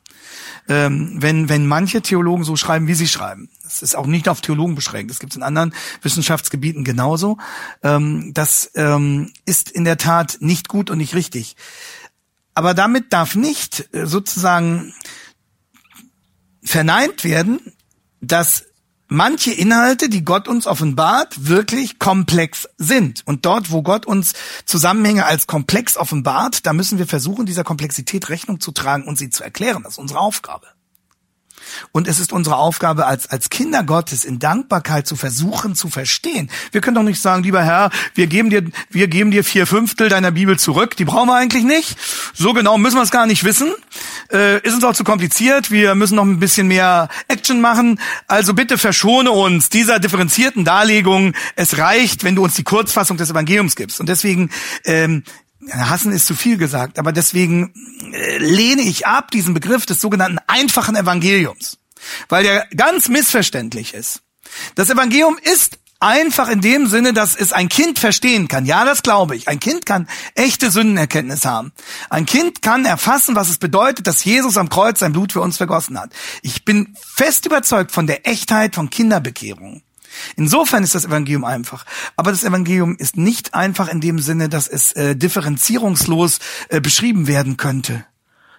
ähm, 0.68 1.16
wenn, 1.18 1.48
wenn 1.48 1.66
manche 1.66 2.02
Theologen 2.02 2.44
so 2.44 2.56
schreiben, 2.56 2.88
wie 2.88 2.94
sie 2.94 3.08
schreiben. 3.08 3.48
Das 3.64 3.82
ist 3.82 3.96
auch 3.96 4.06
nicht 4.06 4.28
auf 4.28 4.40
Theologen 4.40 4.74
beschränkt. 4.74 5.10
Das 5.10 5.18
gibt 5.18 5.32
es 5.32 5.36
in 5.36 5.42
anderen 5.42 5.74
Wissenschaftsgebieten 6.02 6.84
genauso. 6.84 7.38
Ähm, 7.82 8.32
das 8.34 8.70
ähm, 8.74 9.32
ist 9.46 9.70
in 9.70 9.84
der 9.84 9.96
Tat 9.96 10.36
nicht 10.40 10.68
gut 10.68 10.90
und 10.90 10.98
nicht 10.98 11.14
richtig. 11.14 11.56
Aber 12.54 12.74
damit 12.74 13.12
darf 13.12 13.34
nicht 13.34 13.88
äh, 13.92 14.06
sozusagen 14.06 14.94
verneint 16.62 17.24
werden, 17.24 17.60
dass 18.20 18.64
manche 19.08 19.52
Inhalte, 19.52 20.08
die 20.08 20.24
Gott 20.24 20.48
uns 20.48 20.66
offenbart, 20.66 21.46
wirklich 21.48 21.98
komplex 21.98 22.68
sind. 22.78 23.22
Und 23.26 23.46
dort, 23.46 23.70
wo 23.70 23.82
Gott 23.82 24.06
uns 24.06 24.34
Zusammenhänge 24.66 25.26
als 25.26 25.46
komplex 25.46 25.96
offenbart, 25.96 26.66
da 26.66 26.72
müssen 26.72 26.98
wir 26.98 27.06
versuchen, 27.06 27.46
dieser 27.46 27.64
Komplexität 27.64 28.28
Rechnung 28.28 28.60
zu 28.60 28.72
tragen 28.72 29.04
und 29.04 29.18
sie 29.18 29.30
zu 29.30 29.42
erklären. 29.42 29.82
Das 29.82 29.94
ist 29.94 29.98
unsere 29.98 30.20
Aufgabe. 30.20 30.66
Und 31.92 32.08
es 32.08 32.18
ist 32.18 32.32
unsere 32.32 32.56
Aufgabe 32.56 33.06
als, 33.06 33.28
als 33.28 33.50
Kinder 33.50 33.82
Gottes 33.82 34.24
in 34.24 34.38
Dankbarkeit 34.38 35.06
zu 35.06 35.16
versuchen 35.16 35.74
zu 35.74 35.88
verstehen. 35.88 36.50
Wir 36.72 36.80
können 36.80 36.94
doch 36.94 37.02
nicht 37.02 37.20
sagen, 37.20 37.42
lieber 37.42 37.62
Herr, 37.62 37.90
wir 38.14 38.26
geben 38.26 38.50
dir, 38.50 38.64
wir 38.90 39.08
geben 39.08 39.30
dir 39.30 39.44
vier 39.44 39.66
Fünftel 39.66 40.08
deiner 40.08 40.30
Bibel 40.30 40.58
zurück. 40.58 40.96
Die 40.96 41.04
brauchen 41.04 41.28
wir 41.28 41.36
eigentlich 41.36 41.64
nicht. 41.64 41.96
So 42.34 42.52
genau 42.52 42.78
müssen 42.78 42.96
wir 42.96 43.02
es 43.02 43.10
gar 43.10 43.26
nicht 43.26 43.44
wissen. 43.44 43.72
Äh, 44.32 44.60
ist 44.60 44.74
uns 44.74 44.84
auch 44.84 44.94
zu 44.94 45.04
kompliziert. 45.04 45.70
Wir 45.70 45.94
müssen 45.94 46.16
noch 46.16 46.24
ein 46.24 46.40
bisschen 46.40 46.68
mehr 46.68 47.08
Action 47.28 47.60
machen. 47.60 48.00
Also 48.26 48.54
bitte 48.54 48.78
verschone 48.78 49.30
uns 49.30 49.68
dieser 49.68 49.98
differenzierten 49.98 50.64
Darlegung. 50.64 51.34
Es 51.56 51.78
reicht, 51.78 52.24
wenn 52.24 52.34
du 52.34 52.44
uns 52.44 52.54
die 52.54 52.64
Kurzfassung 52.64 53.16
des 53.16 53.30
Evangeliums 53.30 53.76
gibst. 53.76 54.00
Und 54.00 54.08
deswegen 54.08 54.50
ähm, 54.84 55.24
Hassen 55.70 56.12
ist 56.12 56.26
zu 56.26 56.34
viel 56.34 56.58
gesagt, 56.58 56.98
aber 56.98 57.12
deswegen 57.12 57.72
äh, 58.12 58.38
lehne 58.38 58.82
ich 58.82 59.06
ab 59.06 59.30
diesen 59.30 59.54
Begriff 59.54 59.86
des 59.86 60.00
sogenannten 60.00 60.38
einfachen 60.46 60.96
Evangeliums, 60.96 61.78
weil 62.28 62.44
der 62.44 62.66
ganz 62.76 63.08
missverständlich 63.08 63.94
ist. 63.94 64.22
Das 64.74 64.90
Evangelium 64.90 65.38
ist 65.40 65.78
einfach 66.00 66.48
in 66.48 66.60
dem 66.60 66.86
Sinne, 66.86 67.12
dass 67.14 67.34
es 67.34 67.52
ein 67.52 67.68
Kind 67.68 67.98
verstehen 67.98 68.46
kann. 68.46 68.66
Ja, 68.66 68.84
das 68.84 69.02
glaube 69.02 69.36
ich. 69.36 69.48
Ein 69.48 69.58
Kind 69.58 69.86
kann 69.86 70.06
echte 70.34 70.70
Sündenerkenntnis 70.70 71.46
haben. 71.46 71.72
Ein 72.10 72.26
Kind 72.26 72.60
kann 72.60 72.84
erfassen, 72.84 73.34
was 73.34 73.48
es 73.48 73.58
bedeutet, 73.58 74.06
dass 74.06 74.24
Jesus 74.24 74.58
am 74.58 74.68
Kreuz 74.68 74.98
sein 74.98 75.12
Blut 75.12 75.32
für 75.32 75.40
uns 75.40 75.56
vergossen 75.56 75.98
hat. 75.98 76.12
Ich 76.42 76.64
bin 76.64 76.94
fest 77.00 77.46
überzeugt 77.46 77.90
von 77.90 78.06
der 78.06 78.28
Echtheit 78.28 78.74
von 78.74 78.90
Kinderbekehrung. 78.90 79.82
Insofern 80.36 80.82
ist 80.82 80.94
das 80.94 81.04
Evangelium 81.04 81.44
einfach. 81.44 81.84
Aber 82.16 82.30
das 82.30 82.44
Evangelium 82.44 82.96
ist 82.96 83.16
nicht 83.16 83.54
einfach 83.54 83.88
in 83.88 84.00
dem 84.00 84.18
Sinne, 84.18 84.48
dass 84.48 84.68
es 84.68 84.92
äh, 84.92 85.16
differenzierungslos 85.16 86.38
äh, 86.68 86.80
beschrieben 86.80 87.26
werden 87.26 87.56
könnte, 87.56 88.04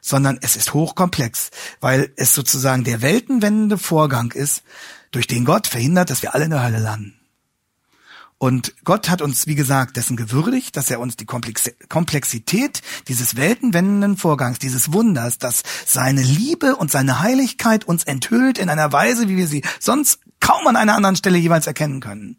sondern 0.02 0.38
es 0.42 0.56
ist 0.56 0.74
hochkomplex, 0.74 1.52
weil 1.82 2.12
es 2.16 2.34
sozusagen 2.34 2.84
der 2.84 3.02
weltenwendende 3.02 3.78
Vorgang 3.78 4.32
ist, 4.32 4.64
durch 5.12 5.28
den 5.28 5.46
Gott 5.46 5.68
verhindert, 5.68 6.10
dass 6.10 6.22
wir 6.22 6.36
alle 6.36 6.46
in 6.46 6.52
der 6.52 6.64
Hölle 6.64 6.80
landen. 6.80 7.16
Und 8.38 8.76
Gott 8.84 9.10
hat 9.10 9.22
uns, 9.22 9.48
wie 9.48 9.56
gesagt, 9.56 9.96
dessen 9.96 10.18
gewürdigt, 10.18 10.76
dass 10.76 10.92
er 10.92 11.00
uns 11.00 11.16
die 11.16 11.26
Komplexität 11.26 12.82
dieses 13.08 13.38
weltenwendenden 13.38 14.18
Vorgangs, 14.18 14.60
dieses 14.60 14.92
Wunders, 14.92 15.38
dass 15.38 15.64
seine 15.86 16.22
Liebe 16.22 16.76
und 16.76 16.92
seine 16.92 17.22
Heiligkeit 17.22 17.86
uns 17.86 18.04
enthüllt 18.04 18.58
in 18.58 18.70
einer 18.70 18.92
Weise, 18.92 19.30
wie 19.30 19.38
wir 19.38 19.48
sie 19.48 19.64
sonst 19.80 20.20
kaum 20.46 20.68
an 20.68 20.76
einer 20.76 20.94
anderen 20.94 21.16
Stelle 21.16 21.40
jeweils 21.40 21.66
erkennen 21.66 22.02
können. 22.02 22.38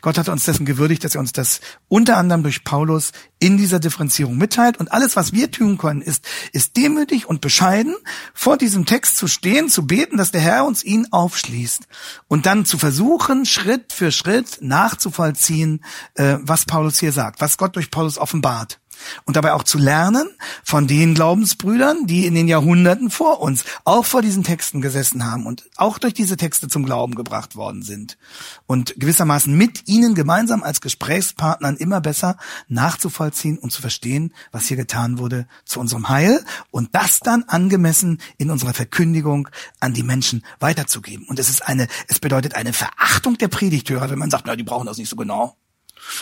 Gott 0.00 0.16
hat 0.16 0.28
uns 0.28 0.44
dessen 0.44 0.64
gewürdigt, 0.64 1.02
dass 1.02 1.16
er 1.16 1.20
uns 1.20 1.32
das 1.32 1.60
unter 1.88 2.16
anderem 2.16 2.44
durch 2.44 2.62
Paulus 2.62 3.10
in 3.40 3.56
dieser 3.56 3.80
Differenzierung 3.80 4.36
mitteilt. 4.36 4.76
Und 4.76 4.92
alles, 4.92 5.16
was 5.16 5.32
wir 5.32 5.50
tun 5.50 5.76
können, 5.76 6.00
ist, 6.00 6.24
ist 6.52 6.76
demütig 6.76 7.26
und 7.26 7.40
bescheiden 7.40 7.96
vor 8.32 8.58
diesem 8.58 8.86
Text 8.86 9.16
zu 9.16 9.26
stehen, 9.26 9.68
zu 9.68 9.88
beten, 9.88 10.18
dass 10.18 10.30
der 10.30 10.40
Herr 10.40 10.66
uns 10.66 10.84
ihn 10.84 11.08
aufschließt 11.10 11.88
und 12.28 12.46
dann 12.46 12.64
zu 12.64 12.78
versuchen, 12.78 13.44
Schritt 13.44 13.92
für 13.92 14.12
Schritt 14.12 14.58
nachzuvollziehen, 14.60 15.84
äh, 16.14 16.36
was 16.40 16.64
Paulus 16.64 17.00
hier 17.00 17.12
sagt, 17.12 17.40
was 17.40 17.58
Gott 17.58 17.74
durch 17.74 17.90
Paulus 17.90 18.18
offenbart 18.18 18.78
und 19.24 19.36
dabei 19.36 19.52
auch 19.52 19.62
zu 19.62 19.78
lernen 19.78 20.28
von 20.64 20.86
den 20.86 21.14
Glaubensbrüdern, 21.14 22.06
die 22.06 22.26
in 22.26 22.34
den 22.34 22.48
Jahrhunderten 22.48 23.10
vor 23.10 23.40
uns 23.40 23.64
auch 23.84 24.04
vor 24.04 24.22
diesen 24.22 24.44
Texten 24.44 24.80
gesessen 24.80 25.30
haben 25.30 25.46
und 25.46 25.68
auch 25.76 25.98
durch 25.98 26.14
diese 26.14 26.36
Texte 26.36 26.68
zum 26.68 26.84
Glauben 26.84 27.14
gebracht 27.14 27.56
worden 27.56 27.82
sind 27.82 28.18
und 28.66 28.94
gewissermaßen 28.98 29.56
mit 29.56 29.88
ihnen 29.88 30.14
gemeinsam 30.14 30.62
als 30.62 30.80
Gesprächspartnern 30.80 31.76
immer 31.76 32.00
besser 32.00 32.36
nachzuvollziehen 32.68 33.58
und 33.58 33.70
zu 33.70 33.80
verstehen, 33.80 34.32
was 34.52 34.66
hier 34.66 34.76
getan 34.76 35.18
wurde 35.18 35.46
zu 35.64 35.80
unserem 35.80 36.08
Heil 36.08 36.44
und 36.70 36.94
das 36.94 37.20
dann 37.20 37.44
angemessen 37.44 38.20
in 38.36 38.50
unserer 38.50 38.74
Verkündigung 38.74 39.48
an 39.80 39.94
die 39.94 40.02
Menschen 40.02 40.44
weiterzugeben. 40.60 41.26
Und 41.28 41.38
es 41.38 41.48
ist 41.48 41.66
eine, 41.66 41.88
es 42.08 42.18
bedeutet 42.18 42.54
eine 42.54 42.72
Verachtung 42.72 43.38
der 43.38 43.48
Predigthörer, 43.48 44.10
wenn 44.10 44.18
man 44.18 44.30
sagt, 44.30 44.44
na, 44.46 44.56
die 44.56 44.62
brauchen 44.62 44.86
das 44.86 44.98
nicht 44.98 45.08
so 45.08 45.16
genau. 45.16 45.56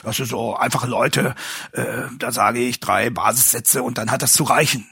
Das 0.03 0.17
sind 0.17 0.27
so 0.27 0.57
einfache 0.57 0.87
Leute, 0.87 1.35
äh, 1.73 2.03
da 2.19 2.33
sage 2.33 2.61
ich 2.61 2.81
drei 2.81 3.11
Basissätze 3.11 3.83
und 3.83 3.99
dann 3.99 4.11
hat 4.11 4.23
das 4.23 4.33
zu 4.33 4.45
reichen. 4.45 4.87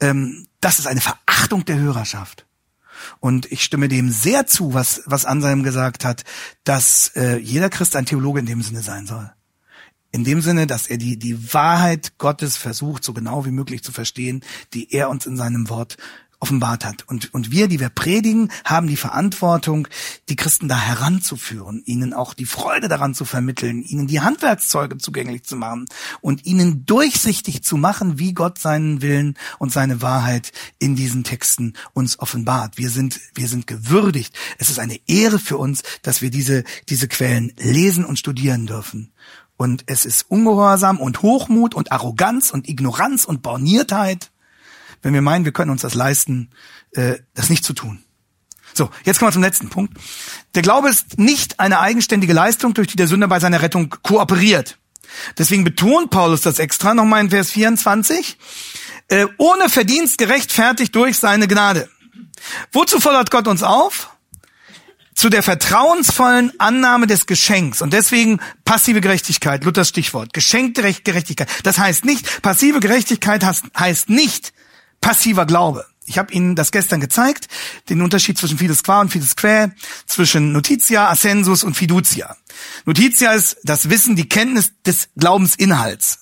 Ähm, 0.00 0.46
das 0.60 0.78
ist 0.78 0.86
eine 0.86 1.00
Verachtung 1.00 1.64
der 1.64 1.78
Hörerschaft. 1.78 2.46
Und 3.18 3.50
ich 3.50 3.64
stimme 3.64 3.88
dem 3.88 4.10
sehr 4.10 4.46
zu, 4.46 4.74
was, 4.74 5.02
was 5.06 5.24
Anselm 5.24 5.62
gesagt 5.62 6.04
hat, 6.04 6.24
dass 6.64 7.12
äh, 7.16 7.36
jeder 7.36 7.70
Christ 7.70 7.96
ein 7.96 8.06
Theologe 8.06 8.40
in 8.40 8.46
dem 8.46 8.62
Sinne 8.62 8.82
sein 8.82 9.06
soll. 9.06 9.30
In 10.12 10.24
dem 10.24 10.40
Sinne, 10.42 10.66
dass 10.66 10.88
er 10.88 10.98
die, 10.98 11.18
die 11.18 11.54
Wahrheit 11.54 12.18
Gottes 12.18 12.56
versucht, 12.56 13.04
so 13.04 13.12
genau 13.12 13.44
wie 13.44 13.52
möglich 13.52 13.82
zu 13.82 13.92
verstehen, 13.92 14.42
die 14.74 14.92
er 14.92 15.08
uns 15.08 15.24
in 15.24 15.36
seinem 15.36 15.68
Wort 15.68 15.96
offenbart 16.40 16.84
hat. 16.84 17.04
Und, 17.06 17.32
und 17.32 17.52
wir, 17.52 17.68
die 17.68 17.78
wir 17.80 17.90
predigen, 17.90 18.50
haben 18.64 18.88
die 18.88 18.96
Verantwortung, 18.96 19.86
die 20.28 20.36
Christen 20.36 20.68
da 20.68 20.78
heranzuführen, 20.78 21.82
ihnen 21.84 22.14
auch 22.14 22.34
die 22.34 22.46
Freude 22.46 22.88
daran 22.88 23.14
zu 23.14 23.24
vermitteln, 23.24 23.82
ihnen 23.82 24.06
die 24.06 24.20
Handwerkszeuge 24.20 24.98
zugänglich 24.98 25.44
zu 25.44 25.56
machen 25.56 25.86
und 26.20 26.46
ihnen 26.46 26.86
durchsichtig 26.86 27.62
zu 27.62 27.76
machen, 27.76 28.18
wie 28.18 28.32
Gott 28.32 28.58
seinen 28.58 29.02
Willen 29.02 29.36
und 29.58 29.72
seine 29.72 30.02
Wahrheit 30.02 30.52
in 30.78 30.96
diesen 30.96 31.24
Texten 31.24 31.74
uns 31.92 32.18
offenbart. 32.18 32.78
Wir 32.78 32.90
sind, 32.90 33.20
wir 33.34 33.48
sind 33.48 33.66
gewürdigt. 33.66 34.34
Es 34.58 34.70
ist 34.70 34.78
eine 34.78 34.98
Ehre 35.06 35.38
für 35.38 35.58
uns, 35.58 35.82
dass 36.02 36.22
wir 36.22 36.30
diese, 36.30 36.64
diese 36.88 37.06
Quellen 37.06 37.52
lesen 37.58 38.04
und 38.04 38.18
studieren 38.18 38.66
dürfen. 38.66 39.12
Und 39.58 39.84
es 39.86 40.06
ist 40.06 40.30
Ungehorsam 40.30 40.98
und 40.98 41.20
Hochmut 41.20 41.74
und 41.74 41.92
Arroganz 41.92 42.50
und 42.50 42.66
Ignoranz 42.66 43.26
und 43.26 43.42
Borniertheit, 43.42 44.30
wenn 45.02 45.14
wir 45.14 45.22
meinen, 45.22 45.44
wir 45.44 45.52
können 45.52 45.70
uns 45.70 45.82
das 45.82 45.94
leisten, 45.94 46.50
äh, 46.92 47.18
das 47.34 47.50
nicht 47.50 47.64
zu 47.64 47.72
tun. 47.72 48.02
So, 48.74 48.90
jetzt 49.04 49.18
kommen 49.18 49.30
wir 49.30 49.34
zum 49.34 49.42
letzten 49.42 49.68
Punkt. 49.68 49.94
Der 50.54 50.62
Glaube 50.62 50.88
ist 50.88 51.18
nicht 51.18 51.60
eine 51.60 51.80
eigenständige 51.80 52.32
Leistung, 52.32 52.74
durch 52.74 52.88
die 52.88 52.96
der 52.96 53.08
Sünder 53.08 53.28
bei 53.28 53.40
seiner 53.40 53.62
Rettung 53.62 53.90
kooperiert. 54.02 54.78
Deswegen 55.38 55.64
betont 55.64 56.10
Paulus 56.10 56.42
das 56.42 56.58
extra 56.58 56.94
nochmal 56.94 57.22
in 57.22 57.30
Vers 57.30 57.50
24. 57.50 58.38
Äh, 59.08 59.26
ohne 59.38 59.68
Verdienst 59.68 60.18
gerechtfertigt 60.18 60.94
durch 60.94 61.18
seine 61.18 61.48
Gnade. 61.48 61.88
Wozu 62.72 63.00
fordert 63.00 63.30
Gott 63.30 63.48
uns 63.48 63.62
auf? 63.62 64.10
Zu 65.14 65.28
der 65.28 65.42
vertrauensvollen 65.42 66.52
Annahme 66.58 67.06
des 67.06 67.26
Geschenks. 67.26 67.82
Und 67.82 67.92
deswegen 67.92 68.40
passive 68.64 69.00
Gerechtigkeit, 69.00 69.64
Luthers 69.64 69.88
Stichwort. 69.88 70.32
Geschenkte 70.32 70.82
Gerechtigkeit. 70.82 71.48
Das 71.64 71.78
heißt 71.78 72.04
nicht, 72.04 72.40
passive 72.40 72.80
Gerechtigkeit 72.80 73.44
heißt 73.76 74.08
nicht, 74.08 74.52
passiver 75.00 75.46
Glaube. 75.46 75.86
Ich 76.06 76.18
habe 76.18 76.32
Ihnen 76.32 76.56
das 76.56 76.72
gestern 76.72 77.00
gezeigt, 77.00 77.46
den 77.88 78.02
Unterschied 78.02 78.36
zwischen 78.36 78.58
Fides 78.58 78.82
Qua 78.82 79.00
und 79.00 79.10
Fides 79.10 79.36
Quae, 79.36 79.72
zwischen 80.06 80.52
Notitia, 80.52 81.08
Ascensus 81.08 81.62
und 81.62 81.76
Fiducia. 81.76 82.36
Notitia 82.84 83.32
ist 83.32 83.58
das 83.62 83.90
Wissen, 83.90 84.16
die 84.16 84.28
Kenntnis 84.28 84.72
des 84.84 85.08
Glaubensinhalts. 85.16 86.18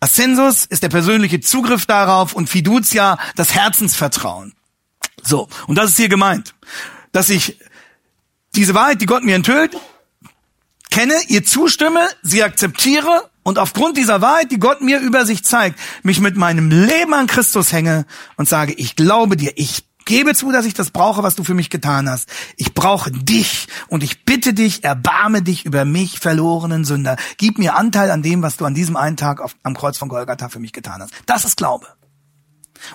Ascensus 0.00 0.66
ist 0.66 0.82
der 0.82 0.88
persönliche 0.88 1.40
Zugriff 1.40 1.86
darauf 1.86 2.34
und 2.34 2.50
Fiducia 2.50 3.18
das 3.36 3.54
Herzensvertrauen. 3.54 4.54
So, 5.22 5.48
und 5.66 5.76
das 5.76 5.90
ist 5.90 5.96
hier 5.96 6.08
gemeint, 6.08 6.54
dass 7.12 7.30
ich 7.30 7.58
diese 8.54 8.74
Wahrheit, 8.74 9.00
die 9.00 9.06
Gott 9.06 9.22
mir 9.22 9.36
enthüllt, 9.36 9.76
kenne, 10.90 11.14
ihr 11.28 11.44
zustimme, 11.44 12.08
sie 12.22 12.42
akzeptiere 12.42 13.29
und 13.50 13.58
aufgrund 13.58 13.96
dieser 13.96 14.20
Wahrheit, 14.20 14.52
die 14.52 14.60
Gott 14.60 14.80
mir 14.80 15.00
über 15.00 15.26
sich 15.26 15.44
zeigt, 15.44 15.76
mich 16.04 16.20
mit 16.20 16.36
meinem 16.36 16.70
Leben 16.70 17.12
an 17.14 17.26
Christus 17.26 17.72
hänge 17.72 18.06
und 18.36 18.48
sage, 18.48 18.72
ich 18.74 18.94
glaube 18.94 19.36
dir, 19.36 19.50
ich 19.56 19.88
gebe 20.04 20.36
zu, 20.36 20.52
dass 20.52 20.66
ich 20.66 20.74
das 20.74 20.92
brauche, 20.92 21.24
was 21.24 21.34
du 21.34 21.42
für 21.42 21.54
mich 21.54 21.68
getan 21.68 22.08
hast. 22.08 22.28
Ich 22.56 22.74
brauche 22.74 23.10
dich 23.10 23.66
und 23.88 24.04
ich 24.04 24.24
bitte 24.24 24.54
dich, 24.54 24.84
erbarme 24.84 25.42
dich 25.42 25.64
über 25.64 25.84
mich, 25.84 26.20
verlorenen 26.20 26.84
Sünder. 26.84 27.16
Gib 27.38 27.58
mir 27.58 27.74
Anteil 27.74 28.12
an 28.12 28.22
dem, 28.22 28.40
was 28.40 28.56
du 28.56 28.66
an 28.66 28.74
diesem 28.74 28.94
einen 28.94 29.16
Tag 29.16 29.40
auf, 29.40 29.56
am 29.64 29.74
Kreuz 29.74 29.98
von 29.98 30.08
Golgatha 30.08 30.48
für 30.48 30.60
mich 30.60 30.72
getan 30.72 31.02
hast. 31.02 31.12
Das 31.26 31.44
ist 31.44 31.56
Glaube. 31.56 31.88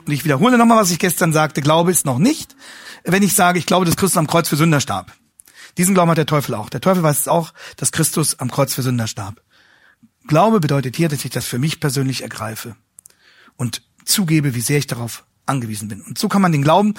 Und 0.05 0.13
ich 0.13 0.23
wiederhole 0.23 0.57
nochmal, 0.57 0.77
was 0.77 0.89
ich 0.89 0.99
gestern 0.99 1.33
sagte. 1.33 1.59
Glaube 1.59 1.91
ist 1.91 2.05
noch 2.05 2.17
nicht, 2.17 2.55
wenn 3.03 3.23
ich 3.23 3.35
sage, 3.35 3.59
ich 3.59 3.65
glaube, 3.65 3.85
dass 3.85 3.97
Christus 3.97 4.17
am 4.17 4.27
Kreuz 4.27 4.47
für 4.47 4.55
Sünder 4.55 4.79
starb. 4.79 5.11
Diesen 5.77 5.95
Glauben 5.95 6.11
hat 6.11 6.17
der 6.17 6.25
Teufel 6.25 6.55
auch. 6.55 6.69
Der 6.69 6.79
Teufel 6.79 7.03
weiß 7.03 7.19
es 7.19 7.27
auch, 7.27 7.51
dass 7.75 7.91
Christus 7.91 8.39
am 8.39 8.49
Kreuz 8.49 8.73
für 8.73 8.83
Sünder 8.83 9.07
starb. 9.07 9.41
Glaube 10.27 10.59
bedeutet 10.59 10.95
hier, 10.95 11.09
dass 11.09 11.25
ich 11.25 11.31
das 11.31 11.45
für 11.45 11.59
mich 11.59 11.79
persönlich 11.79 12.21
ergreife 12.21 12.75
und 13.55 13.81
zugebe, 14.05 14.55
wie 14.55 14.61
sehr 14.61 14.77
ich 14.77 14.87
darauf 14.87 15.25
angewiesen 15.45 15.87
bin. 15.87 16.01
Und 16.01 16.17
so 16.17 16.27
kann 16.27 16.41
man 16.41 16.51
den 16.51 16.63
Glauben 16.63 16.95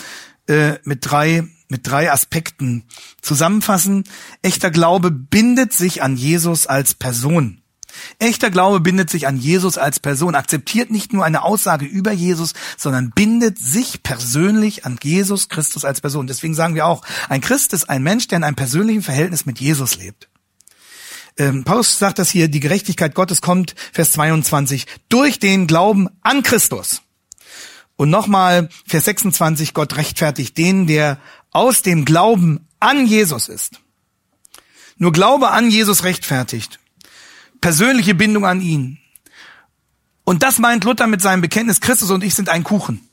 äh, 0.46 0.78
mit 0.84 1.00
drei 1.02 1.48
mit 1.68 1.86
drei 1.86 2.12
Aspekten 2.12 2.84
zusammenfassen. 3.20 4.04
Echter 4.42 4.70
Glaube 4.70 5.10
bindet 5.10 5.72
sich 5.72 6.02
an 6.02 6.16
Jesus 6.16 6.66
als 6.66 6.94
Person. 6.94 7.60
Echter 8.18 8.50
Glaube 8.50 8.80
bindet 8.80 9.10
sich 9.10 9.26
an 9.26 9.36
Jesus 9.38 9.78
als 9.78 10.00
Person, 10.00 10.34
akzeptiert 10.34 10.90
nicht 10.90 11.12
nur 11.12 11.24
eine 11.24 11.42
Aussage 11.42 11.86
über 11.86 12.12
Jesus, 12.12 12.52
sondern 12.76 13.10
bindet 13.10 13.58
sich 13.58 14.02
persönlich 14.02 14.84
an 14.84 14.98
Jesus 15.02 15.48
Christus 15.48 15.84
als 15.84 16.00
Person. 16.00 16.26
Deswegen 16.26 16.54
sagen 16.54 16.74
wir 16.74 16.86
auch, 16.86 17.02
ein 17.28 17.40
Christ 17.40 17.72
ist 17.72 17.88
ein 17.88 18.02
Mensch, 18.02 18.28
der 18.28 18.38
in 18.38 18.44
einem 18.44 18.56
persönlichen 18.56 19.02
Verhältnis 19.02 19.46
mit 19.46 19.60
Jesus 19.60 19.96
lebt. 19.96 20.28
Ähm, 21.38 21.64
Paulus 21.64 21.98
sagt 21.98 22.18
das 22.18 22.30
hier, 22.30 22.48
die 22.48 22.60
Gerechtigkeit 22.60 23.14
Gottes 23.14 23.42
kommt, 23.42 23.74
Vers 23.92 24.12
22, 24.12 24.86
durch 25.08 25.38
den 25.38 25.66
Glauben 25.66 26.08
an 26.22 26.42
Christus. 26.42 27.02
Und 27.96 28.10
nochmal, 28.10 28.68
Vers 28.86 29.06
26, 29.06 29.74
Gott 29.74 29.96
rechtfertigt 29.96 30.56
den, 30.58 30.86
der 30.86 31.18
aus 31.50 31.82
dem 31.82 32.04
Glauben 32.04 32.66
an 32.80 33.06
Jesus 33.06 33.48
ist. 33.48 33.80
Nur 34.98 35.12
Glaube 35.12 35.50
an 35.50 35.70
Jesus 35.70 36.04
rechtfertigt. 36.04 36.78
Persönliche 37.60 38.14
Bindung 38.14 38.44
an 38.46 38.60
ihn. 38.60 38.98
Und 40.24 40.42
das 40.42 40.58
meint 40.58 40.84
Luther 40.84 41.06
mit 41.06 41.22
seinem 41.22 41.40
Bekenntnis, 41.40 41.80
Christus 41.80 42.10
und 42.10 42.24
ich 42.24 42.34
sind 42.34 42.48
ein 42.48 42.64
Kuchen. 42.64 43.05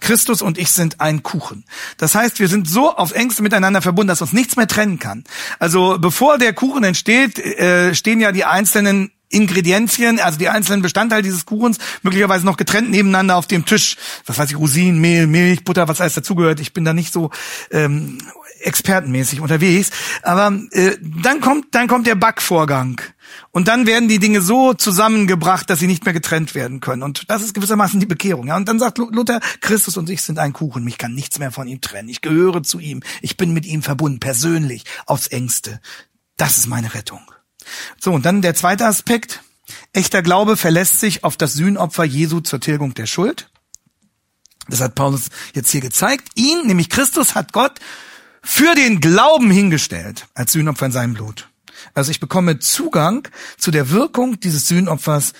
Christus 0.00 0.42
und 0.42 0.58
ich 0.58 0.70
sind 0.70 1.00
ein 1.00 1.22
Kuchen. 1.22 1.64
Das 1.96 2.14
heißt, 2.14 2.40
wir 2.40 2.48
sind 2.48 2.68
so 2.68 2.94
auf 2.94 3.12
Ängste 3.12 3.42
miteinander 3.42 3.82
verbunden, 3.82 4.08
dass 4.08 4.22
uns 4.22 4.32
nichts 4.32 4.56
mehr 4.56 4.68
trennen 4.68 4.98
kann. 4.98 5.24
Also 5.58 5.98
bevor 5.98 6.38
der 6.38 6.52
Kuchen 6.52 6.84
entsteht, 6.84 7.38
äh, 7.38 7.94
stehen 7.94 8.20
ja 8.20 8.32
die 8.32 8.44
einzelnen 8.44 9.12
Ingredienzien, 9.30 10.18
also 10.18 10.38
die 10.38 10.48
einzelnen 10.48 10.82
Bestandteile 10.82 11.22
dieses 11.22 11.46
Kuchens, 11.46 11.78
möglicherweise 12.02 12.44
noch 12.44 12.56
getrennt 12.56 12.90
nebeneinander 12.90 13.36
auf 13.36 13.46
dem 13.46 13.64
Tisch. 13.64 13.96
Was 14.26 14.38
weiß 14.38 14.50
ich, 14.50 14.58
Rosinen, 14.58 15.00
Mehl, 15.00 15.26
Milch, 15.26 15.64
Butter, 15.64 15.86
was 15.88 16.00
alles 16.00 16.14
dazugehört. 16.14 16.58
Ich 16.60 16.72
bin 16.72 16.84
da 16.84 16.92
nicht 16.92 17.12
so 17.12 17.30
ähm, 17.70 18.18
expertenmäßig 18.60 19.40
unterwegs. 19.40 19.90
Aber 20.22 20.52
äh, 20.72 20.96
dann 21.00 21.40
kommt, 21.40 21.74
dann 21.74 21.86
kommt 21.86 22.06
der 22.06 22.16
Backvorgang. 22.16 23.00
Und 23.50 23.68
dann 23.68 23.86
werden 23.86 24.08
die 24.08 24.18
Dinge 24.18 24.40
so 24.40 24.74
zusammengebracht, 24.74 25.68
dass 25.68 25.78
sie 25.78 25.86
nicht 25.86 26.04
mehr 26.04 26.14
getrennt 26.14 26.54
werden 26.54 26.80
können. 26.80 27.02
Und 27.02 27.28
das 27.28 27.42
ist 27.42 27.54
gewissermaßen 27.54 28.00
die 28.00 28.06
Bekehrung. 28.06 28.46
Ja? 28.46 28.56
Und 28.56 28.68
dann 28.68 28.78
sagt 28.78 28.98
Luther, 28.98 29.40
Christus 29.60 29.96
und 29.96 30.08
ich 30.10 30.22
sind 30.22 30.38
ein 30.38 30.52
Kuchen. 30.52 30.84
Mich 30.84 30.98
kann 30.98 31.14
nichts 31.14 31.38
mehr 31.38 31.50
von 31.50 31.66
ihm 31.66 31.80
trennen. 31.80 32.08
Ich 32.08 32.20
gehöre 32.20 32.62
zu 32.62 32.78
ihm. 32.78 33.02
Ich 33.22 33.36
bin 33.36 33.52
mit 33.52 33.66
ihm 33.66 33.82
verbunden, 33.82 34.20
persönlich, 34.20 34.84
aufs 35.06 35.26
engste. 35.26 35.80
Das 36.36 36.58
ist 36.58 36.66
meine 36.66 36.94
Rettung. 36.94 37.20
So, 37.98 38.12
und 38.12 38.24
dann 38.24 38.42
der 38.42 38.54
zweite 38.54 38.86
Aspekt. 38.86 39.42
Echter 39.92 40.22
Glaube 40.22 40.56
verlässt 40.56 41.00
sich 41.00 41.22
auf 41.24 41.36
das 41.36 41.52
Sühnopfer 41.52 42.04
Jesu 42.04 42.40
zur 42.40 42.60
Tilgung 42.60 42.94
der 42.94 43.06
Schuld. 43.06 43.50
Das 44.68 44.80
hat 44.80 44.94
Paulus 44.94 45.28
jetzt 45.54 45.70
hier 45.70 45.80
gezeigt. 45.80 46.28
Ihn, 46.34 46.66
nämlich 46.66 46.88
Christus, 46.88 47.34
hat 47.34 47.52
Gott 47.52 47.78
für 48.42 48.74
den 48.74 49.00
Glauben 49.00 49.50
hingestellt 49.50 50.26
als 50.34 50.52
Sühnopfer 50.52 50.86
in 50.86 50.92
seinem 50.92 51.14
Blut. 51.14 51.49
Also 51.94 52.10
ich 52.10 52.20
bekomme 52.20 52.58
Zugang 52.58 53.28
zu 53.58 53.70
der 53.70 53.90
Wirkung 53.90 54.40
dieses 54.40 54.68
Sühnopfers, 54.68 55.32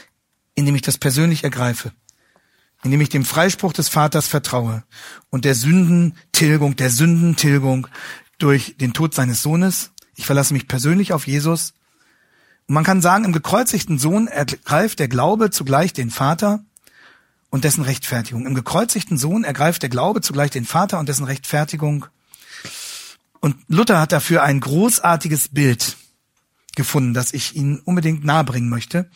indem 0.54 0.74
ich 0.74 0.82
das 0.82 0.98
persönlich 0.98 1.44
ergreife, 1.44 1.92
indem 2.82 3.00
ich 3.00 3.08
dem 3.08 3.24
Freispruch 3.24 3.72
des 3.72 3.88
Vaters 3.88 4.26
vertraue 4.26 4.84
und 5.30 5.44
der 5.44 5.54
Sündentilgung, 5.54 6.76
der 6.76 6.90
Sündentilgung 6.90 7.88
durch 8.38 8.76
den 8.78 8.92
Tod 8.92 9.14
seines 9.14 9.42
Sohnes. 9.42 9.92
Ich 10.16 10.26
verlasse 10.26 10.52
mich 10.54 10.68
persönlich 10.68 11.12
auf 11.12 11.26
Jesus 11.26 11.74
und 12.70 12.74
man 12.74 12.84
kann 12.84 13.02
sagen, 13.02 13.24
im 13.24 13.32
gekreuzigten 13.32 13.98
Sohn 13.98 14.28
ergreift 14.28 15.00
der 15.00 15.08
Glaube 15.08 15.50
zugleich 15.50 15.92
den 15.92 16.10
Vater 16.10 16.64
und 17.50 17.64
dessen 17.64 17.82
Rechtfertigung. 17.82 18.46
Im 18.46 18.54
gekreuzigten 18.54 19.18
Sohn 19.18 19.42
ergreift 19.42 19.82
der 19.82 19.88
Glaube 19.88 20.20
zugleich 20.20 20.52
den 20.52 20.64
Vater 20.64 21.00
und 21.00 21.08
dessen 21.08 21.24
Rechtfertigung. 21.24 22.06
Und 23.40 23.56
Luther 23.66 23.98
hat 24.00 24.12
dafür 24.12 24.44
ein 24.44 24.60
großartiges 24.60 25.48
Bild 25.48 25.96
gefunden, 26.76 27.14
das 27.14 27.32
ich 27.32 27.56
Ihnen 27.56 27.80
unbedingt 27.80 28.24
nahebringen 28.24 28.70
möchte. 28.70 29.10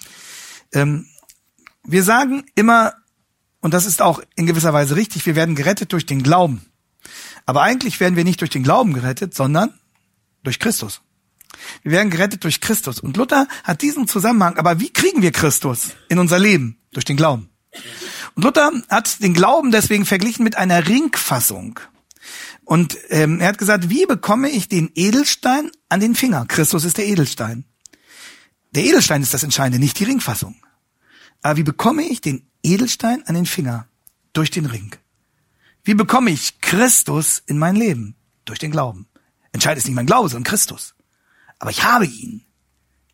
Ähm, 0.72 1.06
wir 1.82 2.02
sagen 2.02 2.44
immer, 2.54 2.94
und 3.60 3.74
das 3.74 3.86
ist 3.86 4.02
auch 4.02 4.20
in 4.36 4.46
gewisser 4.46 4.72
Weise 4.72 4.96
richtig, 4.96 5.26
wir 5.26 5.36
werden 5.36 5.54
gerettet 5.54 5.92
durch 5.92 6.06
den 6.06 6.22
Glauben. 6.22 6.62
Aber 7.46 7.62
eigentlich 7.62 8.00
werden 8.00 8.16
wir 8.16 8.24
nicht 8.24 8.40
durch 8.40 8.50
den 8.50 8.62
Glauben 8.62 8.92
gerettet, 8.92 9.34
sondern 9.34 9.72
durch 10.42 10.58
Christus. 10.58 11.00
Wir 11.82 11.92
werden 11.92 12.10
gerettet 12.10 12.44
durch 12.44 12.60
Christus. 12.60 13.00
Und 13.00 13.16
Luther 13.16 13.46
hat 13.62 13.82
diesen 13.82 14.08
Zusammenhang. 14.08 14.58
Aber 14.58 14.80
wie 14.80 14.92
kriegen 14.92 15.22
wir 15.22 15.32
Christus 15.32 15.90
in 16.08 16.18
unser 16.18 16.38
Leben? 16.38 16.78
Durch 16.92 17.04
den 17.04 17.16
Glauben. 17.16 17.50
Und 18.34 18.44
Luther 18.44 18.70
hat 18.88 19.22
den 19.22 19.34
Glauben 19.34 19.70
deswegen 19.70 20.04
verglichen 20.04 20.44
mit 20.44 20.56
einer 20.56 20.86
Ringfassung. 20.86 21.80
Und 22.64 22.96
ähm, 23.10 23.40
er 23.40 23.48
hat 23.48 23.58
gesagt, 23.58 23.90
wie 23.90 24.06
bekomme 24.06 24.48
ich 24.48 24.68
den 24.68 24.90
Edelstein 24.94 25.70
an 25.88 26.00
den 26.00 26.14
Finger? 26.14 26.46
Christus 26.46 26.84
ist 26.84 26.98
der 26.98 27.06
Edelstein. 27.06 27.64
Der 28.72 28.84
Edelstein 28.84 29.22
ist 29.22 29.34
das 29.34 29.42
Entscheidende, 29.42 29.78
nicht 29.78 29.98
die 29.98 30.04
Ringfassung. 30.04 30.56
Aber 31.42 31.56
wie 31.58 31.62
bekomme 31.62 32.02
ich 32.02 32.20
den 32.20 32.48
Edelstein 32.62 33.22
an 33.26 33.34
den 33.34 33.46
Finger? 33.46 33.86
Durch 34.32 34.50
den 34.50 34.66
Ring. 34.66 34.96
Wie 35.84 35.94
bekomme 35.94 36.30
ich 36.30 36.60
Christus 36.60 37.42
in 37.46 37.58
mein 37.58 37.76
Leben? 37.76 38.16
Durch 38.46 38.58
den 38.58 38.72
Glauben. 38.72 39.06
Entscheidend 39.52 39.78
ist 39.78 39.86
nicht 39.86 39.94
mein 39.94 40.06
Glaube, 40.06 40.28
sondern 40.28 40.44
Christus 40.44 40.94
aber 41.64 41.70
ich 41.70 41.82
habe 41.82 42.04
ihn 42.04 42.44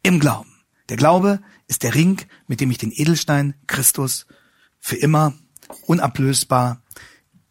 im 0.02 0.18
Glauben. 0.18 0.64
Der 0.88 0.96
Glaube 0.96 1.40
ist 1.68 1.84
der 1.84 1.94
Ring, 1.94 2.20
mit 2.48 2.60
dem 2.60 2.70
ich 2.72 2.78
den 2.78 2.90
Edelstein 2.90 3.54
Christus 3.68 4.26
für 4.80 4.96
immer 4.96 5.34
unablösbar 5.86 6.82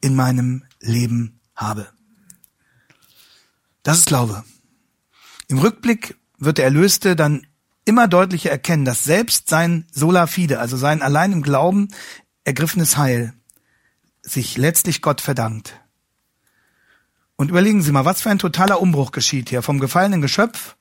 in 0.01 0.13
meinem 0.13 0.65
Leben 0.81 1.38
habe. 1.59 1.87
Das 3.83 3.99
ist 3.99 4.07
Glaube. 4.07 4.43
Im 5.47 5.59
Rückblick 5.59 6.17
wird 6.37 6.57
der 6.57 6.65
Erlöste 6.65 7.15
dann 7.15 7.47
immer 7.85 8.07
deutlicher 8.07 8.51
erkennen, 8.51 8.85
dass 8.85 9.03
selbst 9.03 9.49
sein 9.49 9.87
sola 9.91 10.27
fide, 10.27 10.59
also 10.59 10.77
sein 10.77 11.01
allein 11.01 11.31
im 11.31 11.41
Glauben 11.41 11.87
ergriffenes 12.43 12.97
Heil, 12.97 13.33
sich 14.21 14.57
letztlich 14.57 15.01
Gott 15.01 15.21
verdankt. 15.21 15.79
Und 17.35 17.49
überlegen 17.49 17.81
Sie 17.81 17.91
mal, 17.91 18.05
was 18.05 18.21
für 18.21 18.29
ein 18.29 18.39
totaler 18.39 18.81
Umbruch 18.81 19.11
geschieht 19.11 19.49
hier 19.49 19.61
vom 19.61 19.79
gefallenen 19.79 20.21
Geschöpf 20.21 20.75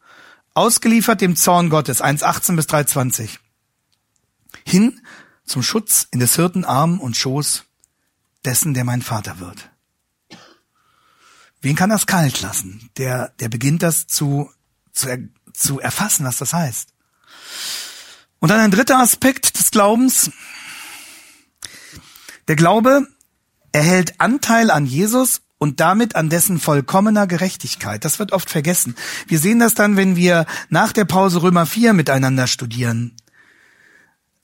ausgeliefert 0.54 1.20
dem 1.20 1.36
Zorn 1.36 1.70
Gottes, 1.70 2.02
1,18 2.02 2.56
bis 2.56 2.66
3,20. 2.66 3.38
Hin 4.66 5.00
zum 5.44 5.62
Schutz 5.62 6.08
in 6.10 6.18
des 6.18 6.34
Hirten 6.36 6.64
Arm 6.64 7.00
und 7.00 7.16
Schoß 7.16 7.64
dessen, 8.44 8.74
der 8.74 8.84
mein 8.84 9.02
Vater 9.02 9.38
wird. 9.38 9.70
Wen 11.60 11.76
kann 11.76 11.90
das 11.90 12.06
kalt 12.06 12.40
lassen? 12.40 12.90
Der, 12.96 13.32
der 13.40 13.48
beginnt 13.48 13.82
das 13.82 14.06
zu, 14.06 14.50
zu, 14.92 15.08
er, 15.08 15.18
zu 15.52 15.80
erfassen, 15.80 16.24
was 16.24 16.36
das 16.36 16.52
heißt. 16.52 16.90
Und 18.38 18.50
dann 18.50 18.60
ein 18.60 18.70
dritter 18.70 18.98
Aspekt 18.98 19.58
des 19.58 19.70
Glaubens. 19.70 20.30
Der 22.46 22.56
Glaube 22.56 23.08
erhält 23.72 24.20
Anteil 24.20 24.70
an 24.70 24.86
Jesus 24.86 25.42
und 25.58 25.80
damit 25.80 26.14
an 26.14 26.30
dessen 26.30 26.60
vollkommener 26.60 27.26
Gerechtigkeit. 27.26 28.04
Das 28.04 28.20
wird 28.20 28.32
oft 28.32 28.48
vergessen. 28.48 28.94
Wir 29.26 29.40
sehen 29.40 29.58
das 29.58 29.74
dann, 29.74 29.96
wenn 29.96 30.14
wir 30.14 30.46
nach 30.68 30.92
der 30.92 31.04
Pause 31.04 31.42
Römer 31.42 31.66
4 31.66 31.92
miteinander 31.92 32.46
studieren. 32.46 33.16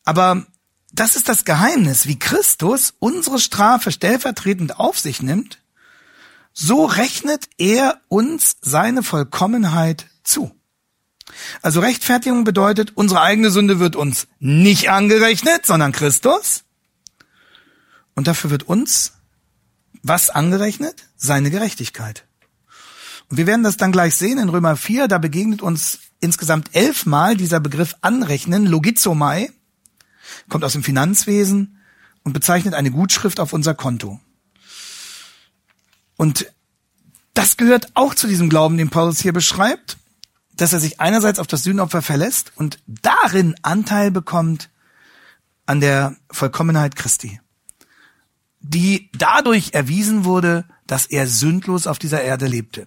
Aber 0.04 0.44
das 0.92 1.16
ist 1.16 1.28
das 1.28 1.44
Geheimnis, 1.44 2.06
wie 2.06 2.18
Christus 2.18 2.94
unsere 2.98 3.38
Strafe 3.38 3.90
stellvertretend 3.90 4.78
auf 4.78 4.98
sich 4.98 5.22
nimmt, 5.22 5.60
so 6.55 6.86
rechnet 6.86 7.48
er 7.59 8.00
uns 8.09 8.57
seine 8.62 9.02
Vollkommenheit 9.02 10.07
zu. 10.22 10.55
Also 11.62 11.80
Rechtfertigung 11.80 12.44
bedeutet, 12.44 12.92
unsere 12.94 13.20
eigene 13.20 13.50
Sünde 13.50 13.80
wird 13.80 13.96
uns 13.96 14.28
nicht 14.38 14.90
angerechnet, 14.90 15.66
sondern 15.66 15.92
Christus. 15.92 16.64
Und 18.14 18.28
dafür 18.28 18.50
wird 18.50 18.62
uns 18.62 19.12
was 20.02 20.30
angerechnet? 20.30 21.05
Seine 21.16 21.50
Gerechtigkeit. 21.50 22.24
Und 23.28 23.38
wir 23.38 23.46
werden 23.46 23.64
das 23.64 23.76
dann 23.76 23.90
gleich 23.90 24.14
sehen 24.14 24.38
in 24.38 24.48
Römer 24.50 24.76
4, 24.76 25.09
da 25.09 25.18
begegnet 25.18 25.62
uns 25.62 25.98
insgesamt 26.20 26.70
elfmal 26.74 27.36
dieser 27.36 27.59
Begriff 27.59 27.96
anrechnen, 28.00 28.66
logizomai, 28.66 29.50
kommt 30.48 30.62
aus 30.62 30.74
dem 30.74 30.82
Finanzwesen 30.82 31.80
und 32.22 32.32
bezeichnet 32.32 32.74
eine 32.74 32.90
Gutschrift 32.90 33.40
auf 33.40 33.52
unser 33.52 33.74
Konto. 33.74 34.20
Und 36.16 36.46
das 37.34 37.56
gehört 37.56 37.88
auch 37.94 38.14
zu 38.14 38.26
diesem 38.26 38.48
Glauben, 38.48 38.76
den 38.76 38.90
Paulus 38.90 39.20
hier 39.20 39.32
beschreibt, 39.32 39.96
dass 40.56 40.72
er 40.72 40.80
sich 40.80 41.00
einerseits 41.00 41.38
auf 41.38 41.48
das 41.48 41.64
Sühnopfer 41.64 42.02
verlässt 42.02 42.52
und 42.54 42.78
darin 42.86 43.56
Anteil 43.62 44.10
bekommt 44.10 44.70
an 45.66 45.80
der 45.80 46.16
Vollkommenheit 46.30 46.94
Christi 46.94 47.40
die 48.64 49.10
dadurch 49.12 49.74
erwiesen 49.74 50.24
wurde, 50.24 50.64
dass 50.86 51.06
er 51.06 51.26
sündlos 51.26 51.86
auf 51.86 51.98
dieser 51.98 52.22
Erde 52.22 52.46
lebte. 52.46 52.86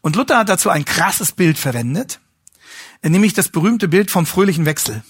Und 0.00 0.16
Luther 0.16 0.38
hat 0.38 0.48
dazu 0.48 0.70
ein 0.70 0.84
krasses 0.84 1.32
Bild 1.32 1.58
verwendet, 1.58 2.20
nämlich 3.02 3.34
das 3.34 3.48
berühmte 3.48 3.88
Bild 3.88 4.10
vom 4.10 4.24
fröhlichen 4.24 4.66
Wechsel. 4.66 5.02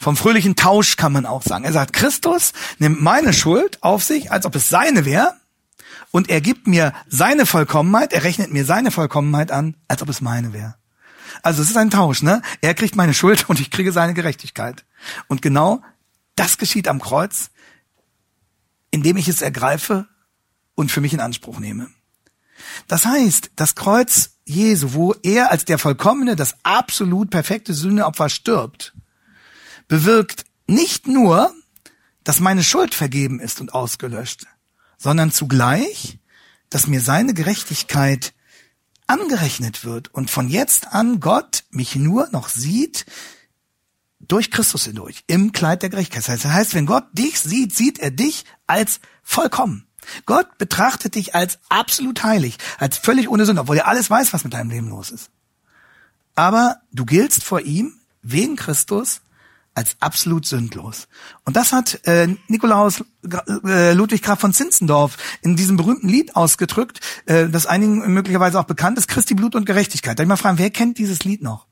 Vom 0.00 0.16
fröhlichen 0.16 0.54
Tausch 0.54 0.96
kann 0.96 1.12
man 1.12 1.26
auch 1.26 1.42
sagen. 1.42 1.64
Er 1.64 1.72
sagt, 1.72 1.92
Christus 1.92 2.52
nimmt 2.78 3.02
meine 3.02 3.32
Schuld 3.32 3.82
auf 3.82 4.04
sich, 4.04 4.30
als 4.30 4.46
ob 4.46 4.54
es 4.54 4.68
seine 4.68 5.04
wäre, 5.04 5.34
und 6.10 6.30
er 6.30 6.40
gibt 6.40 6.66
mir 6.66 6.92
seine 7.08 7.46
Vollkommenheit, 7.46 8.12
er 8.12 8.24
rechnet 8.24 8.52
mir 8.52 8.64
seine 8.64 8.90
Vollkommenheit 8.90 9.50
an, 9.50 9.76
als 9.88 10.02
ob 10.02 10.08
es 10.08 10.20
meine 10.20 10.52
wäre. 10.52 10.76
Also 11.42 11.62
es 11.62 11.70
ist 11.70 11.76
ein 11.76 11.90
Tausch, 11.90 12.22
ne? 12.22 12.42
Er 12.60 12.74
kriegt 12.74 12.96
meine 12.96 13.14
Schuld 13.14 13.44
und 13.48 13.60
ich 13.60 13.70
kriege 13.70 13.92
seine 13.92 14.14
Gerechtigkeit. 14.14 14.84
Und 15.28 15.42
genau 15.42 15.82
das 16.36 16.58
geschieht 16.58 16.88
am 16.88 17.00
Kreuz 17.00 17.50
indem 18.94 19.16
ich 19.16 19.26
es 19.26 19.42
ergreife 19.42 20.06
und 20.76 20.92
für 20.92 21.00
mich 21.00 21.12
in 21.12 21.18
Anspruch 21.18 21.58
nehme. 21.58 21.90
Das 22.86 23.04
heißt, 23.04 23.50
das 23.56 23.74
Kreuz 23.74 24.38
Jesu, 24.44 24.92
wo 24.92 25.14
er 25.24 25.50
als 25.50 25.64
der 25.64 25.78
vollkommene, 25.78 26.36
das 26.36 26.54
absolut 26.62 27.28
perfekte 27.28 27.74
Sühneopfer 27.74 28.28
stirbt, 28.28 28.94
bewirkt 29.88 30.44
nicht 30.68 31.08
nur, 31.08 31.52
dass 32.22 32.38
meine 32.38 32.62
Schuld 32.62 32.94
vergeben 32.94 33.40
ist 33.40 33.60
und 33.60 33.74
ausgelöscht, 33.74 34.46
sondern 34.98 35.32
zugleich, 35.32 36.18
dass 36.70 36.86
mir 36.86 37.00
seine 37.00 37.34
Gerechtigkeit 37.34 38.32
angerechnet 39.06 39.84
wird 39.84 40.12
und 40.14 40.30
von 40.30 40.48
jetzt 40.48 40.92
an 40.92 41.20
Gott 41.20 41.64
mich 41.70 41.96
nur 41.96 42.28
noch 42.32 42.48
sieht 42.48 43.06
durch 44.20 44.50
Christus 44.50 44.84
hindurch, 44.84 45.24
im 45.26 45.52
Kleid 45.52 45.82
der 45.82 45.90
Gerechtigkeit. 45.90 46.24
Das 46.42 46.50
heißt, 46.50 46.74
wenn 46.74 46.86
Gott 46.86 47.04
dich 47.12 47.40
sieht, 47.40 47.74
sieht 47.74 47.98
er 47.98 48.10
dich 48.10 48.44
als 48.66 49.00
vollkommen. 49.22 49.86
Gott 50.26 50.58
betrachtet 50.58 51.14
dich 51.14 51.34
als 51.34 51.58
absolut 51.68 52.22
heilig, 52.22 52.58
als 52.78 52.98
völlig 52.98 53.28
ohne 53.28 53.46
Sünde, 53.46 53.62
obwohl 53.62 53.78
er 53.78 53.88
alles 53.88 54.10
weiß, 54.10 54.32
was 54.32 54.44
mit 54.44 54.54
deinem 54.54 54.70
Leben 54.70 54.88
los 54.88 55.10
ist. 55.10 55.30
Aber 56.34 56.80
du 56.92 57.04
giltst 57.04 57.44
vor 57.44 57.60
ihm 57.60 57.94
wegen 58.22 58.56
Christus 58.56 59.20
als 59.74 59.96
absolut 60.00 60.46
sündlos. 60.46 61.08
Und 61.44 61.56
das 61.56 61.72
hat 61.72 62.00
äh, 62.06 62.28
Nikolaus 62.48 63.04
äh, 63.64 63.92
Ludwig 63.92 64.22
Graf 64.22 64.40
von 64.40 64.52
Zinzendorf 64.52 65.16
in 65.42 65.56
diesem 65.56 65.76
berühmten 65.76 66.08
Lied 66.08 66.36
ausgedrückt, 66.36 67.00
äh, 67.26 67.48
das 67.48 67.66
einigen 67.66 68.12
möglicherweise 68.12 68.58
auch 68.60 68.64
bekannt 68.64 68.98
ist, 68.98 69.08
Christi 69.08 69.34
Blut 69.34 69.54
und 69.54 69.66
Gerechtigkeit. 69.66 70.18
Darf 70.18 70.24
ich 70.24 70.28
mal 70.28 70.36
fragen, 70.36 70.58
wer 70.58 70.70
kennt 70.70 70.98
dieses 70.98 71.24
Lied 71.24 71.42
noch? 71.42 71.66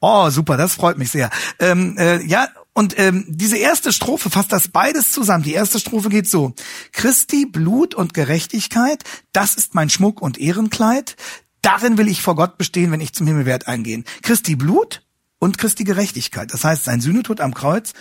Oh, 0.00 0.28
super, 0.30 0.56
das 0.56 0.74
freut 0.74 0.98
mich 0.98 1.10
sehr. 1.10 1.30
Ähm, 1.58 1.96
äh, 1.98 2.22
ja, 2.24 2.48
und 2.74 2.98
ähm, 2.98 3.24
diese 3.28 3.56
erste 3.56 3.92
Strophe 3.92 4.28
fasst 4.30 4.52
das 4.52 4.68
beides 4.68 5.12
zusammen. 5.12 5.44
Die 5.44 5.54
erste 5.54 5.78
Strophe 5.78 6.08
geht 6.08 6.28
so. 6.28 6.54
Christi 6.92 7.46
Blut 7.46 7.94
und 7.94 8.14
Gerechtigkeit, 8.14 9.04
das 9.32 9.54
ist 9.54 9.74
mein 9.74 9.90
Schmuck 9.90 10.20
und 10.20 10.38
Ehrenkleid. 10.38 11.16
Darin 11.62 11.96
will 11.96 12.08
ich 12.08 12.20
vor 12.20 12.34
Gott 12.34 12.58
bestehen, 12.58 12.90
wenn 12.90 13.00
ich 13.00 13.14
zum 13.14 13.26
Himmelwert 13.26 13.68
eingehen. 13.68 14.04
Christi 14.22 14.56
Blut 14.56 15.02
und 15.38 15.58
Christi 15.58 15.84
Gerechtigkeit. 15.84 16.52
Das 16.52 16.64
heißt, 16.64 16.84
sein 16.84 17.00
Sühnetod 17.00 17.40
am 17.40 17.54
Kreuz 17.54 17.92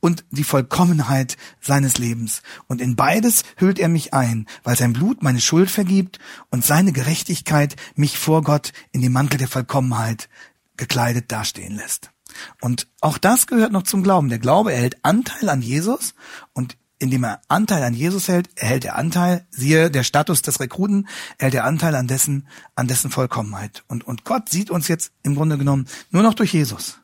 und 0.00 0.24
die 0.30 0.44
Vollkommenheit 0.44 1.36
seines 1.60 1.98
Lebens. 1.98 2.42
Und 2.66 2.80
in 2.80 2.96
beides 2.96 3.44
hüllt 3.56 3.78
er 3.78 3.88
mich 3.88 4.14
ein, 4.14 4.46
weil 4.64 4.76
sein 4.76 4.92
Blut 4.92 5.22
meine 5.22 5.40
Schuld 5.40 5.70
vergibt 5.70 6.18
und 6.50 6.64
seine 6.64 6.92
Gerechtigkeit 6.92 7.76
mich 7.94 8.18
vor 8.18 8.42
Gott 8.42 8.72
in 8.92 9.02
den 9.02 9.12
Mantel 9.12 9.38
der 9.38 9.48
Vollkommenheit 9.48 10.28
gekleidet 10.76 11.30
dastehen 11.30 11.76
lässt. 11.76 12.10
Und 12.60 12.86
auch 13.00 13.18
das 13.18 13.46
gehört 13.46 13.72
noch 13.72 13.82
zum 13.82 14.02
Glauben. 14.02 14.28
Der 14.28 14.38
Glaube 14.38 14.72
erhält 14.72 15.04
Anteil 15.04 15.48
an 15.48 15.62
Jesus 15.62 16.14
und 16.52 16.76
indem 17.00 17.24
er 17.24 17.40
Anteil 17.48 17.82
an 17.82 17.94
Jesus 17.94 18.28
hält, 18.28 18.50
erhält 18.56 18.84
er 18.84 18.96
Anteil, 18.96 19.46
siehe 19.50 19.90
der 19.90 20.04
Status 20.04 20.42
des 20.42 20.60
Rekruten, 20.60 21.08
erhält 21.38 21.54
er 21.54 21.64
Anteil 21.64 21.96
an 21.96 22.06
dessen, 22.06 22.46
an 22.76 22.86
dessen 22.86 23.10
Vollkommenheit. 23.10 23.82
Und, 23.88 24.06
und 24.06 24.24
Gott 24.24 24.48
sieht 24.48 24.70
uns 24.70 24.86
jetzt 24.86 25.12
im 25.22 25.34
Grunde 25.34 25.58
genommen 25.58 25.88
nur 26.10 26.22
noch 26.22 26.34
durch 26.34 26.52
Jesus. 26.52 26.98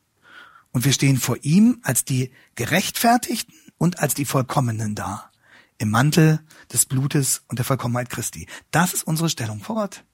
Und 0.70 0.84
wir 0.84 0.92
stehen 0.92 1.16
vor 1.16 1.38
ihm 1.40 1.80
als 1.82 2.04
die 2.04 2.30
Gerechtfertigten 2.54 3.54
und 3.78 3.98
als 3.98 4.14
die 4.14 4.26
Vollkommenen 4.26 4.94
da. 4.94 5.30
Im 5.78 5.90
Mantel 5.90 6.40
des 6.72 6.86
Blutes 6.86 7.42
und 7.48 7.58
der 7.58 7.64
Vollkommenheit 7.64 8.10
Christi. 8.10 8.46
Das 8.70 8.92
ist 8.94 9.06
unsere 9.06 9.28
Stellung 9.28 9.60
vor 9.60 9.76
Gott. 9.76 10.04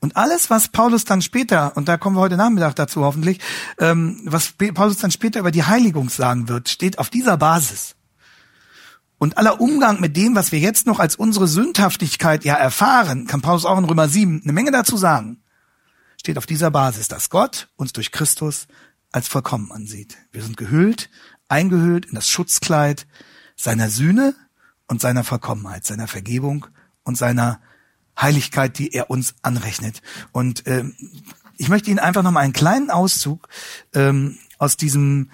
Und 0.00 0.16
alles, 0.16 0.50
was 0.50 0.68
Paulus 0.68 1.04
dann 1.04 1.22
später, 1.22 1.76
und 1.76 1.88
da 1.88 1.96
kommen 1.96 2.16
wir 2.16 2.20
heute 2.20 2.36
Nachmittag 2.36 2.76
dazu 2.76 3.04
hoffentlich, 3.04 3.40
ähm, 3.78 4.20
was 4.24 4.52
Paulus 4.74 4.98
dann 4.98 5.10
später 5.10 5.40
über 5.40 5.50
die 5.50 5.64
Heiligung 5.64 6.08
sagen 6.08 6.48
wird, 6.48 6.68
steht 6.68 6.98
auf 6.98 7.10
dieser 7.10 7.36
Basis. 7.36 7.96
Und 9.18 9.36
aller 9.36 9.60
Umgang 9.60 10.00
mit 10.00 10.16
dem, 10.16 10.34
was 10.34 10.52
wir 10.52 10.60
jetzt 10.60 10.86
noch 10.86 11.00
als 11.00 11.16
unsere 11.16 11.48
Sündhaftigkeit 11.48 12.44
ja 12.44 12.54
erfahren, 12.54 13.26
kann 13.26 13.42
Paulus 13.42 13.64
auch 13.64 13.78
in 13.78 13.84
Römer 13.84 14.08
7 14.08 14.42
eine 14.44 14.52
Menge 14.52 14.70
dazu 14.70 14.96
sagen, 14.96 15.42
steht 16.20 16.38
auf 16.38 16.46
dieser 16.46 16.70
Basis, 16.70 17.08
dass 17.08 17.28
Gott 17.28 17.68
uns 17.76 17.92
durch 17.92 18.12
Christus 18.12 18.68
als 19.10 19.26
vollkommen 19.26 19.72
ansieht. 19.72 20.16
Wir 20.30 20.42
sind 20.42 20.56
gehüllt, 20.56 21.10
eingehüllt 21.48 22.06
in 22.06 22.14
das 22.14 22.28
Schutzkleid 22.28 23.06
seiner 23.56 23.90
Sühne 23.90 24.34
und 24.86 25.00
seiner 25.00 25.24
Vollkommenheit, 25.24 25.84
seiner 25.84 26.06
Vergebung 26.06 26.66
und 27.02 27.16
seiner 27.16 27.60
Heiligkeit, 28.20 28.78
die 28.78 28.92
er 28.92 29.10
uns 29.10 29.34
anrechnet. 29.42 30.02
Und 30.32 30.64
ähm, 30.66 30.94
ich 31.56 31.68
möchte 31.68 31.90
Ihnen 31.90 31.98
einfach 31.98 32.22
noch 32.22 32.30
mal 32.30 32.40
einen 32.40 32.52
kleinen 32.52 32.90
Auszug 32.90 33.48
ähm, 33.94 34.38
aus 34.58 34.76
diesem 34.76 35.30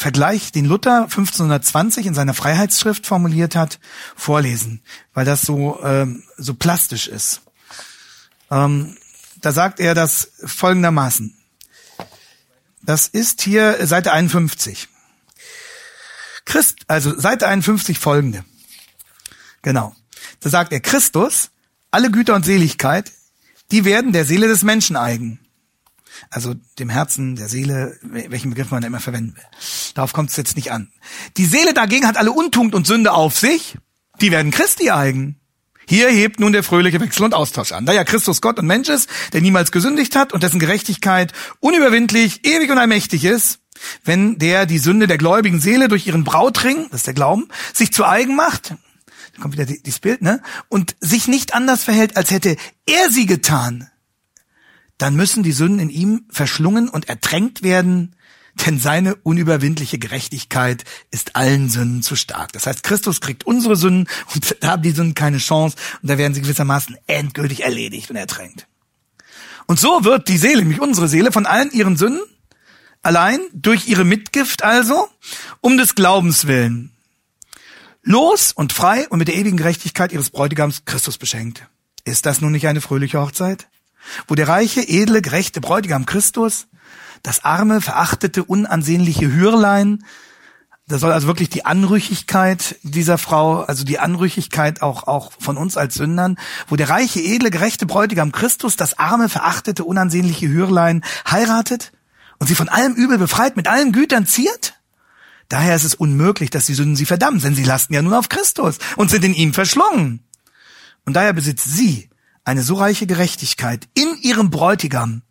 Vergleich, 0.00 0.50
den 0.50 0.64
Luther 0.64 1.02
1520 1.02 2.06
in 2.06 2.14
seiner 2.14 2.32
Freiheitsschrift 2.32 3.06
formuliert 3.06 3.54
hat, 3.54 3.78
vorlesen, 4.16 4.80
weil 5.12 5.26
das 5.26 5.42
so, 5.42 5.78
ähm, 5.84 6.22
so 6.38 6.54
plastisch 6.54 7.06
ist. 7.06 7.42
Ähm, 8.50 8.96
da 9.42 9.52
sagt 9.52 9.78
er 9.78 9.94
das 9.94 10.32
folgendermaßen. 10.42 11.36
Das 12.80 13.08
ist 13.08 13.42
hier 13.42 13.86
Seite 13.86 14.12
51. 14.12 14.88
Christ, 16.46 16.78
also 16.86 17.20
Seite 17.20 17.46
51 17.46 17.98
folgende. 17.98 18.42
Genau. 19.60 19.94
Da 20.40 20.48
sagt 20.48 20.72
er, 20.72 20.80
Christus, 20.80 21.50
alle 21.90 22.10
Güter 22.10 22.36
und 22.36 22.46
Seligkeit, 22.46 23.12
die 23.70 23.84
werden 23.84 24.14
der 24.14 24.24
Seele 24.24 24.48
des 24.48 24.62
Menschen 24.62 24.96
eigen 24.96 25.40
also 26.28 26.54
dem 26.78 26.90
Herzen, 26.90 27.36
der 27.36 27.48
Seele, 27.48 27.98
welchen 28.02 28.50
Begriff 28.50 28.70
man 28.70 28.82
immer 28.82 29.00
verwenden 29.00 29.36
will. 29.36 29.44
Darauf 29.94 30.12
kommt 30.12 30.30
es 30.30 30.36
jetzt 30.36 30.56
nicht 30.56 30.72
an. 30.72 30.92
Die 31.36 31.46
Seele 31.46 31.74
dagegen 31.74 32.06
hat 32.06 32.16
alle 32.16 32.32
Untugend 32.32 32.74
und 32.74 32.86
Sünde 32.86 33.12
auf 33.12 33.38
sich, 33.38 33.76
die 34.20 34.30
werden 34.30 34.50
Christi 34.50 34.90
eigen. 34.90 35.40
Hier 35.86 36.08
hebt 36.08 36.38
nun 36.38 36.52
der 36.52 36.62
fröhliche 36.62 37.00
Wechsel 37.00 37.24
und 37.24 37.34
Austausch 37.34 37.72
an. 37.72 37.84
Da 37.84 37.92
ja 37.92 38.04
Christus 38.04 38.40
Gott 38.40 38.60
und 38.60 38.66
Mensch 38.66 38.88
ist, 38.88 39.08
der 39.32 39.40
niemals 39.40 39.72
gesündigt 39.72 40.14
hat 40.14 40.32
und 40.32 40.42
dessen 40.44 40.60
Gerechtigkeit 40.60 41.32
unüberwindlich, 41.58 42.46
ewig 42.46 42.70
und 42.70 42.78
allmächtig 42.78 43.24
ist, 43.24 43.58
wenn 44.04 44.38
der 44.38 44.66
die 44.66 44.78
Sünde 44.78 45.08
der 45.08 45.18
gläubigen 45.18 45.60
Seele 45.60 45.88
durch 45.88 46.06
ihren 46.06 46.22
Brautring, 46.22 46.86
das 46.90 47.00
ist 47.00 47.06
der 47.08 47.14
Glauben, 47.14 47.48
sich 47.74 47.92
zu 47.92 48.04
eigen 48.04 48.36
macht, 48.36 48.70
da 48.70 49.42
kommt 49.42 49.54
wieder 49.54 49.66
dieses 49.66 49.98
Bild, 49.98 50.22
ne, 50.22 50.40
und 50.68 50.94
sich 51.00 51.26
nicht 51.26 51.54
anders 51.54 51.82
verhält, 51.82 52.16
als 52.16 52.30
hätte 52.30 52.56
er 52.86 53.10
sie 53.10 53.26
getan, 53.26 53.89
dann 55.02 55.16
müssen 55.16 55.42
die 55.42 55.52
Sünden 55.52 55.78
in 55.80 55.90
ihm 55.90 56.26
verschlungen 56.30 56.88
und 56.88 57.08
ertränkt 57.08 57.62
werden, 57.62 58.14
denn 58.66 58.78
seine 58.78 59.14
unüberwindliche 59.14 59.98
Gerechtigkeit 59.98 60.84
ist 61.10 61.36
allen 61.36 61.68
Sünden 61.70 62.02
zu 62.02 62.16
stark. 62.16 62.52
Das 62.52 62.66
heißt, 62.66 62.82
Christus 62.82 63.20
kriegt 63.20 63.46
unsere 63.46 63.76
Sünden 63.76 64.08
und 64.34 64.56
da 64.60 64.72
haben 64.72 64.82
die 64.82 64.90
Sünden 64.90 65.14
keine 65.14 65.38
Chance 65.38 65.76
und 66.02 66.10
da 66.10 66.18
werden 66.18 66.34
sie 66.34 66.42
gewissermaßen 66.42 66.98
endgültig 67.06 67.62
erledigt 67.62 68.10
und 68.10 68.16
ertränkt. 68.16 68.66
Und 69.66 69.80
so 69.80 70.04
wird 70.04 70.28
die 70.28 70.36
Seele, 70.36 70.62
nämlich 70.62 70.80
unsere 70.80 71.08
Seele, 71.08 71.32
von 71.32 71.46
allen 71.46 71.70
ihren 71.70 71.96
Sünden 71.96 72.20
allein 73.02 73.40
durch 73.54 73.88
ihre 73.88 74.04
Mitgift 74.04 74.62
also, 74.62 75.08
um 75.60 75.78
des 75.78 75.94
Glaubens 75.94 76.46
willen, 76.46 76.90
los 78.02 78.52
und 78.52 78.74
frei 78.74 79.08
und 79.08 79.18
mit 79.18 79.28
der 79.28 79.36
ewigen 79.36 79.56
Gerechtigkeit 79.56 80.12
ihres 80.12 80.28
Bräutigams 80.28 80.84
Christus 80.84 81.16
beschenkt. 81.16 81.66
Ist 82.04 82.26
das 82.26 82.40
nun 82.40 82.52
nicht 82.52 82.66
eine 82.66 82.80
fröhliche 82.80 83.20
Hochzeit? 83.20 83.68
Wo 84.26 84.34
der 84.34 84.48
reiche, 84.48 84.86
edle, 84.86 85.22
gerechte 85.22 85.60
Bräutigam 85.60 86.06
Christus, 86.06 86.66
das 87.22 87.44
arme, 87.44 87.80
verachtete, 87.80 88.44
unansehnliche 88.44 89.32
Hürlein, 89.32 90.04
da 90.90 90.98
soll 90.98 91.12
also 91.12 91.28
wirklich 91.28 91.48
die 91.48 91.64
Anrüchigkeit 91.64 92.76
dieser 92.82 93.16
Frau, 93.16 93.60
also 93.60 93.84
die 93.84 94.00
Anrüchigkeit 94.00 94.82
auch, 94.82 95.06
auch 95.06 95.30
von 95.38 95.56
uns 95.56 95.76
als 95.76 95.94
Sündern, 95.94 96.36
wo 96.66 96.74
der 96.74 96.90
reiche, 96.90 97.20
edle, 97.20 97.52
gerechte 97.52 97.86
Bräutigam 97.86 98.32
Christus 98.32 98.74
das 98.74 98.98
arme, 98.98 99.28
verachtete, 99.28 99.84
unansehnliche 99.84 100.48
Hürlein 100.48 101.04
heiratet 101.30 101.92
und 102.38 102.48
sie 102.48 102.56
von 102.56 102.68
allem 102.68 102.94
Übel 102.94 103.18
befreit, 103.18 103.56
mit 103.56 103.68
allen 103.68 103.92
Gütern 103.92 104.26
ziert? 104.26 104.80
Daher 105.48 105.76
ist 105.76 105.84
es 105.84 105.94
unmöglich, 105.94 106.50
dass 106.50 106.66
die 106.66 106.74
Sünden 106.74 106.96
sie 106.96 107.06
verdammen, 107.06 107.40
denn 107.40 107.54
sie 107.54 107.64
lasten 107.64 107.94
ja 107.94 108.02
nun 108.02 108.14
auf 108.14 108.28
Christus 108.28 108.78
und 108.96 109.10
sind 109.10 109.24
in 109.24 109.34
ihm 109.34 109.54
verschlungen. 109.54 110.24
Und 111.06 111.14
daher 111.14 111.32
besitzt 111.32 111.70
sie 111.70 112.09
eine 112.44 112.62
so 112.62 112.74
reiche 112.74 113.06
Gerechtigkeit 113.06 113.88
in 113.94 114.16
ihrem 114.22 114.50
Bräutigam, 114.50 115.22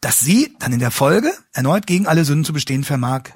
dass 0.00 0.20
sie 0.20 0.54
dann 0.58 0.72
in 0.72 0.80
der 0.80 0.90
Folge 0.90 1.32
erneut 1.52 1.86
gegen 1.86 2.06
alle 2.06 2.24
Sünden 2.24 2.44
zu 2.44 2.52
bestehen 2.52 2.84
vermag, 2.84 3.30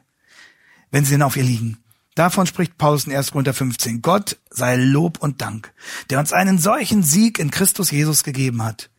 wenn 0.90 1.04
sie 1.04 1.12
denn 1.12 1.22
auf 1.22 1.36
ihr 1.36 1.44
liegen. 1.44 1.78
Davon 2.14 2.46
spricht 2.46 2.78
Paulus 2.78 3.06
in 3.06 3.14
1. 3.14 3.32
Korinther 3.32 3.52
15. 3.52 4.00
Gott 4.00 4.38
sei 4.50 4.76
Lob 4.76 5.18
und 5.18 5.42
Dank, 5.42 5.72
der 6.08 6.18
uns 6.18 6.32
einen 6.32 6.58
solchen 6.58 7.02
Sieg 7.02 7.38
in 7.38 7.50
Christus 7.50 7.90
Jesus 7.90 8.24
gegeben 8.24 8.62
hat, 8.62 8.90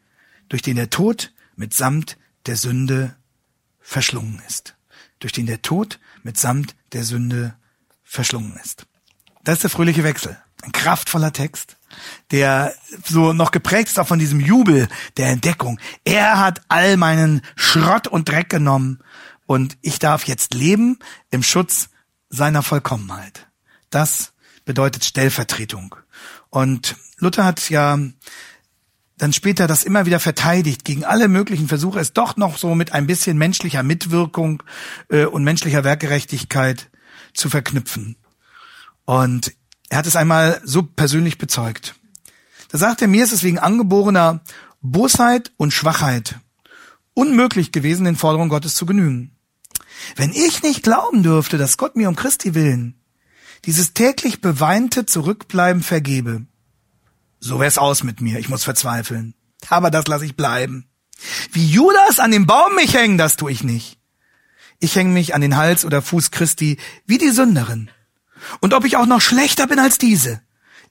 durch 0.50 0.62
den 0.62 0.76
der 0.76 0.92
Tod 0.92 1.34
mitsamt 1.56 2.18
der 2.46 2.56
Sünde 2.56 3.16
verschlungen 3.80 4.42
ist. 4.48 4.76
Durch 5.20 5.34
den 5.34 5.48
der 5.48 5.64
Tod 5.64 6.00
mitsamt 6.22 6.76
der 6.94 7.04
Sünde 7.04 7.56
verschlungen 8.04 8.56
ist. 8.64 8.86
Das 9.44 9.56
ist 9.56 9.64
der 9.64 9.70
fröhliche 9.72 10.04
Wechsel. 10.04 10.38
Ein 10.62 10.72
kraftvoller 10.72 11.34
Text 11.34 11.77
der 12.32 12.74
so 13.06 13.34
noch 13.34 13.52
geprägt 13.52 13.90
ist 13.90 14.00
auch 14.00 14.08
von 14.08 14.20
diesem 14.20 14.40
Jubel 14.40 14.88
der 15.18 15.28
Entdeckung. 15.28 15.80
Er 16.04 16.40
hat 16.40 16.62
all 16.68 16.98
meinen 16.98 17.42
Schrott 17.56 18.08
und 18.08 18.30
Dreck 18.30 18.50
genommen 18.50 19.00
und 19.46 19.78
ich 19.82 20.00
darf 20.00 20.26
jetzt 20.26 20.54
leben 20.54 21.00
im 21.32 21.44
Schutz 21.44 21.90
seiner 22.30 22.64
Vollkommenheit. 22.64 23.48
Das 23.90 24.34
bedeutet 24.66 25.06
Stellvertretung. 25.06 25.96
Und 26.50 26.96
Luther 27.18 27.46
hat 27.46 27.70
ja 27.70 27.98
dann 29.18 29.34
später 29.34 29.66
das 29.66 29.84
immer 29.84 30.06
wieder 30.06 30.20
verteidigt 30.20 30.84
gegen 30.86 31.04
alle 31.04 31.28
möglichen 31.28 31.68
Versuche, 31.68 32.00
es 32.00 32.14
doch 32.14 32.38
noch 32.38 32.58
so 32.58 32.76
mit 32.76 32.94
ein 32.94 33.08
bisschen 33.08 33.38
menschlicher 33.38 33.82
Mitwirkung 33.82 34.62
äh, 35.10 35.26
und 35.26 35.44
menschlicher 35.44 35.84
Werkgerechtigkeit 35.84 36.92
zu 37.34 37.50
verknüpfen. 37.50 38.18
Und 39.06 39.54
er 39.90 40.00
hat 40.00 40.08
es 40.08 40.16
einmal 40.16 40.62
so 40.64 40.84
persönlich 40.84 41.38
bezeugt. 41.38 41.96
Da 42.70 42.78
sagt 42.78 43.02
er, 43.02 43.08
mir 43.08 43.24
ist 43.24 43.32
es 43.32 43.44
wegen 43.44 43.60
angeborener 43.60 44.42
Bosheit 44.82 45.52
und 45.58 45.72
Schwachheit 45.72 46.36
unmöglich 47.14 47.72
gewesen, 47.72 48.06
den 48.06 48.16
Forderungen 48.16 48.50
Gottes 48.50 48.76
zu 48.76 48.86
genügen. 48.86 49.32
Wenn 50.16 50.32
ich 50.32 50.62
nicht 50.62 50.84
glauben 50.84 51.24
dürfte, 51.24 51.58
dass 51.58 51.78
Gott 51.78 51.96
mir 51.96 52.10
um 52.10 52.16
Christi 52.16 52.54
willen 52.54 52.98
dieses 53.66 53.94
täglich 53.94 54.40
beweinte 54.40 55.06
Zurückbleiben 55.06 55.82
vergebe, 55.82 56.46
so 57.40 57.60
wär's 57.60 57.78
aus 57.78 58.04
mit 58.04 58.22
mir, 58.22 58.40
ich 58.40 58.50
muss 58.50 58.64
verzweifeln. 58.64 59.34
Aber 59.70 59.92
das 59.92 60.08
lasse 60.08 60.26
ich 60.26 60.36
bleiben. 60.36 60.88
Wie 61.52 61.66
Judas 61.66 62.20
an 62.20 62.32
dem 62.32 62.46
Baum 62.46 62.76
mich 62.76 62.94
hängen, 62.94 63.18
das 63.18 63.36
tue 63.36 63.52
ich 63.52 63.64
nicht. 63.64 63.98
Ich 64.80 64.96
hänge 64.96 65.12
mich 65.12 65.34
an 65.34 65.42
den 65.42 65.58
Hals 65.58 65.86
oder 65.86 66.02
Fuß 66.02 66.32
Christi 66.32 66.78
wie 67.06 67.18
die 67.18 67.32
Sünderin. 67.32 67.90
Und 68.60 68.74
ob 68.74 68.86
ich 68.86 68.98
auch 68.98 69.06
noch 69.06 69.22
schlechter 69.22 69.68
bin 69.68 69.80
als 69.80 69.98
diese, 69.98 70.42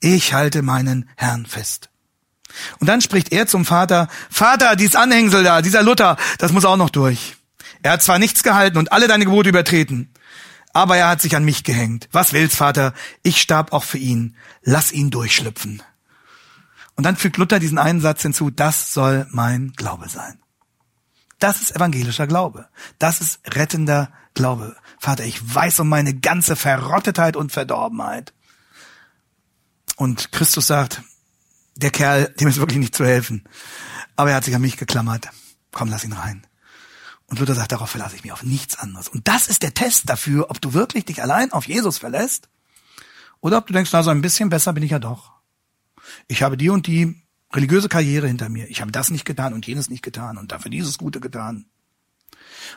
ich 0.00 0.34
halte 0.34 0.62
meinen 0.62 1.08
Herrn 1.16 1.46
fest. 1.46 1.90
Und 2.78 2.86
dann 2.86 3.00
spricht 3.00 3.32
er 3.32 3.46
zum 3.46 3.64
Vater, 3.64 4.08
Vater, 4.30 4.76
dies 4.76 4.94
Anhängsel 4.94 5.44
da, 5.44 5.62
dieser 5.62 5.82
Luther, 5.82 6.16
das 6.38 6.52
muss 6.52 6.64
auch 6.64 6.76
noch 6.76 6.90
durch. 6.90 7.36
Er 7.82 7.92
hat 7.92 8.02
zwar 8.02 8.18
nichts 8.18 8.42
gehalten 8.42 8.78
und 8.78 8.92
alle 8.92 9.08
deine 9.08 9.24
Gebote 9.24 9.48
übertreten, 9.48 10.10
aber 10.72 10.96
er 10.96 11.08
hat 11.08 11.20
sich 11.20 11.36
an 11.36 11.44
mich 11.44 11.64
gehängt. 11.64 12.08
Was 12.12 12.32
willst, 12.32 12.56
Vater? 12.56 12.92
Ich 13.22 13.40
starb 13.40 13.72
auch 13.72 13.84
für 13.84 13.98
ihn. 13.98 14.36
Lass 14.62 14.92
ihn 14.92 15.10
durchschlüpfen. 15.10 15.82
Und 16.96 17.04
dann 17.04 17.16
fügt 17.16 17.36
Luther 17.36 17.58
diesen 17.58 17.78
einen 17.78 18.00
Satz 18.00 18.22
hinzu, 18.22 18.50
das 18.50 18.92
soll 18.92 19.26
mein 19.30 19.72
Glaube 19.76 20.08
sein. 20.08 20.38
Das 21.38 21.60
ist 21.60 21.76
evangelischer 21.76 22.26
Glaube. 22.26 22.68
Das 22.98 23.20
ist 23.20 23.40
rettender 23.46 24.10
Glaube. 24.34 24.76
Vater, 24.98 25.24
ich 25.24 25.54
weiß 25.54 25.80
um 25.80 25.88
meine 25.88 26.14
ganze 26.14 26.56
Verrottetheit 26.56 27.36
und 27.36 27.52
Verdorbenheit. 27.52 28.32
Und 29.96 30.32
Christus 30.32 30.66
sagt, 30.66 31.02
der 31.74 31.90
Kerl, 31.90 32.34
dem 32.40 32.48
ist 32.48 32.58
wirklich 32.58 32.78
nicht 32.78 32.94
zu 32.94 33.04
helfen. 33.04 33.44
Aber 34.16 34.30
er 34.30 34.36
hat 34.36 34.44
sich 34.44 34.54
an 34.54 34.62
mich 34.62 34.76
geklammert. 34.76 35.28
Komm, 35.72 35.90
lass 35.90 36.04
ihn 36.04 36.12
rein. 36.12 36.46
Und 37.26 37.40
Luther 37.40 37.54
sagt, 37.54 37.72
darauf 37.72 37.90
verlasse 37.90 38.16
ich 38.16 38.22
mich 38.22 38.32
auf 38.32 38.42
nichts 38.42 38.78
anderes. 38.78 39.08
Und 39.08 39.26
das 39.28 39.48
ist 39.48 39.62
der 39.62 39.74
Test 39.74 40.08
dafür, 40.08 40.50
ob 40.50 40.60
du 40.60 40.74
wirklich 40.74 41.04
dich 41.04 41.22
allein 41.22 41.52
auf 41.52 41.66
Jesus 41.66 41.98
verlässt 41.98 42.48
oder 43.40 43.58
ob 43.58 43.66
du 43.66 43.72
denkst, 43.72 43.90
na, 43.92 44.02
so 44.02 44.10
ein 44.10 44.22
bisschen 44.22 44.48
besser 44.48 44.72
bin 44.72 44.84
ich 44.84 44.92
ja 44.92 44.98
doch. 44.98 45.32
Ich 46.28 46.42
habe 46.42 46.56
die 46.56 46.70
und 46.70 46.86
die 46.86 47.20
religiöse 47.52 47.88
Karriere 47.88 48.28
hinter 48.28 48.48
mir. 48.48 48.68
Ich 48.70 48.80
habe 48.80 48.92
das 48.92 49.10
nicht 49.10 49.24
getan 49.24 49.54
und 49.54 49.66
jenes 49.66 49.90
nicht 49.90 50.02
getan 50.02 50.38
und 50.38 50.52
dafür 50.52 50.70
dieses 50.70 50.98
Gute 50.98 51.20
getan. 51.20 51.66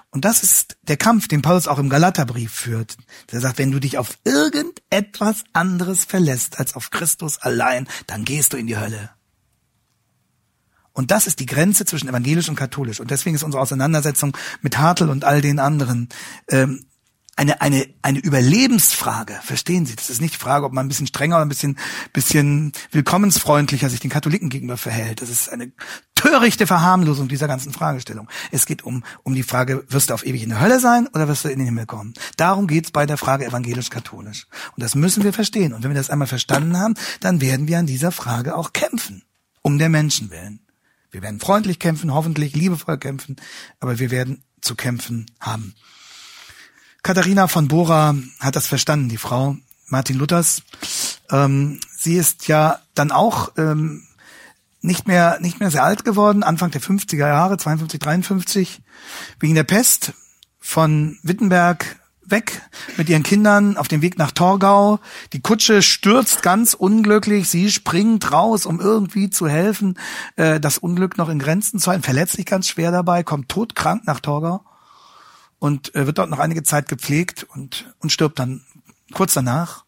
Und 0.09 0.25
das 0.25 0.43
ist 0.43 0.77
der 0.83 0.97
Kampf, 0.97 1.27
den 1.27 1.41
Paulus 1.41 1.67
auch 1.67 1.79
im 1.79 1.89
Galaterbrief 1.89 2.51
führt. 2.51 2.97
Der 3.31 3.41
sagt, 3.41 3.57
wenn 3.57 3.71
du 3.71 3.79
dich 3.79 3.97
auf 3.97 4.17
irgendetwas 4.23 5.43
anderes 5.53 6.05
verlässt 6.05 6.59
als 6.59 6.75
auf 6.75 6.89
Christus 6.89 7.37
allein, 7.37 7.87
dann 8.07 8.25
gehst 8.25 8.53
du 8.53 8.57
in 8.57 8.67
die 8.67 8.77
Hölle. 8.77 9.11
Und 10.93 11.11
das 11.11 11.27
ist 11.27 11.39
die 11.39 11.45
Grenze 11.45 11.85
zwischen 11.85 12.09
evangelisch 12.09 12.49
und 12.49 12.55
katholisch. 12.55 12.99
Und 12.99 13.11
deswegen 13.11 13.35
ist 13.35 13.43
unsere 13.43 13.61
Auseinandersetzung 13.61 14.35
mit 14.61 14.77
Hartl 14.77 15.09
und 15.09 15.23
all 15.23 15.41
den 15.41 15.59
anderen 15.59 16.09
ähm, 16.49 16.85
eine, 17.39 17.61
eine, 17.61 17.87
eine 18.01 18.19
Überlebensfrage. 18.19 19.39
Verstehen 19.41 19.85
Sie? 19.85 19.95
Das 19.95 20.09
ist 20.09 20.19
nicht 20.19 20.33
die 20.33 20.39
Frage, 20.39 20.65
ob 20.65 20.73
man 20.73 20.85
ein 20.85 20.89
bisschen 20.89 21.07
strenger 21.07 21.37
oder 21.37 21.45
ein 21.45 21.49
bisschen, 21.49 21.79
bisschen 22.11 22.73
willkommensfreundlicher 22.91 23.89
sich 23.89 24.01
den 24.01 24.09
Katholiken 24.09 24.49
gegenüber 24.49 24.75
verhält. 24.75 25.21
Das 25.21 25.29
ist 25.29 25.47
eine 25.47 25.71
törichte 26.19 26.67
Verharmlosung 26.67 27.29
dieser 27.29 27.47
ganzen 27.47 27.71
Fragestellung. 27.71 28.27
Es 28.51 28.65
geht 28.65 28.83
um, 28.83 29.03
um 29.23 29.35
die 29.35 29.43
Frage, 29.43 29.85
wirst 29.87 30.09
du 30.09 30.13
auf 30.13 30.25
ewig 30.25 30.43
in 30.43 30.49
der 30.49 30.59
Hölle 30.59 30.79
sein 30.79 31.07
oder 31.07 31.27
wirst 31.27 31.45
du 31.45 31.49
in 31.49 31.59
den 31.59 31.65
Himmel 31.65 31.85
kommen? 31.85 32.13
Darum 32.35 32.67
geht's 32.67 32.91
bei 32.91 33.05
der 33.05 33.17
Frage 33.17 33.45
evangelisch-katholisch. 33.45 34.47
Und 34.75 34.83
das 34.83 34.95
müssen 34.95 35.23
wir 35.23 35.31
verstehen. 35.31 35.73
Und 35.73 35.83
wenn 35.83 35.91
wir 35.91 35.97
das 35.97 36.09
einmal 36.09 36.27
verstanden 36.27 36.77
haben, 36.77 36.95
dann 37.21 37.39
werden 37.39 37.67
wir 37.67 37.79
an 37.79 37.85
dieser 37.85 38.11
Frage 38.11 38.55
auch 38.55 38.73
kämpfen. 38.73 39.23
Um 39.61 39.77
der 39.77 39.89
Menschen 39.89 40.29
willen. 40.29 40.59
Wir 41.11 41.21
werden 41.21 41.39
freundlich 41.39 41.79
kämpfen, 41.79 42.13
hoffentlich 42.13 42.55
liebevoll 42.55 42.97
kämpfen, 42.97 43.37
aber 43.79 43.99
wir 43.99 44.11
werden 44.11 44.43
zu 44.61 44.75
kämpfen 44.75 45.25
haben. 45.39 45.73
Katharina 47.01 47.47
von 47.47 47.67
Bora 47.67 48.15
hat 48.39 48.55
das 48.55 48.67
verstanden, 48.67 49.09
die 49.09 49.17
Frau 49.17 49.57
Martin 49.87 50.17
Luthers. 50.17 50.63
Ähm, 51.31 51.79
sie 51.97 52.15
ist 52.15 52.47
ja 52.47 52.79
dann 52.93 53.11
auch 53.11 53.53
ähm, 53.57 54.03
nicht 54.81 55.07
mehr 55.07 55.37
nicht 55.41 55.59
mehr 55.59 55.71
sehr 55.71 55.83
alt 55.83 56.05
geworden, 56.05 56.43
Anfang 56.43 56.71
der 56.71 56.81
50er 56.81 57.27
Jahre, 57.27 57.57
52, 57.57 57.99
53, 57.99 58.81
wegen 59.39 59.55
der 59.55 59.63
Pest 59.63 60.13
von 60.59 61.17
Wittenberg 61.23 61.99
weg 62.31 62.61
mit 62.97 63.09
ihren 63.09 63.23
Kindern 63.23 63.77
auf 63.77 63.87
dem 63.87 64.01
Weg 64.01 64.17
nach 64.17 64.31
Torgau. 64.31 64.99
Die 65.33 65.41
Kutsche 65.41 65.81
stürzt 65.81 66.43
ganz 66.43 66.73
unglücklich. 66.73 67.49
Sie 67.49 67.71
springt 67.71 68.31
raus, 68.31 68.65
um 68.65 68.79
irgendwie 68.79 69.29
zu 69.29 69.47
helfen, 69.47 69.97
äh, 70.35 70.59
das 70.59 70.77
Unglück 70.77 71.17
noch 71.17 71.29
in 71.29 71.39
Grenzen 71.39 71.79
zu 71.79 71.89
halten. 71.89 72.03
Verletzt 72.03 72.35
sich 72.35 72.45
ganz 72.45 72.67
schwer 72.67 72.91
dabei, 72.91 73.23
kommt 73.23 73.49
todkrank 73.49 74.05
nach 74.05 74.19
Torgau 74.19 74.63
und 75.59 75.93
äh, 75.95 76.05
wird 76.05 76.17
dort 76.17 76.29
noch 76.29 76.39
einige 76.39 76.63
Zeit 76.63 76.87
gepflegt 76.87 77.45
und, 77.49 77.93
und 77.99 78.11
stirbt 78.11 78.39
dann 78.39 78.63
kurz 79.13 79.33
danach. 79.33 79.85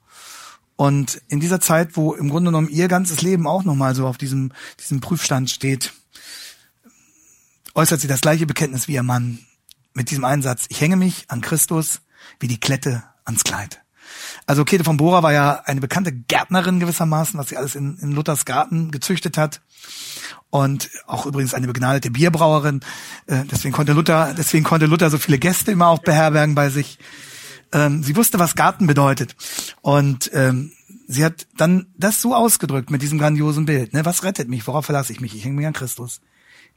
Und 0.81 1.21
in 1.27 1.39
dieser 1.39 1.59
Zeit, 1.59 1.95
wo 1.95 2.15
im 2.15 2.29
Grunde 2.29 2.49
genommen 2.49 2.67
ihr 2.67 2.87
ganzes 2.87 3.21
Leben 3.21 3.45
auch 3.45 3.63
nochmal 3.63 3.93
so 3.93 4.07
auf 4.07 4.17
diesem, 4.17 4.51
diesem 4.79 4.99
Prüfstand 4.99 5.51
steht, 5.51 5.93
äußert 7.75 8.01
sie 8.01 8.07
das 8.07 8.21
gleiche 8.21 8.47
Bekenntnis 8.47 8.87
wie 8.87 8.93
ihr 8.93 9.03
Mann 9.03 9.37
mit 9.93 10.09
diesem 10.09 10.25
Einsatz. 10.25 10.65
Ich 10.69 10.81
hänge 10.81 10.95
mich 10.95 11.25
an 11.27 11.41
Christus 11.41 12.01
wie 12.39 12.47
die 12.47 12.59
Klette 12.59 13.03
ans 13.25 13.43
Kleid. 13.43 13.83
Also 14.47 14.65
Käthe 14.65 14.83
von 14.83 14.97
Bora 14.97 15.21
war 15.21 15.31
ja 15.31 15.61
eine 15.65 15.81
bekannte 15.81 16.13
Gärtnerin 16.13 16.79
gewissermaßen, 16.79 17.39
was 17.39 17.49
sie 17.49 17.57
alles 17.57 17.75
in, 17.75 17.99
in 17.99 18.11
Luthers 18.11 18.45
Garten 18.45 18.89
gezüchtet 18.89 19.37
hat. 19.37 19.61
Und 20.49 20.89
auch 21.05 21.27
übrigens 21.27 21.53
eine 21.53 21.67
begnadete 21.67 22.09
Bierbrauerin. 22.09 22.79
Äh, 23.27 23.43
deswegen 23.51 23.75
konnte 23.75 23.93
Luther, 23.93 24.33
deswegen 24.35 24.63
konnte 24.63 24.87
Luther 24.87 25.11
so 25.11 25.19
viele 25.19 25.37
Gäste 25.37 25.71
immer 25.71 25.89
auch 25.89 25.99
beherbergen 25.99 26.55
bei 26.55 26.71
sich. 26.71 26.97
Ähm, 27.73 28.03
sie 28.03 28.15
wusste, 28.15 28.39
was 28.39 28.55
Garten 28.55 28.87
bedeutet. 28.87 29.35
Und 29.81 30.29
ähm, 30.33 30.71
sie 31.07 31.23
hat 31.23 31.47
dann 31.57 31.87
das 31.97 32.21
so 32.21 32.35
ausgedrückt 32.35 32.91
mit 32.91 33.01
diesem 33.01 33.19
grandiosen 33.19 33.65
Bild. 33.65 33.93
Ne? 33.93 34.05
Was 34.05 34.23
rettet 34.23 34.49
mich? 34.49 34.67
Worauf 34.67 34.85
verlasse 34.85 35.13
ich 35.13 35.21
mich? 35.21 35.35
Ich 35.35 35.45
hänge 35.45 35.55
mich 35.55 35.67
an 35.67 35.73
Christus. 35.73 36.21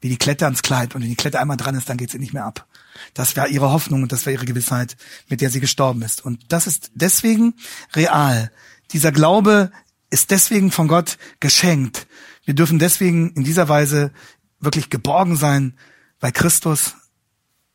Wie 0.00 0.08
die 0.08 0.18
Klette 0.18 0.44
ans 0.44 0.62
Kleid. 0.62 0.94
Und 0.94 1.02
wenn 1.02 1.08
die 1.08 1.16
Klette 1.16 1.40
einmal 1.40 1.56
dran 1.56 1.74
ist, 1.74 1.88
dann 1.88 1.96
geht 1.96 2.10
sie 2.10 2.18
nicht 2.18 2.34
mehr 2.34 2.44
ab. 2.44 2.66
Das 3.14 3.36
war 3.36 3.48
ihre 3.48 3.70
Hoffnung 3.70 4.02
und 4.02 4.12
das 4.12 4.26
war 4.26 4.32
ihre 4.32 4.44
Gewissheit, 4.44 4.96
mit 5.28 5.40
der 5.40 5.50
sie 5.50 5.60
gestorben 5.60 6.02
ist. 6.02 6.24
Und 6.24 6.52
das 6.52 6.66
ist 6.66 6.90
deswegen 6.94 7.54
real. 7.94 8.50
Dieser 8.92 9.12
Glaube 9.12 9.70
ist 10.10 10.30
deswegen 10.30 10.70
von 10.70 10.88
Gott 10.88 11.18
geschenkt. 11.40 12.06
Wir 12.44 12.54
dürfen 12.54 12.78
deswegen 12.78 13.32
in 13.32 13.44
dieser 13.44 13.68
Weise 13.68 14.12
wirklich 14.60 14.90
geborgen 14.90 15.36
sein, 15.36 15.74
weil 16.20 16.32
Christus 16.32 16.94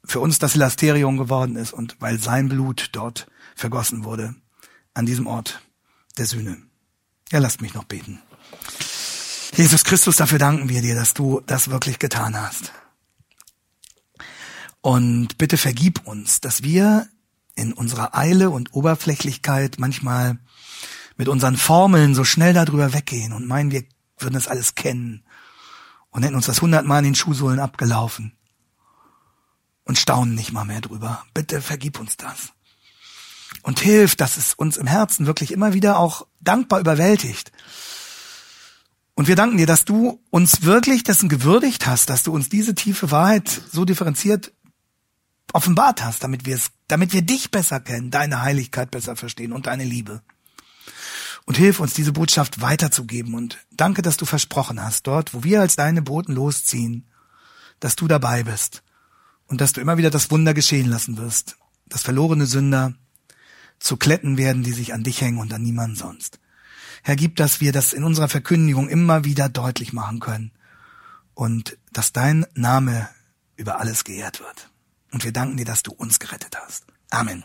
für 0.10 0.20
uns 0.20 0.39
das 0.39 0.55
Elasterium 0.55 1.18
geworden 1.18 1.55
ist 1.55 1.72
und 1.72 1.95
weil 1.99 2.20
sein 2.20 2.49
Blut 2.49 2.89
dort 2.93 3.28
vergossen 3.55 4.03
wurde 4.03 4.34
an 4.95 5.05
diesem 5.05 5.28
Ort 5.28 5.62
der 6.18 6.26
Sühne. 6.26 6.57
Ja, 7.32 7.39
lasst 7.39 7.62
mich 7.62 7.76
noch 7.76 7.84
beten. 7.84 8.20
Jesus 9.55 9.84
Christus, 9.84 10.16
dafür 10.16 10.39
danken 10.39 10.68
wir 10.68 10.82
dir, 10.82 10.95
dass 10.95 11.14
du 11.14 11.41
das 11.45 11.70
wirklich 11.70 11.99
getan 11.99 12.36
hast. 12.39 12.72
Und 14.82 15.38
bitte 15.38 15.57
vergib 15.57 16.07
uns, 16.07 16.41
dass 16.41 16.64
wir 16.64 17.07
in 17.55 17.74
unserer 17.74 18.18
Eile 18.18 18.49
und 18.49 18.74
Oberflächlichkeit 18.74 19.76
manchmal 19.78 20.39
mit 21.18 21.28
unseren 21.28 21.57
Formeln 21.57 22.16
so 22.16 22.24
schnell 22.24 22.53
darüber 22.53 22.93
weggehen 22.93 23.34
und 23.34 23.45
meinen, 23.45 23.72
wir 23.72 23.84
würden 24.18 24.34
das 24.34 24.47
alles 24.47 24.74
kennen 24.74 25.24
und 26.10 26.24
hätten 26.24 26.36
uns 26.36 26.47
das 26.47 26.62
hundertmal 26.62 26.99
in 26.99 27.12
den 27.12 27.16
Schuhsohlen 27.16 27.60
abgelaufen 27.60 28.39
und 29.90 29.98
staunen 29.98 30.36
nicht 30.36 30.52
mal 30.52 30.66
mehr 30.66 30.82
drüber. 30.82 31.26
Bitte 31.34 31.64
vergib 31.64 32.00
uns 32.00 32.16
das. 32.16 32.54
Und 33.64 33.80
hilf, 33.80 34.16
dass 34.16 34.38
es 34.38 34.54
uns 34.54 34.78
im 34.78 34.86
Herzen 34.86 35.26
wirklich 35.26 35.52
immer 35.52 35.74
wieder 35.74 35.98
auch 35.98 36.28
dankbar 36.40 36.80
überwältigt. 36.80 37.52
Und 39.16 39.28
wir 39.28 39.36
danken 39.36 39.58
dir, 39.58 39.66
dass 39.66 39.86
du 39.86 40.24
uns 40.30 40.62
wirklich 40.62 41.04
dessen 41.04 41.28
gewürdigt 41.28 41.88
hast, 41.88 42.12
dass 42.12 42.22
du 42.22 42.32
uns 42.32 42.50
diese 42.50 42.76
tiefe 42.76 43.10
Wahrheit 43.10 43.50
so 43.72 43.84
differenziert 43.84 44.54
offenbart 45.54 46.04
hast, 46.04 46.24
damit 46.24 46.46
wir 46.46 46.54
es, 46.56 46.70
damit 46.88 47.12
wir 47.12 47.24
dich 47.24 47.50
besser 47.50 47.80
kennen, 47.80 48.12
deine 48.12 48.44
Heiligkeit 48.44 48.92
besser 48.92 49.16
verstehen 49.16 49.52
und 49.52 49.66
deine 49.66 49.86
Liebe. 49.86 50.22
Und 51.46 51.58
hilf 51.58 51.80
uns, 51.80 51.96
diese 51.96 52.14
Botschaft 52.14 52.62
weiterzugeben. 52.62 53.34
Und 53.34 53.58
danke, 53.72 54.04
dass 54.04 54.18
du 54.18 54.26
versprochen 54.26 54.80
hast, 54.84 55.08
dort, 55.08 55.34
wo 55.34 55.44
wir 55.44 55.62
als 55.62 55.76
deine 55.78 56.04
Boten 56.04 56.36
losziehen, 56.36 57.08
dass 57.80 57.96
du 57.96 58.08
dabei 58.08 58.44
bist 58.44 58.84
und 59.50 59.62
dass 59.62 59.74
du 59.74 59.82
immer 59.82 59.97
wieder 59.97 60.10
das 60.10 60.32
Wunder 60.32 60.54
geschehen 60.54 60.88
lassen 60.88 61.18
wirst, 61.18 61.58
dass 61.88 62.04
verlorene 62.04 62.45
Sünder 62.45 62.93
zu 63.80 63.97
Kletten 63.97 64.38
werden, 64.38 64.64
die 64.64 64.72
sich 64.72 64.93
an 64.93 65.04
dich 65.04 65.22
hängen 65.22 65.39
und 65.39 65.54
an 65.54 65.62
niemanden 65.62 65.95
sonst. 65.95 66.39
Herr, 67.02 67.16
gib, 67.16 67.36
dass 67.36 67.60
wir 67.60 67.72
das 67.72 67.93
in 67.93 68.04
unserer 68.04 68.30
Verkündigung 68.30 68.89
immer 68.89 69.26
wieder 69.26 69.50
deutlich 69.50 69.93
machen 69.93 70.20
können 70.20 70.52
und 71.34 71.78
dass 71.91 72.14
dein 72.14 72.45
Name 72.54 73.10
über 73.56 73.80
alles 73.80 74.04
geehrt 74.04 74.39
wird. 74.39 74.70
Und 75.12 75.24
wir 75.24 75.32
danken 75.32 75.58
dir, 75.58 75.66
dass 75.66 75.82
du 75.82 75.91
uns 75.91 76.20
gerettet 76.20 76.56
hast. 76.62 76.86
Amen. 77.10 77.43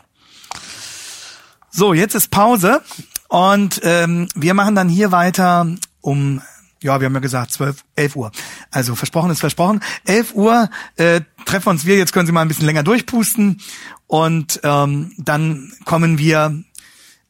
So, 1.71 1.93
jetzt 1.93 2.15
ist 2.15 2.29
Pause 2.29 2.81
und 3.27 3.81
ähm, 3.83 4.27
wir 4.35 4.53
machen 4.53 4.75
dann 4.75 4.89
hier 4.89 5.11
weiter 5.11 5.67
um, 6.01 6.41
ja, 6.85 7.01
wir 7.01 7.05
haben 7.05 7.13
ja 7.13 7.19
gesagt, 7.19 7.51
12, 7.51 7.83
11 7.95 8.15
Uhr. 8.15 8.31
Also 8.71 8.95
versprochen 8.95 9.31
ist 9.31 9.39
versprochen. 9.39 9.81
11 10.05 10.35
Uhr 10.35 10.69
äh, 10.95 11.21
treffen 11.45 11.69
uns 11.69 11.85
wir, 11.85 11.97
jetzt 11.97 12.13
können 12.13 12.27
Sie 12.27 12.31
mal 12.31 12.41
ein 12.41 12.47
bisschen 12.47 12.65
länger 12.65 12.83
durchpusten 12.83 13.59
und 14.07 14.59
ähm, 14.63 15.13
dann 15.17 15.73
kommen 15.83 16.17
wir 16.17 16.63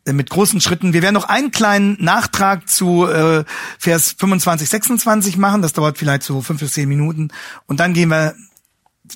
äh, 0.06 0.14
mit 0.14 0.30
großen 0.30 0.62
Schritten. 0.62 0.94
Wir 0.94 1.02
werden 1.02 1.16
noch 1.16 1.30
einen 1.30 1.52
kleinen 1.52 1.98
Nachtrag 2.00 2.70
zu 2.70 3.08
äh, 3.08 3.44
Vers 3.80 4.16
25, 4.18 4.70
26 4.70 5.38
machen. 5.38 5.62
Das 5.62 5.74
dauert 5.74 5.98
vielleicht 5.98 6.24
so 6.24 6.42
fünf 6.42 6.60
bis 6.60 6.74
zehn 6.74 6.90
Minuten. 6.90 7.30
Und 7.66 7.80
dann 7.80 7.94
gehen 7.94 8.10
wir 8.10 8.36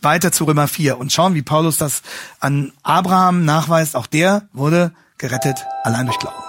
weiter 0.01 0.31
zu 0.31 0.45
Römer 0.45 0.67
4 0.67 0.97
und 0.97 1.11
schauen, 1.11 1.33
wie 1.33 1.41
Paulus 1.41 1.77
das 1.77 2.01
an 2.39 2.71
Abraham 2.83 3.45
nachweist. 3.45 3.95
Auch 3.95 4.07
der 4.07 4.47
wurde 4.53 4.93
gerettet 5.17 5.57
allein 5.83 6.05
durch 6.05 6.19
Glauben. 6.19 6.48